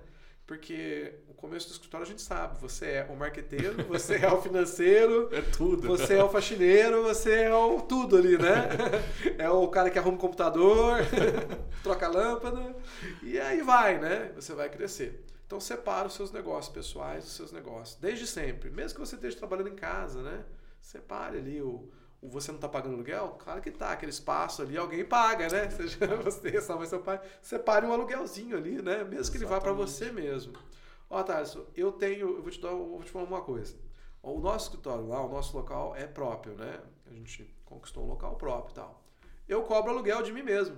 [0.46, 4.40] Porque o começo do escritório a gente sabe, você é o marqueteiro, você é o
[4.40, 5.88] financeiro, É tudo.
[5.88, 8.68] você é o faxineiro, você é o tudo ali, né?
[9.38, 10.98] É o cara que arruma o computador,
[11.82, 12.76] troca a lâmpada,
[13.22, 14.30] e aí vai, né?
[14.36, 15.24] Você vai crescer.
[15.46, 18.70] Então separa os seus negócios pessoais dos seus negócios, desde sempre.
[18.70, 20.44] Mesmo que você esteja trabalhando em casa, né?
[20.80, 21.90] Separe ali o, o
[22.22, 23.36] você não está pagando aluguel?
[23.38, 25.70] Claro que tá, aquele espaço ali alguém paga, né?
[25.70, 29.04] Seja você, sua mãe, seu pai, separe um aluguelzinho ali, né?
[29.04, 29.90] Mesmo que ele vá para Exatamente.
[29.90, 30.54] você mesmo.
[31.08, 33.76] Ó, Thales, eu tenho, eu vou te dar, vou te falar uma coisa.
[34.22, 36.80] O nosso escritório lá, o nosso local é próprio, né?
[37.06, 39.02] A gente conquistou um local próprio e tal.
[39.48, 40.76] Eu cobro aluguel de mim mesmo.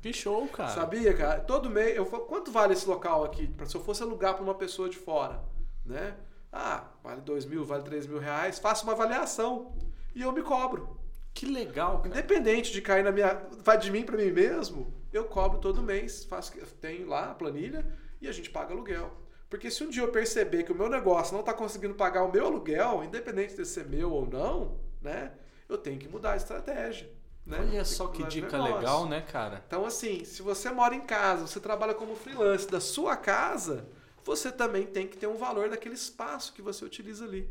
[0.00, 0.70] Que show, cara.
[0.70, 1.40] Sabia, cara?
[1.40, 3.52] Todo mês, eu falo, quanto vale esse local aqui?
[3.66, 5.44] Se eu fosse alugar para uma pessoa de fora,
[5.84, 6.16] né?
[6.50, 8.58] Ah, vale dois mil, vale três mil reais.
[8.58, 9.76] Faço uma avaliação
[10.18, 10.98] e eu me cobro.
[11.32, 12.08] Que legal, cara.
[12.08, 13.40] Independente de cair na minha.
[13.62, 16.24] Vai de mim para mim mesmo, eu cobro todo mês.
[16.24, 17.86] Faço, tenho lá a planilha
[18.20, 19.12] e a gente paga aluguel.
[19.48, 22.32] Porque se um dia eu perceber que o meu negócio não está conseguindo pagar o
[22.32, 25.32] meu aluguel, independente de ser meu ou não, né?
[25.68, 27.08] Eu tenho que mudar a estratégia.
[27.46, 27.58] Né?
[27.60, 29.62] Olha só que dica legal, né, cara?
[29.66, 33.88] Então, assim, se você mora em casa, você trabalha como freelance da sua casa,
[34.24, 37.48] você também tem que ter um valor daquele espaço que você utiliza ali.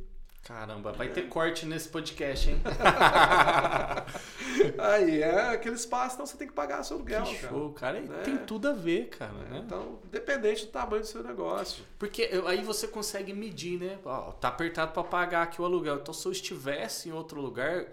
[0.48, 2.62] Caramba, vai ter corte nesse podcast, hein?
[4.80, 7.24] Aí é aquele espaço, então você tem que pagar seu aluguel.
[7.24, 7.54] que cara.
[7.54, 8.00] show, cara.
[8.00, 8.22] E Né?
[8.24, 9.62] Tem tudo a ver, cara, né?
[9.66, 11.84] Então, independente do tamanho do seu negócio.
[12.00, 13.98] Porque aí você consegue medir, né?
[14.06, 15.98] Ó, tá apertado para pagar aqui o aluguel.
[15.98, 17.86] Então, se eu estivesse em outro lugar,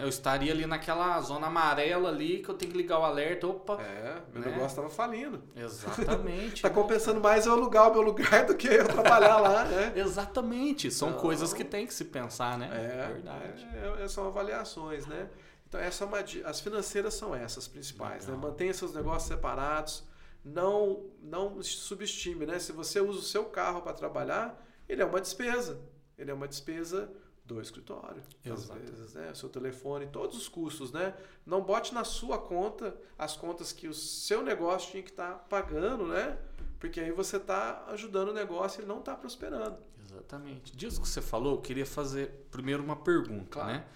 [0.00, 3.46] eu estaria ali naquela zona amarela ali que eu tenho que ligar o alerta.
[3.46, 3.80] Opa!
[3.82, 4.46] É, meu Né?
[4.50, 5.42] negócio estava falindo.
[5.56, 6.60] Exatamente.
[6.62, 6.74] Tá né?
[6.74, 9.92] compensando mais eu alugar o meu lugar do que eu trabalhar lá, né?
[9.96, 10.90] Exatamente.
[10.90, 12.68] São Então- coisas que tem que se pensar, né?
[12.72, 13.68] É, Verdade.
[13.74, 15.28] é, é, são avaliações, né?
[15.68, 18.34] Então, essa é uma, as financeiras são essas principais, né?
[18.34, 18.50] Legal.
[18.50, 20.02] Mantenha seus negócios separados,
[20.44, 22.58] não, não subestime, né?
[22.58, 25.78] Se você usa o seu carro para trabalhar, ele é uma despesa.
[26.18, 27.10] Ele é uma despesa
[27.54, 28.78] do escritório, às Exato.
[28.80, 29.30] vezes, né?
[29.30, 31.14] O seu telefone, todos os custos, né?
[31.44, 36.06] Não bote na sua conta as contas que o seu negócio tinha que estar pagando,
[36.06, 36.38] né?
[36.78, 39.76] Porque aí você está ajudando o negócio e ele não está prosperando.
[40.04, 40.74] Exatamente.
[40.76, 43.72] Disso que você falou, eu queria fazer primeiro uma pergunta, Claro.
[43.72, 43.86] né?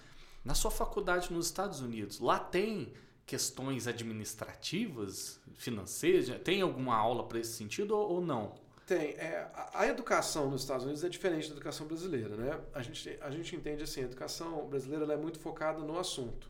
[0.43, 2.93] Na sua faculdade nos Estados Unidos, lá tem
[3.25, 6.29] questões administrativas, financeiras?
[6.43, 8.53] Tem alguma aula para esse sentido ou não?
[8.85, 9.11] Tem.
[9.13, 12.61] É, a, educação nos Estados Unidos é diferente da educação brasileira, né?
[12.73, 16.49] A gente, a gente entende assim, a educação brasileira ela é muito focada no assunto.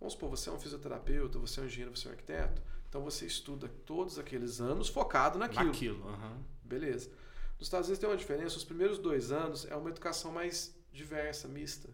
[0.00, 3.02] Vamos supor, você é um fisioterapeuta, você é um engenheiro, você é um arquiteto, então
[3.02, 5.66] você estuda todos aqueles anos focado naquilo.
[5.66, 6.08] Naquilo.
[6.08, 6.38] aham.
[6.64, 7.10] Beleza.
[7.58, 11.48] Nos Estados Unidos tem uma diferença, os primeiros dois anos é uma educação mais diversa,
[11.48, 11.88] mista.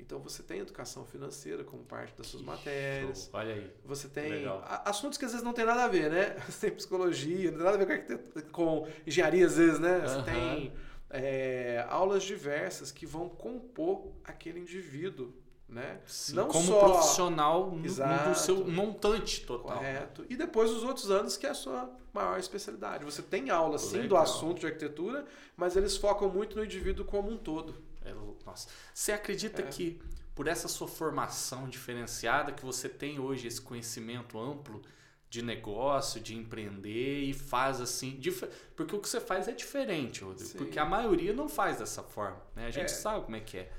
[0.00, 3.22] Então você tem educação financeira como parte das suas Que matérias.
[3.24, 3.30] show.
[3.34, 3.70] Olha aí.
[3.84, 6.36] Você tem a- assuntos que às vezes não tem nada a ver, né?
[6.48, 10.00] Você tem psicologia, não tem nada a ver com, com engenharia, às vezes, né?
[10.00, 10.24] Você Aham.
[10.24, 10.72] tem
[11.10, 15.32] é, aulas diversas que vão compor aquele indivíduo,
[15.68, 16.00] né?
[16.06, 18.38] Sim, Não como só- profissional no, no Exato.
[18.38, 19.76] seu montante total.
[19.78, 20.24] Correto.
[20.28, 23.04] E depois os outros anos que é a sua maior especialidade.
[23.04, 24.22] Você tem aula, sim, do Legal.
[24.22, 25.24] assunto de arquitetura,
[25.56, 27.74] mas eles focam muito no indivíduo como um todo.
[28.02, 28.14] É,
[28.46, 28.68] nossa.
[28.94, 29.66] Você acredita É.
[29.66, 30.00] que
[30.34, 34.80] por essa sua formação diferenciada, que você tem hoje esse conhecimento amplo
[35.28, 40.24] de negócio, de empreender e faz assim, dif- porque o que você faz é diferente,
[40.24, 40.58] Rodrigo, Sim.
[40.58, 42.66] porque a maioria não faz dessa forma, né?
[42.66, 42.88] A gente É.
[42.88, 43.70] sabe como é que é.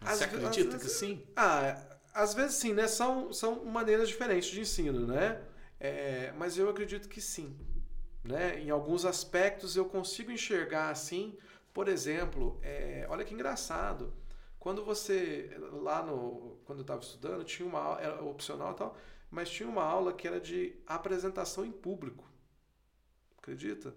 [0.00, 1.22] Às Você acredita que vezes- sim?
[1.36, 1.80] Ah,
[2.12, 2.86] às vezes sim, né?
[2.88, 5.40] São, são maneiras diferentes de ensino, né?
[5.78, 7.56] É, mas eu acredito que sim.
[8.22, 8.60] Né?
[8.60, 11.34] Em alguns aspectos eu consigo enxergar assim.
[11.72, 14.12] Por exemplo, é, olha que engraçado.
[14.58, 16.58] Quando você, lá no.
[16.64, 18.96] Quando eu estava estudando, tinha uma aula, era opcional e tal,
[19.30, 22.24] mas tinha uma aula que era de apresentação em público.
[23.38, 23.94] Acredita?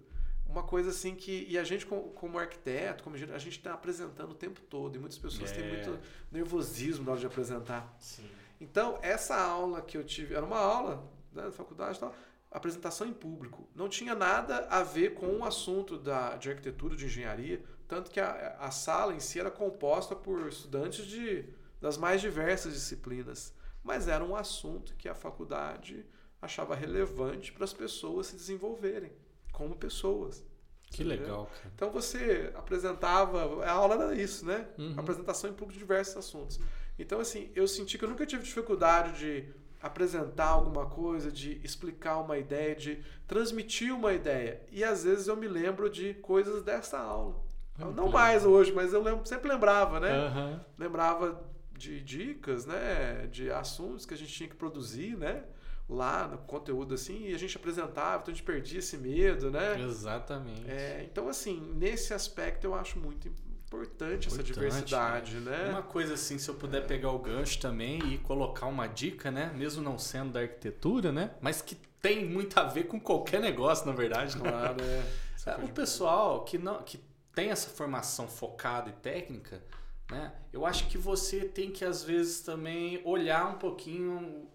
[0.47, 1.45] Uma coisa assim que.
[1.49, 4.95] E a gente, como, arquiteto, como engenheiro, a gente está apresentando o tempo todo.
[4.95, 5.67] E muitas pessoas têm É.
[5.67, 5.99] muito
[6.31, 7.93] nervosismo na hora de apresentar.
[7.99, 8.29] Sim.
[8.61, 12.15] Então, essa aula que eu tive, era uma aula né, da faculdade e tal,
[12.53, 13.67] apresentação em público.
[13.75, 17.63] Não tinha nada a ver com o assunto da, de arquitetura, de engenharia.
[17.87, 21.45] tanto que a, a sala em si era composta por estudantes de,
[21.81, 23.53] das mais diversas disciplinas,
[23.83, 26.05] mas era um assunto que a faculdade
[26.41, 29.11] achava relevante para as pessoas se desenvolverem
[29.51, 30.43] como pessoas.
[30.85, 31.71] Que legal, cara.
[31.73, 34.67] Então você apresentava, a aula era isso, né?
[34.77, 34.93] Uhum.
[34.95, 36.59] Apresentação em público de diversos assuntos.
[36.99, 39.49] Então, assim, eu senti que eu nunca tive dificuldade de
[39.83, 44.61] apresentar alguma coisa, de explicar uma ideia, de transmitir uma ideia.
[44.71, 47.35] E às vezes eu me lembro de coisas dessa aula.
[47.77, 50.27] Muito Não mais hoje, mas eu lembro, sempre lembrava, né?
[50.27, 50.59] Uhum.
[50.77, 51.43] Lembrava
[51.77, 53.27] de dicas, né?
[53.29, 55.43] De assuntos que a gente tinha que produzir, né?
[55.89, 59.81] lá no conteúdo assim e a gente apresentava, então a gente perdia esse medo, né?
[59.81, 60.63] Exatamente.
[60.65, 63.27] É, então, assim, nesse aspecto eu acho muito
[63.73, 65.69] importante, importante essa diversidade, né?
[65.69, 69.51] Uma coisa assim, se eu puder pegar o gancho também e colocar uma dica, né?
[69.55, 71.31] Mesmo não sendo da arquitetura, né?
[71.41, 74.37] Mas que tem muito a ver com qualquer negócio, na verdade.
[74.37, 74.49] Né?
[74.49, 75.03] Claro, é.
[75.47, 76.99] é o pessoal que não que
[77.33, 79.61] tem essa formação focada e técnica,
[80.09, 80.33] né?
[80.51, 84.47] Eu acho que você tem que às vezes também olhar um pouquinho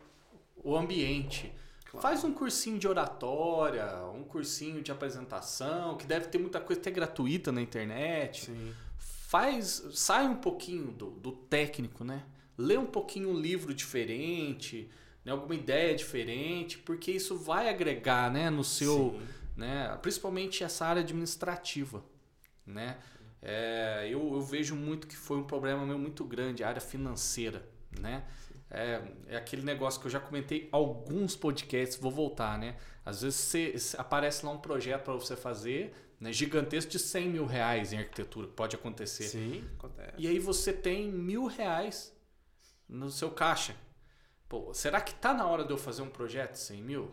[0.63, 1.53] o ambiente.
[1.91, 2.03] Claro.
[2.03, 6.91] Faz um cursinho de oratória, um cursinho de apresentação, que deve ter muita coisa até
[6.91, 8.45] gratuita na internet.
[8.45, 8.75] Sim.
[9.29, 12.25] Faz, sai um pouquinho do, do técnico, né?
[12.57, 14.89] Lê um pouquinho um livro diferente,
[15.23, 15.33] né?
[15.33, 19.29] alguma ideia diferente, porque isso vai agregar, né, no seu, Sim.
[19.55, 22.03] né, principalmente essa área administrativa,
[22.65, 22.97] né?
[23.43, 27.69] É, eu, eu vejo muito que foi um problema meu muito grande, a área financeira,
[28.01, 28.25] né?
[28.71, 32.79] É, é aquele negócio que eu já comentei alguns podcasts, vou voltar, né?
[33.05, 37.47] Às vezes você, aparece lá um projeto para você fazer, né, gigantesco de 100 mil
[37.47, 39.25] reais em arquitetura, pode acontecer.
[39.25, 40.13] Sim, acontece.
[40.19, 42.13] E aí você tem mil reais
[42.89, 43.77] no seu caixa.
[44.49, 47.11] Pô, será que tá na hora de eu fazer um projeto de 100 mil?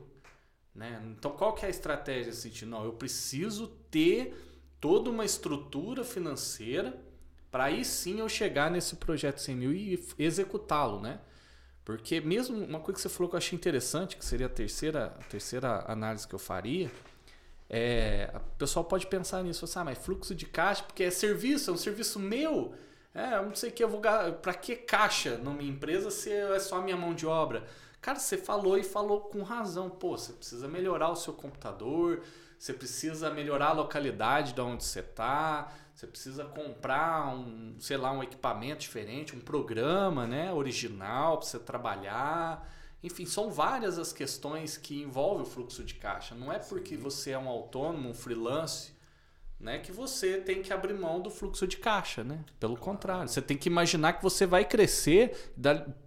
[0.74, 1.02] Né?
[1.18, 2.32] Então qual que é a estratégia?
[2.32, 4.34] Assim, não, eu preciso ter
[4.80, 6.98] toda uma estrutura financeira
[7.52, 11.22] para aí sim eu chegar nesse projeto de 100 mil e executá-lo, né?
[11.86, 15.06] Porque mesmo uma coisa que você falou que eu achei interessante, que seria a terceira,
[15.06, 16.92] a terceira análise que eu faria,
[17.70, 21.72] é, o pessoal pode pensar nisso, assim, ah, mas fluxo de caixa, porque é serviço,
[21.72, 22.74] é um serviço meu.
[23.14, 24.02] É, eu não sei que eu vou
[24.42, 27.66] para que caixa minha empresa se é só minha mão de obra?
[28.02, 29.90] Cara, você falou e falou com razão.
[29.90, 32.22] Pô, você precisa melhorar o seu computador,
[32.60, 38.12] você precisa melhorar a localidade de onde você está, você precisa comprar um, sei lá,
[38.12, 42.70] um equipamento diferente, um programa, né, original para você trabalhar.
[43.06, 46.34] Enfim, são várias as questões que envolvem o fluxo de caixa.
[46.34, 48.94] Não é porque você é um autônomo, um freelance,
[49.60, 52.44] né, que você tem que abrir mão do fluxo de caixa, né?
[52.60, 52.92] Pelo claro.
[52.92, 55.54] contrário, você tem que imaginar que você vai crescer,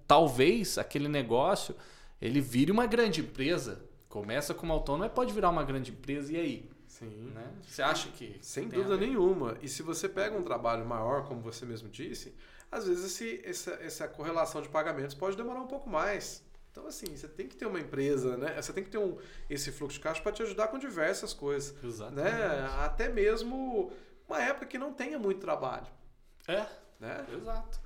[0.08, 1.76] talvez aquele negócio
[2.20, 3.80] ele vire uma grande empresa.
[4.08, 6.70] Começa como autônomo, mas pode virar uma grande empresa e aí?
[6.88, 7.30] Sim.
[7.32, 7.46] Né?
[7.62, 8.38] Você acha que.
[8.42, 9.56] Sem dúvida nenhuma.
[9.62, 12.34] E se você pega um trabalho maior, como você mesmo disse,
[12.72, 16.42] às vezes esse, essa, essa correlação de pagamentos pode demorar um pouco mais.
[16.78, 18.54] Então, assim, você tem que ter uma empresa, né?
[18.62, 19.18] Você tem que ter um,
[19.50, 21.74] esse fluxo de caixa para te ajudar com diversas coisas.
[21.82, 22.30] Exatamente.
[22.30, 22.70] Né?
[22.78, 23.92] Até mesmo
[24.28, 25.88] uma época que não tenha muito trabalho.
[26.46, 26.64] É,
[27.00, 27.26] né?
[27.32, 27.80] Exato.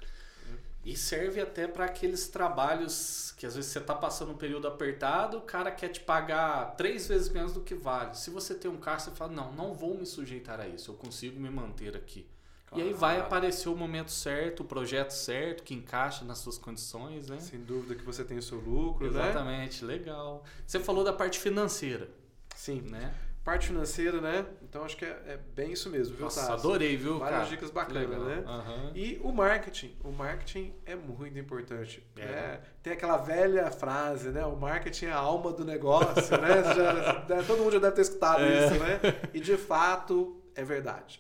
[0.85, 5.39] E serve até para aqueles trabalhos que às vezes você está passando um período apertado,
[5.39, 8.15] o cara quer te pagar três vezes menos do que vale.
[8.15, 10.97] Se você tem um carro, você fala: não, não vou me sujeitar a isso, eu
[10.97, 12.29] consigo me manter aqui.
[12.73, 12.87] Claro.
[12.87, 17.29] E aí vai aparecer o momento certo, o projeto certo, que encaixa nas suas condições,
[17.29, 17.39] né?
[17.39, 19.31] Sem dúvida que você tem o seu lucro, Exatamente, né?
[19.31, 20.45] Exatamente, legal.
[20.67, 22.09] Você falou da parte financeira.
[22.57, 22.83] Sim.
[22.91, 23.15] Né?
[23.45, 24.47] Parte financeira, né?
[24.63, 27.51] Então acho que é, é bem isso mesmo, viu, Nossa, adorei, viu, Várias cara?
[27.51, 28.45] dicas bacanas, né?
[28.47, 28.93] Uhum.
[28.95, 29.97] E o marketing.
[30.05, 32.07] O marketing é muito importante.
[32.17, 32.25] É.
[32.25, 32.61] Né?
[32.83, 34.47] Tem aquela velha frase, né?
[34.47, 36.63] O marketing é a alma do negócio, né?
[36.75, 37.43] Já, né?
[37.45, 38.67] todo mundo já deve ter escutado é.
[38.67, 39.01] isso, né?
[39.35, 41.19] E de fato é verdade.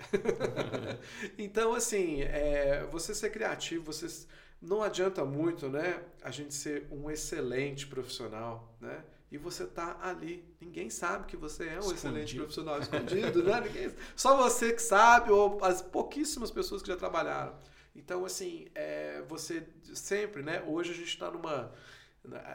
[1.38, 4.26] então, assim, é, você ser criativo, você
[4.60, 6.02] não adianta muito, né?
[6.22, 9.02] A gente ser um excelente profissional, né?
[9.32, 10.44] e você está ali.
[10.60, 11.94] Ninguém sabe que você é um escondido.
[11.94, 13.62] excelente profissional escondido, né?
[13.62, 17.56] Ninguém, só você que sabe, ou as pouquíssimas pessoas que já trabalharam.
[17.96, 20.62] Então, assim, é, você sempre, né?
[20.66, 21.72] Hoje a gente está numa.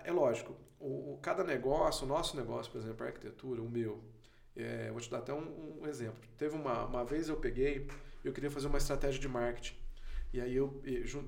[0.03, 4.03] É lógico, o, o, cada negócio, o nosso negócio, por exemplo, a arquitetura, o meu,
[4.57, 6.19] é, vou te dar até um, um, exemplo.
[6.37, 7.87] Teve uma, uma vez eu peguei,
[8.23, 9.75] eu queria fazer uma estratégia de marketing.
[10.33, 10.81] E aí eu,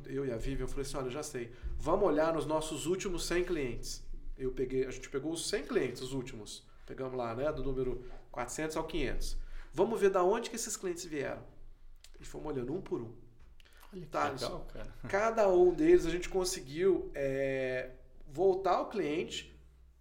[0.05, 3.25] eu e a Vivian, eu falei assim, olha, já sei, vamos olhar nos nossos últimos
[3.25, 6.63] 100 clientes eu peguei, a gente pegou os 100 clientes, os últimos.
[6.85, 9.37] Pegamos lá, né, do número 400 ao 500.
[9.73, 11.43] Vamos ver da onde que esses clientes vieram.
[12.19, 13.13] E fomos olhando um por um.
[13.91, 14.95] Olha que tá, legal, cara.
[15.09, 17.91] Cada um deles a gente conseguiu é,
[18.27, 19.53] voltar o cliente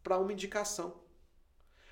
[0.04, 0.97] para uma indicação.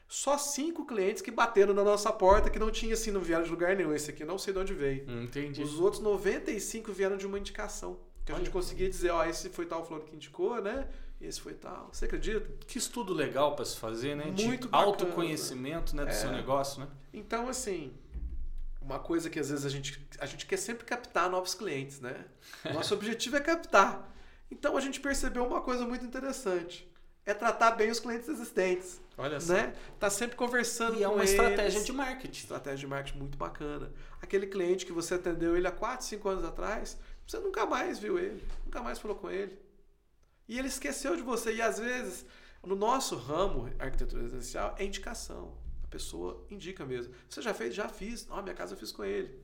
[0.09, 3.51] Só cinco clientes que bateram na nossa porta que não tinha assim, não vieram de
[3.51, 3.93] lugar nenhum.
[3.93, 5.05] Esse aqui não sei de onde veio.
[5.23, 5.62] Entendi.
[5.62, 7.99] Os outros 95 vieram de uma indicação.
[8.24, 8.45] Que a Olha.
[8.45, 10.89] gente conseguia dizer, ó, esse foi tal fulano que indicou, né?
[11.20, 11.89] Esse foi tal.
[11.93, 12.41] Você acredita?
[12.66, 14.27] Que estudo legal para se fazer, né?
[14.27, 14.85] Muito de bacana.
[14.85, 16.12] autoconhecimento, né, do É.
[16.15, 16.89] seu negócio, né?
[17.12, 17.93] Então, assim,
[18.81, 22.27] uma coisa que às vezes a gente, a gente quer sempre captar novos clientes, né?
[22.73, 24.12] Nosso objetivo é captar.
[24.51, 26.89] Então a gente percebeu uma coisa muito interessante.
[27.27, 29.53] É tratar bem os clientes existentes, Olha só.
[29.53, 29.74] né?
[29.98, 31.32] Tá sempre conversando E é com uma eles.
[31.32, 32.39] estratégia de marketing.
[32.40, 33.93] estratégia de marketing muito bacana.
[34.23, 36.97] Aquele cliente que você atendeu ele há 4, 5 anos atrás,
[37.27, 39.59] você nunca mais viu ele, nunca mais falou com ele.
[40.48, 41.53] E ele esqueceu de você.
[41.55, 42.24] E às vezes,
[42.62, 45.59] no nosso ramo, arquitetura residencial, é indicação.
[45.82, 47.12] A pessoa indica mesmo.
[47.28, 47.74] Você já fez?
[47.74, 48.24] Já fiz.
[48.31, 49.36] Ó, minha casa eu fiz com ele.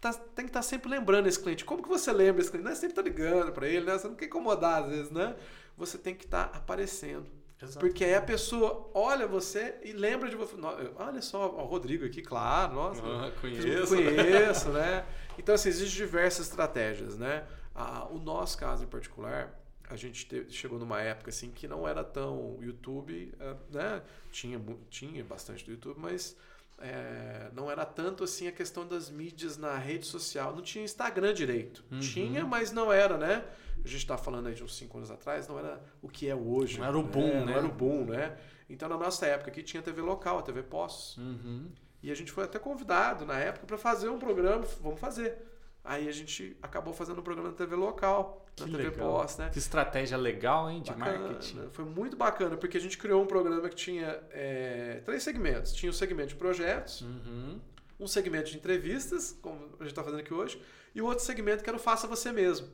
[0.00, 1.64] Tá- tem que estar sempre lembrando esse cliente.
[1.64, 2.64] Como que você lembra esse cliente?
[2.66, 3.98] Não é sempre tá ligando para ele, né?
[3.98, 5.34] Você não quer incomodar às vezes, né?
[5.76, 7.26] Você tem que estar aparecendo.
[7.60, 7.78] Exato.
[7.78, 10.54] Porque aí a pessoa olha você e lembra de você.
[10.56, 13.00] "No- Olha só, o Rodrigo aqui, claro, nossa.
[13.02, 13.94] Ah, conheço.
[13.96, 15.04] Conheço, né?
[15.38, 17.44] Então, assim, existem diversas estratégias, né?
[17.74, 19.54] Ah, o nosso caso em particular,
[19.88, 24.02] a gente teve- chegou numa época assim que não era tão YouTube, eh, né?
[24.32, 24.58] Tinha,
[24.90, 26.34] tinha bastante do YouTube, mas
[26.78, 30.54] eh, não era tanto assim a questão das mídias na rede social.
[30.54, 31.84] Não tinha Instagram direito.
[31.90, 32.00] Uhum.
[32.00, 33.44] Tinha, mas não era, né?
[33.84, 36.34] A gente está falando aí de uns 5 anos atrás, não era o que é
[36.34, 36.78] hoje.
[36.78, 37.52] Não era o boom, Não né?
[37.52, 38.36] era o boom, né?
[38.68, 41.16] Então, na nossa época aqui tinha TV local, a TV Postos.
[41.18, 41.70] Uhum.
[42.02, 45.38] E a gente foi até convidado na época para fazer um programa, vamos fazer.
[45.86, 49.20] Aí a gente acabou fazendo um programa na TV local, Que na TV legal.
[49.20, 49.50] Post, né?
[49.50, 51.68] Que estratégia legal, hein, de Bacana, marketing.
[51.70, 55.72] Foi muito bacana, porque a gente criou um programa que tinha é, três segmentos.
[55.72, 57.60] Tinha o segmento de projetos, Uhum.
[58.00, 60.60] um segmento de entrevistas, como a gente está fazendo aqui hoje,
[60.94, 62.68] e o outro segmento que era o Faça Você Mesmo.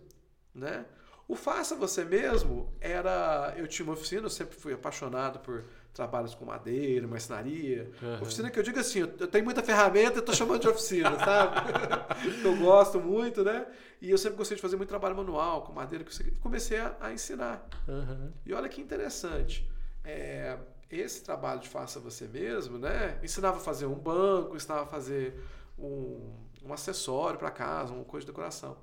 [0.54, 0.84] Né?
[1.28, 3.54] O Faça Você Mesmo era.
[3.56, 7.90] Eu tinha uma oficina, eu sempre fui apaixonado por trabalhos com madeira, marcenaria.
[8.02, 8.22] Uhum.
[8.22, 11.70] Oficina que eu digo assim, eu tenho muita ferramenta, eu tô chamando de oficina, sabe?
[12.44, 13.66] eu gosto muito, né?
[14.00, 17.12] E eu sempre gostei de fazer muito trabalho manual, com madeira, que comecei a, a
[17.12, 17.66] ensinar.
[17.86, 18.32] Uhum.
[18.44, 19.70] E olha que interessante.
[20.04, 20.58] é,
[20.92, 23.18] esse trabalho de faça você mesmo, né?
[23.22, 25.34] Ensinava a fazer um banco, ensinava a fazer
[25.78, 28.76] um, um acessório para casa, uma coisa de decoração.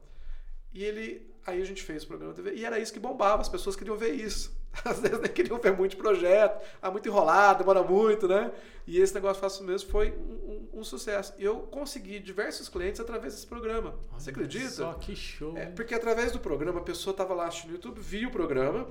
[0.73, 3.49] E ele, aí a gente fez o programa TV e era isso que bombava, as
[3.49, 4.58] pessoas queriam ver isso.
[4.85, 8.51] Às vezes nem queriam ver muito projeto, ah, muito enrolado, demora muito, né?
[8.87, 11.33] E esse negócio faço mesmo foi um, um- um sucesso.
[11.37, 13.95] E eu consegui diversos clientes através desse programa.
[14.17, 14.69] Você Olha acredita?
[14.69, 15.57] Só que show.
[15.57, 18.87] É, porque através do programa, a pessoa estava lá assistindo no YouTube, via o programa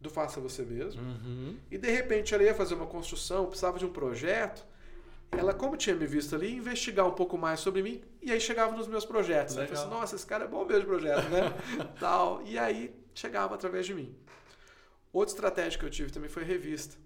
[0.00, 1.56] do Faça Você Mesmo, Uhum.
[1.70, 4.64] e de repente ela ia fazer uma construção, precisava de um projeto.
[5.32, 8.74] Ela, como tinha me visto ali, investigar um pouco mais sobre mim, e aí chegava
[8.76, 9.56] nos meus projetos.
[9.56, 10.00] Aí eu falei assim, Legal.
[10.00, 11.52] nossa, esse cara é bom mesmo de projeto, né?
[12.00, 12.42] Tal.
[12.44, 14.12] E aí chegava através de mim.
[15.12, 16.96] Outra estratégia que eu tive também foi revista.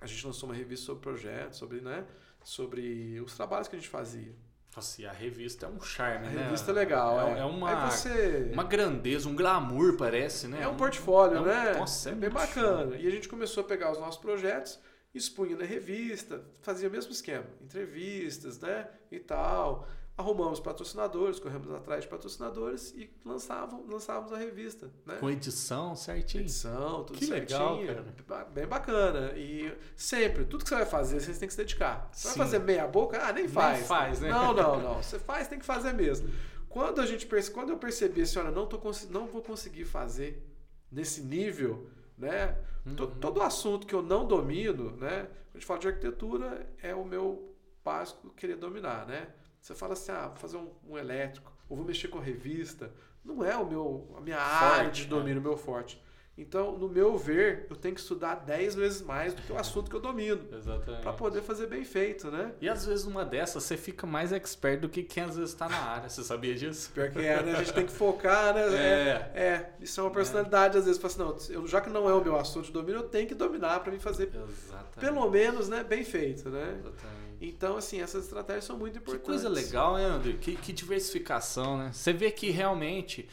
[0.00, 2.04] A gente lançou uma revista sobre projetos, sobre, né,
[2.44, 4.32] sobre os trabalhos que a gente fazia.
[4.76, 6.42] Nossa, e a revista é um charme, A né?
[6.44, 7.38] revista é legal, É, é.
[7.40, 8.50] é uma, você...
[8.52, 10.62] uma grandeza, um glamour, parece, né?
[10.62, 11.72] É um portfólio, é um- né?
[11.74, 12.94] Nossa, é é bem bacana.
[12.96, 14.78] E a gente começou a pegar os nossos projetos,
[15.12, 18.88] expunha na revista, fazia o mesmo esquema, entrevistas, né?
[19.10, 19.88] E tal.
[20.18, 25.14] Arrumamos patrocinadores, corremos atrás de patrocinadores e lançavam, lançávamos a revista, né?
[25.20, 26.42] Com edição certinho.
[26.42, 27.94] edição, tudo Que legal, certinho.
[27.94, 28.14] cara.
[28.26, 29.32] Ba- Bem bacana.
[29.36, 32.08] E sempre, tudo que você vai fazer, você tem que se dedicar.
[32.12, 32.38] Você Sim.
[32.38, 33.16] vai fazer meia boca?
[33.22, 33.86] Ah, nem Nem faz.
[33.86, 34.28] faz, né?
[34.28, 34.94] Não, não, não.
[35.02, 36.28] Você faz, tem que fazer mesmo.
[36.68, 38.78] Quando a gente perce- quando eu percebi assim, olha, não tô
[39.10, 40.44] não vou conseguir fazer
[40.90, 41.88] nesse nível,
[42.18, 42.58] né?
[42.84, 42.96] Uhum.
[43.20, 45.28] Todo assunto que eu não domino, né?
[45.28, 47.54] Quando a gente fala de arquitetura, é o meu
[47.84, 49.28] básico querer dominar, né?
[49.60, 52.92] Você fala assim, ah, vou fazer um, um elétrico, ou vou mexer com revista.
[53.24, 55.16] Não é o meu, a minha área Forte, de né?
[55.16, 56.02] domínio, o meu forte.
[56.40, 59.90] Então, no meu ver, eu tenho que estudar 10 vezes mais do que o assunto
[59.90, 61.02] que eu domino, Exatamente.
[61.02, 62.52] para poder fazer bem feito, né?
[62.60, 65.68] E às vezes numa dessas você fica mais expert do que quem às vezes está
[65.68, 66.08] na área.
[66.08, 66.90] Você sabia disso?
[66.94, 67.52] Pior que é, né?
[67.54, 68.68] A gente tem que focar, né?
[68.78, 69.30] É.
[69.34, 72.14] É, isso é uma personalidade, às vezes, fala assim, não, eu, já que não é
[72.14, 75.00] o meu assunto de domínio, eu tenho que dominar para me fazer, Exatamente.
[75.00, 76.76] pelo menos, né, bem feito, né?
[76.78, 77.18] Exatamente.
[77.40, 79.26] Então, assim, essas estratégias são muito Que importantes.
[79.26, 80.34] coisa legal, né, André?
[80.40, 81.90] Que, que diversificação, né?
[81.92, 83.28] Você vê que realmente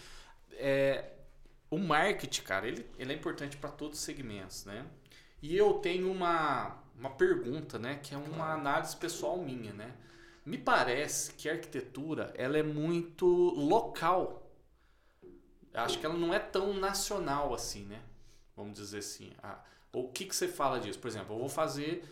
[0.54, 1.06] é,
[1.76, 4.86] o marketing, cara, ele, ele é importante para todos os segmentos, né?
[5.42, 8.00] E eu tenho uma, uma pergunta, né?
[8.02, 9.94] Que é uma análise pessoal minha, né?
[10.46, 14.50] Me parece que a arquitetura, ela é muito local.
[15.74, 18.02] Acho que ela não é tão nacional assim, né?
[18.56, 19.34] Vamos dizer assim.
[19.44, 19.60] Ah,
[19.92, 21.00] o que, que você fala disso?
[21.00, 22.06] Por exemplo, eu vou fazer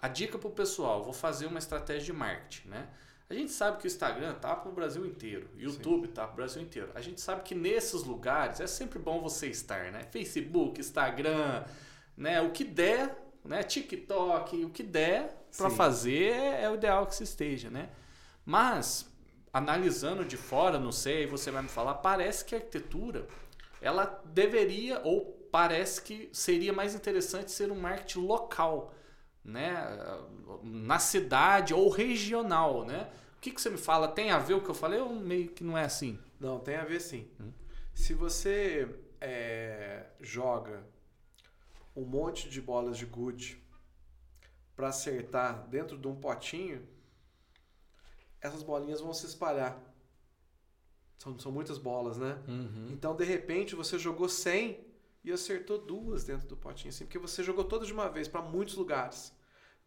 [0.00, 2.88] a dica pro pessoal, eu vou fazer uma estratégia de marketing, né?
[3.34, 6.62] A gente sabe que o Instagram tá pro Brasil inteiro, o YouTube tá pro Brasil
[6.62, 6.90] inteiro.
[6.94, 10.04] A gente sabe que nesses lugares é sempre bom você estar, né?
[10.10, 11.64] Facebook, Instagram,
[12.16, 12.40] né?
[12.40, 13.62] O que der né?
[13.62, 15.76] TikTok, o que der para Sim.
[15.76, 17.90] fazer é, é o ideal que se esteja, né?
[18.44, 19.12] Mas
[19.52, 23.26] analisando de fora, não sei, você vai me falar, parece que a arquitetura
[23.80, 28.94] ela deveria ou parece que seria mais interessante ser um marketing local,
[29.44, 29.74] né?
[30.62, 33.10] Na cidade ou regional, né?
[33.44, 34.08] O que, que você me fala?
[34.08, 36.18] Tem a ver o que eu falei ou meio que não é assim?
[36.40, 37.28] Não, tem a ver sim.
[37.38, 37.52] Hum.
[37.92, 38.88] Se você
[39.20, 40.82] é, joga
[41.94, 43.62] um monte de bolas de gude
[44.74, 46.88] para acertar dentro de um potinho,
[48.40, 49.78] essas bolinhas vão se espalhar.
[51.18, 52.42] São, são muitas bolas, né?
[52.48, 52.88] Uhum.
[52.92, 54.86] Então, de repente, você jogou 100
[55.22, 58.40] e acertou duas dentro do potinho, assim, porque você jogou todas de uma vez para
[58.40, 59.34] muitos lugares.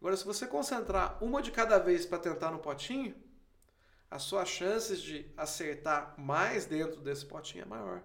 [0.00, 3.26] Agora, se você concentrar uma de cada vez para tentar no potinho,
[4.10, 8.02] as suas chances de acertar mais dentro desse potinho é maior.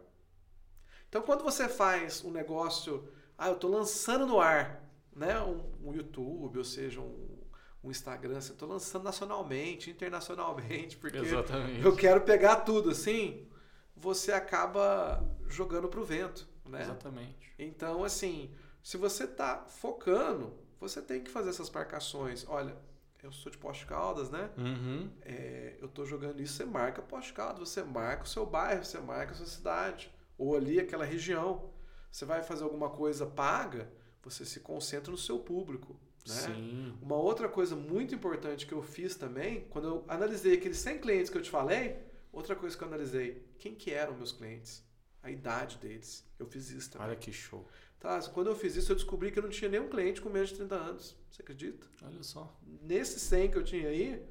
[1.07, 3.07] Então, quando você faz um negócio,
[3.37, 4.83] ah, eu estou lançando no ar,
[5.15, 7.39] né, um, um YouTube, ou seja, um,
[7.83, 11.85] um Instagram, assim, eu estou lançando nacionalmente, internacionalmente, porque Exatamente.
[11.85, 13.47] eu quero pegar tudo assim,
[13.95, 16.81] você acaba jogando pro vento, né?
[16.81, 17.53] Exatamente.
[17.59, 18.51] Então, assim,
[18.81, 22.45] se você tá focando, você tem que fazer essas marcações.
[22.47, 22.75] Olha,
[23.23, 24.49] eu sou de Poste Caldas, né?
[24.57, 25.09] Uhum.
[25.21, 28.99] É, eu tô jogando isso, você marca Poste Caldas, você marca o seu bairro, você
[28.99, 31.71] marca a sua cidade, ou ali aquela região.
[32.11, 33.89] Você vai fazer alguma coisa paga,
[34.21, 36.33] você se concentra no seu público, né?
[36.33, 36.97] Sim.
[37.01, 41.29] Uma outra coisa muito importante que eu fiz também, quando eu analisei aqueles 100 clientes
[41.29, 41.97] que eu te falei,
[42.31, 44.83] outra coisa que eu analisei, quem que eram meus clientes?
[45.21, 46.25] A idade deles.
[46.37, 47.07] Eu fiz isso também.
[47.07, 47.65] Olha que show.
[48.03, 50.49] Tá, quando eu fiz isso, eu descobri que eu não tinha nenhum cliente com menos
[50.49, 51.15] de 30 anos.
[51.31, 51.87] Você acredita?
[52.05, 52.53] Olha só.
[52.81, 54.21] Nesses 100 que eu tinha aí,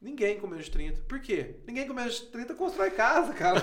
[0.00, 1.02] ninguém com menos de 30.
[1.02, 1.54] Por quê?
[1.64, 3.62] Ninguém com menos de 30 constrói casa, cara.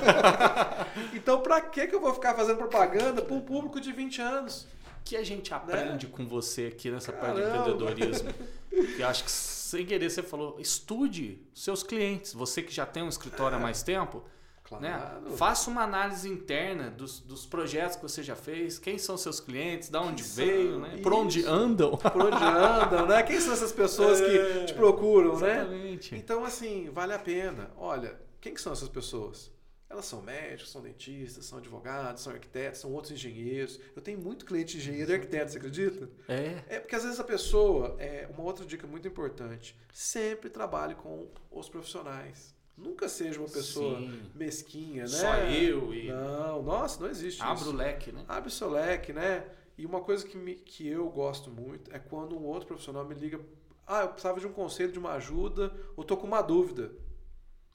[1.14, 4.62] então, pra que que eu vou ficar fazendo propaganda para um público de 20 anos?
[5.02, 7.48] O que a gente aprende com você aqui nessa parte de Né?
[7.50, 7.74] Caramba.
[7.74, 8.30] empreendedorismo?
[8.72, 12.32] E acho que sem querer você falou, estude seus clientes.
[12.34, 14.24] Você que já tem um escritório há mais tempo,
[14.68, 14.84] Claro.
[14.84, 15.38] né?
[15.38, 19.88] Faça uma análise interna dos, dos projetos que você já fez, quem são seus clientes,
[19.90, 21.00] da onde Quem veio, né?
[21.02, 21.96] por onde andam.
[21.98, 23.24] Por onde andam, né?
[23.24, 24.66] Quem são essas pessoas que É.
[24.66, 25.60] te procuram, né?
[25.62, 26.16] Exatamente.
[26.16, 27.72] Então, assim, vale a pena.
[27.78, 29.50] Olha, quem que são essas pessoas?
[29.90, 33.80] Elas são médicos, são dentistas, são advogados, são arquitetos, são outros engenheiros.
[33.96, 36.10] Eu tenho muito cliente de engenheiro e arquiteto, você acredita?
[36.28, 40.94] É, É porque às vezes a pessoa, é uma outra dica muito importante, sempre trabalhe
[40.94, 42.54] com os profissionais.
[42.78, 44.22] Nunca seja uma pessoa Sim.
[44.36, 45.08] mesquinha, né?
[45.08, 47.72] Só eu e Não, nossa, não existe abro isso.
[47.72, 48.24] o leque, né?
[48.28, 49.50] Abre seu leque, né?
[49.76, 53.16] E uma coisa que, me, que eu gosto muito é quando um outro profissional me
[53.16, 53.40] liga,
[53.86, 56.92] ah, eu precisava de um conselho, de uma ajuda, ou tô com uma dúvida.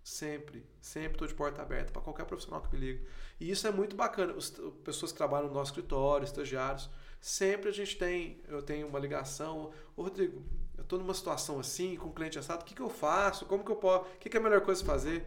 [0.05, 3.05] Sempre, sempre estou de porta aberta para qualquer profissional que me liga.
[3.41, 4.35] E isso é muito bacana.
[4.35, 4.51] As
[4.85, 6.89] pessoas que trabalham no nosso escritório, estagiários,
[7.21, 10.43] sempre a gente tem, eu tenho uma ligação, ô Rodrigo,
[10.77, 13.47] eu estou numa situação assim, com um cliente assado, o que, que eu faço?
[13.47, 14.05] Como que eu posso?
[14.05, 15.27] O que, que é a melhor coisa fazer?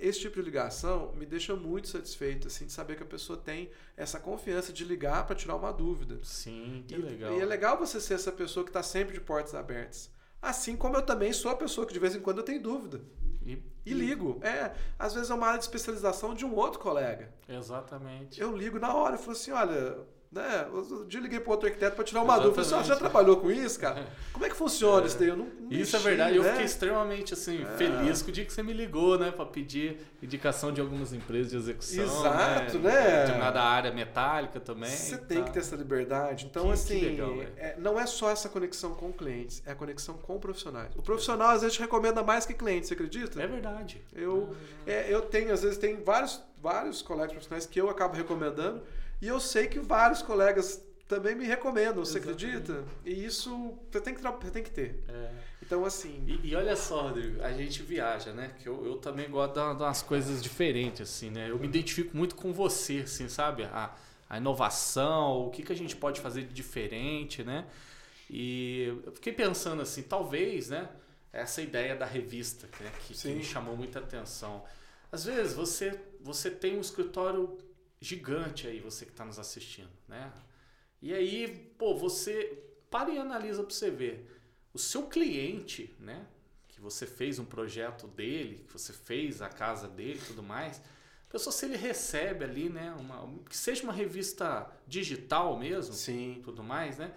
[0.00, 3.68] Esse tipo de ligação me deixa muito satisfeito, assim, de saber que a pessoa tem
[3.96, 6.20] essa confiança de ligar para tirar uma dúvida.
[6.22, 7.32] Sim, que E- legal.
[7.36, 10.08] E é legal você ser essa pessoa que está sempre de portas abertas.
[10.40, 13.00] Assim como eu também sou a pessoa que de vez em quando eu tenho dúvida.
[13.44, 14.38] E, E ligo.
[14.42, 17.34] É, às vezes é uma área de especialização de um outro colega.
[17.48, 18.40] Exatamente.
[18.40, 19.98] Eu ligo na hora e falo assim, olha,
[20.30, 20.66] né?
[20.72, 22.60] Outro dia eu liguei para outro arquiteto para tirar uma dúvida.
[22.60, 24.06] Eu falei assim, "Ah, já trabalhou com isso, cara?
[24.32, 25.28] Como é que funciona isso daí?
[25.28, 26.36] Eu não, não Isso é mexi, verdade.
[26.36, 26.50] Eu né?
[26.50, 27.76] fiquei extremamente assim, É.
[27.76, 29.30] feliz com o dia que você me ligou, né?
[29.30, 32.04] Pra pedir indicação de algumas empresas de execução.
[32.04, 32.92] Exato, né?
[32.92, 33.20] né?
[33.22, 34.90] Determinada área metálica também.
[34.90, 35.24] Você tá.
[35.26, 36.46] tem que ter essa liberdade.
[36.46, 37.52] Então, Que- que assim, legal, velho.
[37.56, 40.90] é, não é só essa conexão com clientes, é a conexão com profissionais.
[40.96, 43.42] O profissional, às vezes, recomenda mais que cliente, você acredita?
[43.42, 44.02] É verdade.
[44.14, 44.54] Eu,
[44.86, 48.82] é, eu tenho, às vezes, tem vários, vários colegas profissionais que eu acabo recomendando
[49.20, 52.46] e eu sei que vários colegas também me recomendam, você Exatamente.
[52.46, 52.84] acredita?
[53.04, 55.02] E isso você tem que, você tem que ter.
[55.08, 55.30] É.
[55.62, 58.54] Então, assim, E, e olha só, Rodrigo, a gente viaja, né?
[58.58, 61.50] Que eu, eu também gosto de, umas coisas diferentes, assim, né?
[61.50, 63.64] Eu me identifico muito com você, assim, sabe?
[63.64, 63.94] A,
[64.28, 67.66] a inovação, o que, que a gente pode fazer de diferente, né?
[68.30, 70.88] E eu fiquei pensando assim, talvez, né?
[71.32, 72.90] Essa ideia da revista, né?
[73.06, 74.64] que, que me chamou muita atenção.
[75.10, 77.58] Às vezes você, você tem um escritório
[78.00, 80.32] gigante aí, você que está nos assistindo, né?
[81.00, 84.40] E aí, pô, você para e analisa para você ver.
[84.72, 86.26] O seu cliente, né?
[86.68, 90.80] Que você fez um projeto dele, que você fez a casa dele e tudo mais.
[91.28, 92.92] Pessoa, se ele recebe ali, né?
[92.92, 96.40] Uma, que seja uma revista digital mesmo, sim.
[96.42, 97.12] tudo mais, né?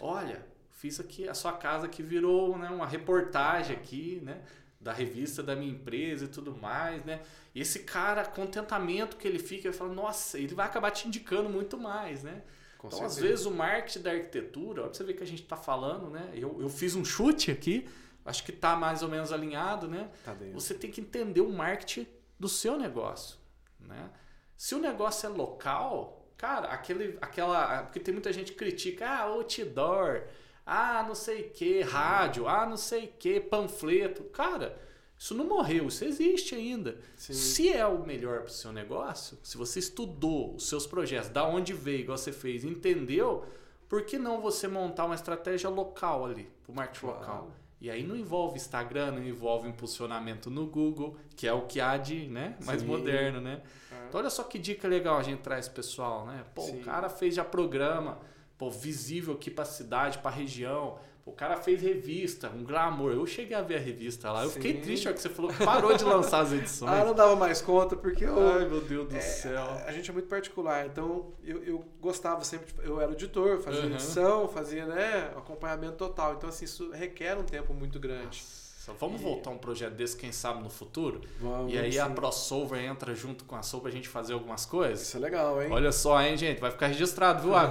[0.00, 4.44] Olha, fiz aqui a sua casa que virou né, uma reportagem aqui, né?
[4.84, 7.22] Da revista da minha empresa e tudo mais, né?
[7.54, 11.48] E esse cara, contentamento que ele fica, ele fala, nossa, ele vai acabar te indicando
[11.48, 12.42] muito mais, né?
[12.76, 13.20] Com então, certeza.
[13.20, 16.10] às vezes, o marketing da arquitetura, olha pra você ver que a gente está falando,
[16.10, 16.30] né?
[16.34, 17.88] Eu, eu fiz um chute aqui,
[18.24, 20.10] acho que está mais ou menos alinhado, né?
[20.22, 22.06] Tá você tem que entender o marketing
[22.38, 23.38] do seu negócio,
[23.80, 24.10] né?
[24.56, 27.84] Se o negócio é local, cara, aquele, aquela.
[27.84, 30.24] Porque tem muita gente que critica, ah, outdoor,
[30.66, 34.24] ah, não sei o que, rádio, ah, não sei o que, panfleto.
[34.24, 34.78] Cara,
[35.18, 36.98] isso não morreu, isso existe ainda.
[37.16, 37.32] Sim.
[37.32, 41.46] Se é o melhor para o seu negócio, se você estudou os seus projetos, da
[41.46, 43.44] onde veio, igual você fez, entendeu,
[43.88, 47.20] por que não você montar uma estratégia local ali, para o marketing claro.
[47.20, 47.50] local?
[47.80, 51.98] E aí não envolve Instagram, não envolve impulsionamento no Google, que é o que há
[51.98, 52.86] de né, mais Sim.
[52.86, 53.60] moderno, né?
[53.92, 54.06] É.
[54.08, 56.44] Então olha só que dica legal a gente traz pessoal, né?
[56.54, 56.80] Pô, Sim.
[56.80, 58.18] o cara fez já programa,
[58.58, 60.98] pô, visível aqui para a cidade, para a região.
[61.26, 63.12] O cara fez revista, um glamour.
[63.12, 64.42] Eu cheguei a ver a revista lá.
[64.42, 64.56] Eu Sim.
[64.56, 66.92] fiquei triste, ó, que você falou que parou de lançar as edições.
[66.92, 68.38] ah, não dava mais conta, porque eu.
[68.46, 69.64] Ai, meu Deus do é, céu.
[69.86, 72.70] A gente é muito particular, então eu, eu gostava sempre.
[72.70, 73.94] De, eu era editor, fazia uhum.
[73.94, 76.34] edição, fazia né, acompanhamento total.
[76.34, 78.42] Então, assim, isso requer um tempo muito grande.
[78.42, 78.63] Nossa.
[78.98, 79.24] Vamos e...
[79.24, 81.20] voltar um projeto desse, quem sabe, no futuro?
[81.40, 81.98] Vamos, e aí sim.
[81.98, 85.06] a ProSolver entra junto com a Soul pra gente fazer algumas coisas?
[85.06, 85.70] Isso é legal, hein?
[85.72, 86.60] Olha só, hein, gente?
[86.60, 87.52] Vai ficar registrado, viu,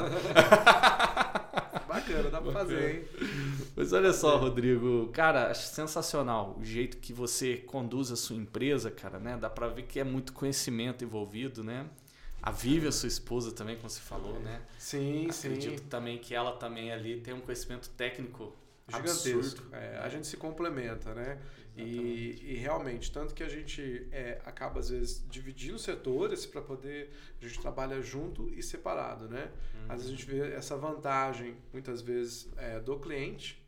[1.88, 3.04] Bacana, dá pra fazer, hein?
[3.76, 8.90] Mas olha só, Rodrigo, cara, acho sensacional o jeito que você conduz a sua empresa,
[8.90, 9.38] cara, né?
[9.38, 11.86] Dá pra ver que é muito conhecimento envolvido, né?
[12.42, 14.62] A Vivi, a sua esposa também, como você falou, né?
[14.78, 15.48] Sim, Acredito sim.
[15.48, 18.54] Acredito também que ela também ali tem um conhecimento técnico
[18.88, 19.64] gigantesco.
[19.72, 21.40] É, a gente se complementa, né?
[21.76, 27.12] E, e, realmente, tanto que a gente é, acaba às vezes dividindo setores para poder
[27.42, 29.52] a gente trabalha junto e separado, né?
[29.74, 29.86] Uhum.
[29.90, 33.60] Às vezes a gente vê essa vantagem muitas vezes é, do cliente,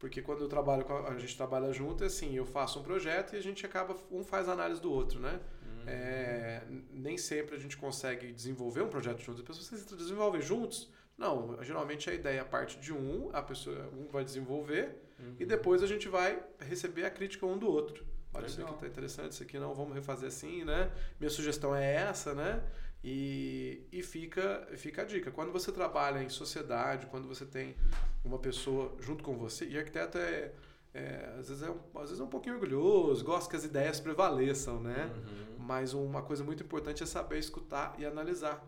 [0.00, 3.34] porque quando eu trabalho a, a, gente trabalha junto, é assim, eu faço um projeto
[3.34, 5.40] e a gente acaba um faz análise do outro, né?
[5.62, 5.84] Uhum.
[5.86, 10.90] É, nem sempre a gente consegue desenvolver um projeto junto, as pessoas se desenvolvem juntos
[11.16, 15.36] não, geralmente a ideia parte de um, a pessoa um vai desenvolver uhum.
[15.38, 18.04] e depois a gente vai receber a crítica um do outro.
[18.34, 20.90] Olha, isso aqui tá interessante, isso aqui não, vamos refazer assim, né?
[21.20, 22.62] Minha sugestão é essa, né?
[23.02, 25.30] E, e fica, fica a dica.
[25.30, 27.76] Quando você trabalha em sociedade, quando você tem
[28.24, 30.52] uma pessoa junto com você, e arquiteto é,
[30.92, 34.00] é, às, vezes é um, às vezes é um pouquinho orgulhoso, gosta que as ideias
[34.00, 35.12] prevaleçam, né?
[35.14, 35.56] Uhum.
[35.58, 38.64] Mas uma coisa muito importante é saber escutar e analisar,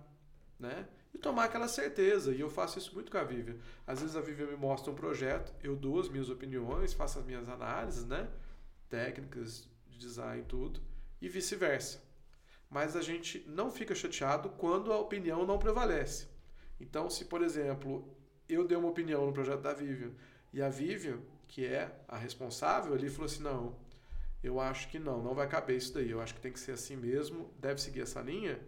[0.61, 0.87] né?
[1.17, 2.33] E tomar aquela certeza.
[2.33, 3.57] E eu faço isso muito com a Vivian.
[3.87, 7.25] Às vezes a Vivian me mostra um projeto, eu dou as minhas opiniões, faço as
[7.25, 8.29] minhas análises, né?
[8.91, 10.79] Técnicas de design tudo,
[11.21, 12.03] e vice-versa.
[12.69, 16.29] Mas a gente não fica chateado quando a opinião não prevalece.
[16.79, 18.07] Então, se por exemplo,
[18.47, 20.11] eu dei uma opinião no projeto da Vivian
[20.53, 21.19] e a Vivian,
[21.49, 23.75] que é a responsável, ele falou assim: não,
[24.43, 26.11] eu acho que não, não vai caber isso daí.
[26.11, 28.61] Eu acho que tem que ser assim mesmo, deve seguir essa linha.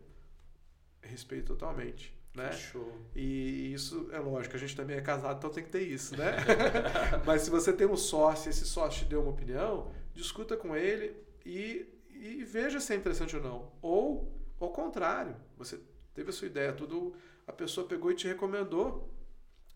[1.03, 2.53] Respeito totalmente né?
[2.53, 2.93] Show.
[3.15, 6.37] E isso é lógico, a gente também é casado, então tem que ter isso, né?
[7.27, 11.17] Mas se você tem um sócio, esse sócio te deu uma opinião, discuta com ele
[11.45, 13.73] e, e veja se é interessante ou não.
[13.83, 15.81] Ou ao contrário, você
[16.15, 17.15] teve a sua ideia, tudo,
[17.47, 19.13] a pessoa pegou e te recomendou.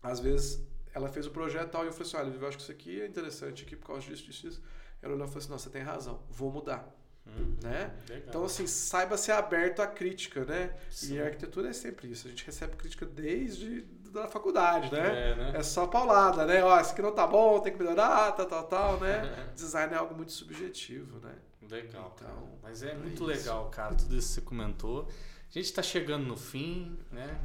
[0.01, 2.63] Às vezes ela fez o projeto tal e eu falei assim: olha, eu acho que
[2.63, 4.63] isso aqui é interessante aqui por causa disso, disso, disso.
[5.01, 6.93] Ela olhou e falou assim: não, você tem razão, vou mudar.
[7.25, 7.91] Hum, né?
[8.27, 10.73] Então, assim, saiba ser aberto à crítica, né?
[10.89, 11.15] Sim.
[11.15, 12.27] E a arquitetura é sempre isso.
[12.27, 15.31] A gente recebe crítica desde da faculdade, né?
[15.31, 15.51] É, né?
[15.55, 16.63] é só paulada, né?
[16.63, 19.49] Ó, isso aqui não tá bom, tem que melhorar, tal, tal, tal, né?
[19.55, 21.33] Design é algo muito subjetivo, né?
[21.69, 25.07] Legal, então, Mas é, é muito legal, cara, tudo isso que você comentou.
[25.53, 27.39] A gente está chegando no fim, né?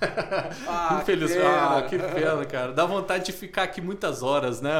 [0.68, 1.32] Ah, Infeliz...
[1.32, 1.78] que pena.
[1.78, 2.72] Ah, que pena, cara.
[2.72, 4.70] Dá vontade de ficar aqui muitas horas, né?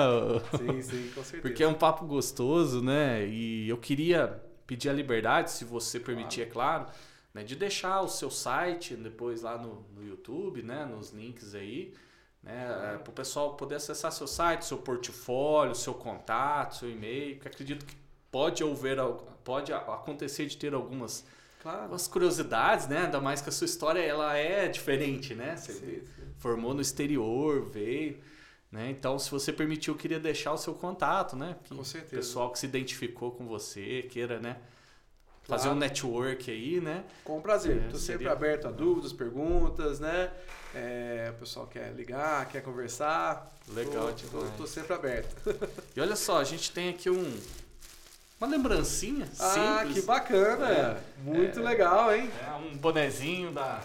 [0.58, 1.40] Sim, sim, com certeza.
[1.40, 3.26] Porque é um papo gostoso, né?
[3.26, 6.82] E eu queria pedir a liberdade, se você permitir, claro.
[6.82, 6.98] é claro,
[7.32, 7.42] né?
[7.42, 10.84] de deixar o seu site depois lá no, no YouTube, né?
[10.84, 11.94] Nos links aí,
[12.42, 12.94] né?
[12.94, 17.48] É, para o pessoal poder acessar seu site, seu portfólio, seu contato, seu e-mail, que
[17.48, 17.96] acredito que
[18.30, 18.98] pode haver,
[19.42, 21.26] pode acontecer de ter algumas
[21.64, 21.94] Claro.
[21.94, 23.06] As curiosidades, né?
[23.06, 25.56] Ainda mais que a sua história ela é diferente, né?
[25.56, 26.22] Você sim, sim.
[26.36, 28.18] formou no exterior, veio.
[28.70, 28.90] Né?
[28.90, 31.56] Então, se você permitir, eu queria deixar o seu contato, né?
[31.64, 32.14] Que com certeza.
[32.14, 34.58] O pessoal que se identificou com você, queira, né?
[35.44, 35.76] Fazer claro.
[35.76, 37.02] um network aí, né?
[37.24, 37.76] Com prazer.
[37.76, 40.30] Estou é, sempre aberto a dúvidas, perguntas, né?
[40.74, 43.50] É, o pessoal quer ligar, quer conversar.
[43.68, 45.34] Legal, Estou sempre aberto.
[45.96, 47.40] E olha só, a gente tem aqui um,
[48.40, 49.40] uma lembrancinha simples.
[49.40, 50.68] Ah, que bacana.
[50.68, 52.30] É, Muito é, legal, hein?
[52.46, 53.80] É um bonezinho da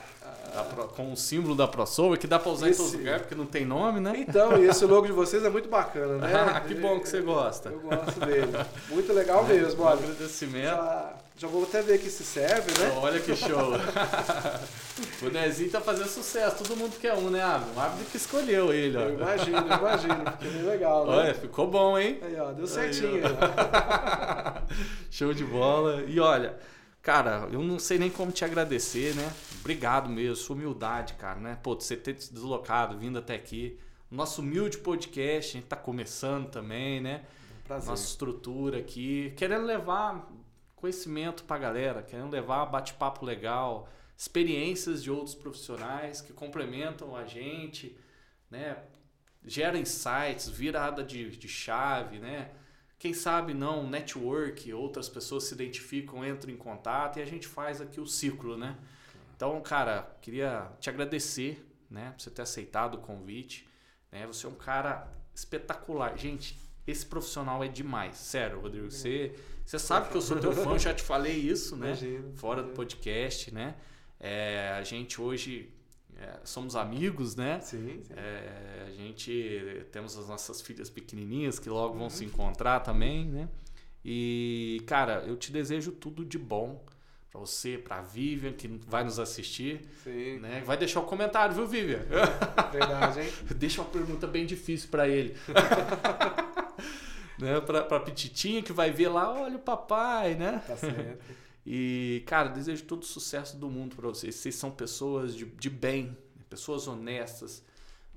[0.50, 3.36] Pro, com o símbolo da ProSoul, que dá pra usar Esse- em todo lugar, porque
[3.36, 4.14] não tem nome, né?
[4.28, 6.30] Então, e esse logo de vocês é muito bacana, né?
[6.56, 7.70] Ah, que bom que você gosta.
[7.70, 8.52] Eu gosto dele.
[8.90, 10.00] Muito legal mesmo, Um olha.
[10.00, 10.66] agradecimento.
[10.76, 12.92] Já, já vou até ver que se serve, né?
[13.02, 13.72] Olha que show.
[15.22, 16.64] o Nezinho tá fazendo sucesso.
[16.64, 17.76] Todo mundo quer um, né, Abner?
[17.76, 19.02] O Abner que escolheu ele, ó.
[19.02, 20.16] Eu imagino, eu imagino.
[20.40, 21.14] Ficou bem legal, né?
[21.18, 22.20] Olha, ficou bom, hein?
[22.22, 23.22] Aí, ó, deu Aí, certinho.
[23.26, 24.58] ó.
[24.58, 24.62] ó.
[25.12, 26.04] Show de bola.
[26.08, 26.54] E olha,
[27.02, 29.34] cara, eu não sei nem como te agradecer, né?
[29.60, 31.58] Obrigado mesmo, sua humildade, cara, né?
[31.62, 33.80] Pô, você ter se deslocado, vindo até aqui.
[34.10, 37.26] Nosso humilde podcast, a gente tá começando também, né?
[37.66, 37.90] Prazer.
[37.90, 40.28] Nossa estrutura aqui, querendo levar
[40.76, 47.98] conhecimento pra galera, querendo levar bate-papo legal, experiências de outros profissionais que complementam a gente,
[48.50, 48.78] né?
[49.46, 52.52] Gera insights, virada de, de chave, né?
[53.00, 57.80] Quem sabe não, network, outras pessoas se identificam, entram em contato e a gente faz
[57.80, 58.78] aqui o ciclo, né?
[59.34, 63.66] Então, cara, queria te agradecer, né, por você ter aceitado o convite,
[64.12, 64.28] né?
[64.28, 66.18] Você é um cara espetacular.
[66.18, 68.92] Gente, esse profissional é demais, sério, Rodrigo.
[68.92, 69.34] Você,
[69.66, 71.88] você sabe que eu sou teu fã, já te falei isso, né?
[71.88, 72.34] Imagino.
[72.36, 73.76] Fora do podcast, né?
[74.20, 75.72] É, a gente hoje
[76.22, 77.60] é, somos amigos, né?
[77.62, 78.14] Sim, sim.
[78.16, 83.48] É, a gente temos as nossas filhas pequenininhas que logo vão se encontrar também, né?
[84.04, 86.84] E, cara, eu te desejo tudo de bom
[87.32, 90.40] pra você, pra Vivian, que vai nos assistir, Sim.
[90.40, 90.62] né?
[90.66, 92.02] Vai deixar o comentário, viu, Vivian?
[92.72, 93.32] Verdade, hein?
[93.56, 95.38] Deixa uma pergunta bem difícil pra ele.
[97.40, 97.62] né?
[97.62, 100.62] Pra, pra Pititinha que vai ver lá, olha o papai, né?
[100.66, 101.24] Tá certo.
[101.66, 104.36] E, cara, desejo todo o sucesso do mundo para vocês.
[104.36, 106.18] Vocês são pessoas de, de bem,
[106.50, 107.64] pessoas honestas,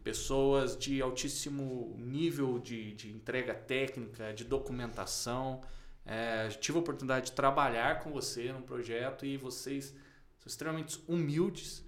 [0.02, 5.60] pessoas de altíssimo nível de, de entrega técnica, de documentação.
[6.04, 9.94] É, tive a oportunidade de trabalhar com você num projeto e vocês
[10.38, 11.84] são extremamente humildes,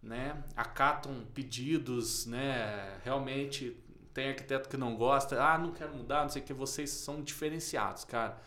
[0.00, 0.44] né?
[0.56, 3.00] acatam pedidos, né?
[3.02, 3.76] realmente
[4.14, 7.20] tem arquiteto que não gosta, ah, não quero mudar, não sei o que, vocês são
[7.22, 8.40] diferenciados, cara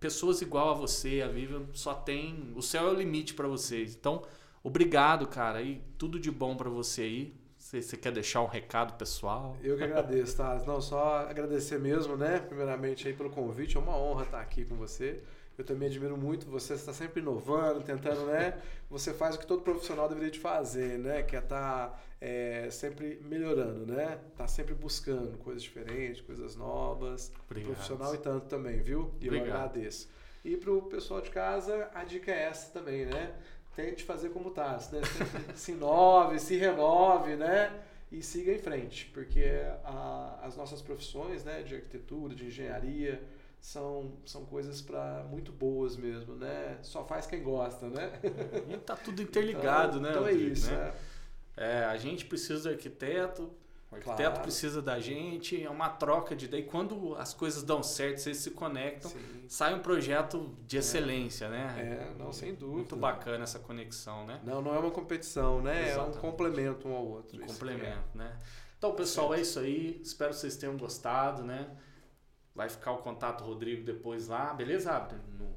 [0.00, 2.52] pessoas igual a você, a Vivian, só tem.
[2.54, 3.94] O céu é o limite para vocês.
[3.94, 4.22] Então,
[4.62, 5.62] obrigado, cara.
[5.62, 7.34] E tudo de bom para você aí.
[7.56, 9.56] Se você quer deixar um recado pessoal.
[9.62, 10.62] Eu que agradeço, tá?
[10.66, 12.38] Não, só agradecer mesmo, né?
[12.38, 15.22] Primeiramente aí pelo convite, é uma honra estar aqui com você.
[15.58, 18.56] Eu também admiro muito você, está sempre inovando, tentando, né?
[18.88, 21.22] Você faz o que todo profissional deveria de fazer, né?
[21.24, 24.20] Que é estar é, sempre melhorando, né?
[24.36, 27.32] Tá sempre buscando coisas diferentes, coisas novas.
[27.50, 27.72] Obrigado.
[27.72, 29.12] Profissional e tanto também, viu?
[29.20, 29.56] E eu Obrigado.
[29.56, 30.08] agradeço.
[30.44, 33.34] E pro pessoal de casa, a dica é essa também, né?
[33.74, 35.00] Tente fazer como tá, né?
[35.56, 37.82] se inove, se renove, né?
[38.12, 39.44] E siga em frente, porque
[39.84, 43.20] a- as nossas profissões, né, de arquitetura, de engenharia,
[43.68, 46.78] são, são coisas para muito boas mesmo, né?
[46.80, 48.18] Só faz quem gosta, né?
[48.66, 50.10] E tá tudo interligado, então, né?
[50.10, 50.76] Então é Rodrigo, isso, né?
[50.78, 50.94] né?
[51.54, 53.52] É, a gente precisa do arquiteto,
[53.90, 54.40] o arquiteto Claro.
[54.40, 56.48] precisa da gente, é uma troca de.
[56.48, 59.44] Daí, quando as coisas dão certo, vocês se conectam, Sim.
[59.48, 61.74] sai um projeto de excelência, né?
[61.78, 62.76] É, não, sem dúvida.
[62.76, 64.40] Muito bacana essa conexão, né?
[64.44, 65.88] Não, não é uma competição, né?
[65.90, 66.16] Exatamente.
[66.16, 67.36] É um complemento um ao outro.
[67.38, 68.34] Um isso complemento, né?
[68.78, 70.00] Então, pessoal, é isso aí.
[70.02, 71.68] Espero que vocês tenham gostado, né?
[72.58, 74.90] Vai ficar o contato do Rodrigo depois lá, beleza?
[75.38, 75.54] No,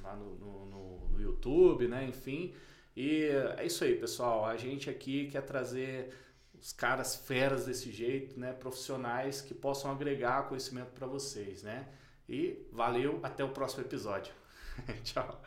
[0.00, 2.04] lá no, no, no- no YouTube, né?
[2.04, 2.54] Enfim.
[2.96, 3.24] E
[3.58, 4.46] é isso aí, pessoal.
[4.46, 6.14] A gente aqui quer trazer
[6.54, 8.52] os caras feras desse jeito, né?
[8.52, 11.88] Profissionais que possam agregar conhecimento para vocês, né?
[12.28, 14.32] E valeu, até o próximo episódio.
[15.02, 15.42] Tchau.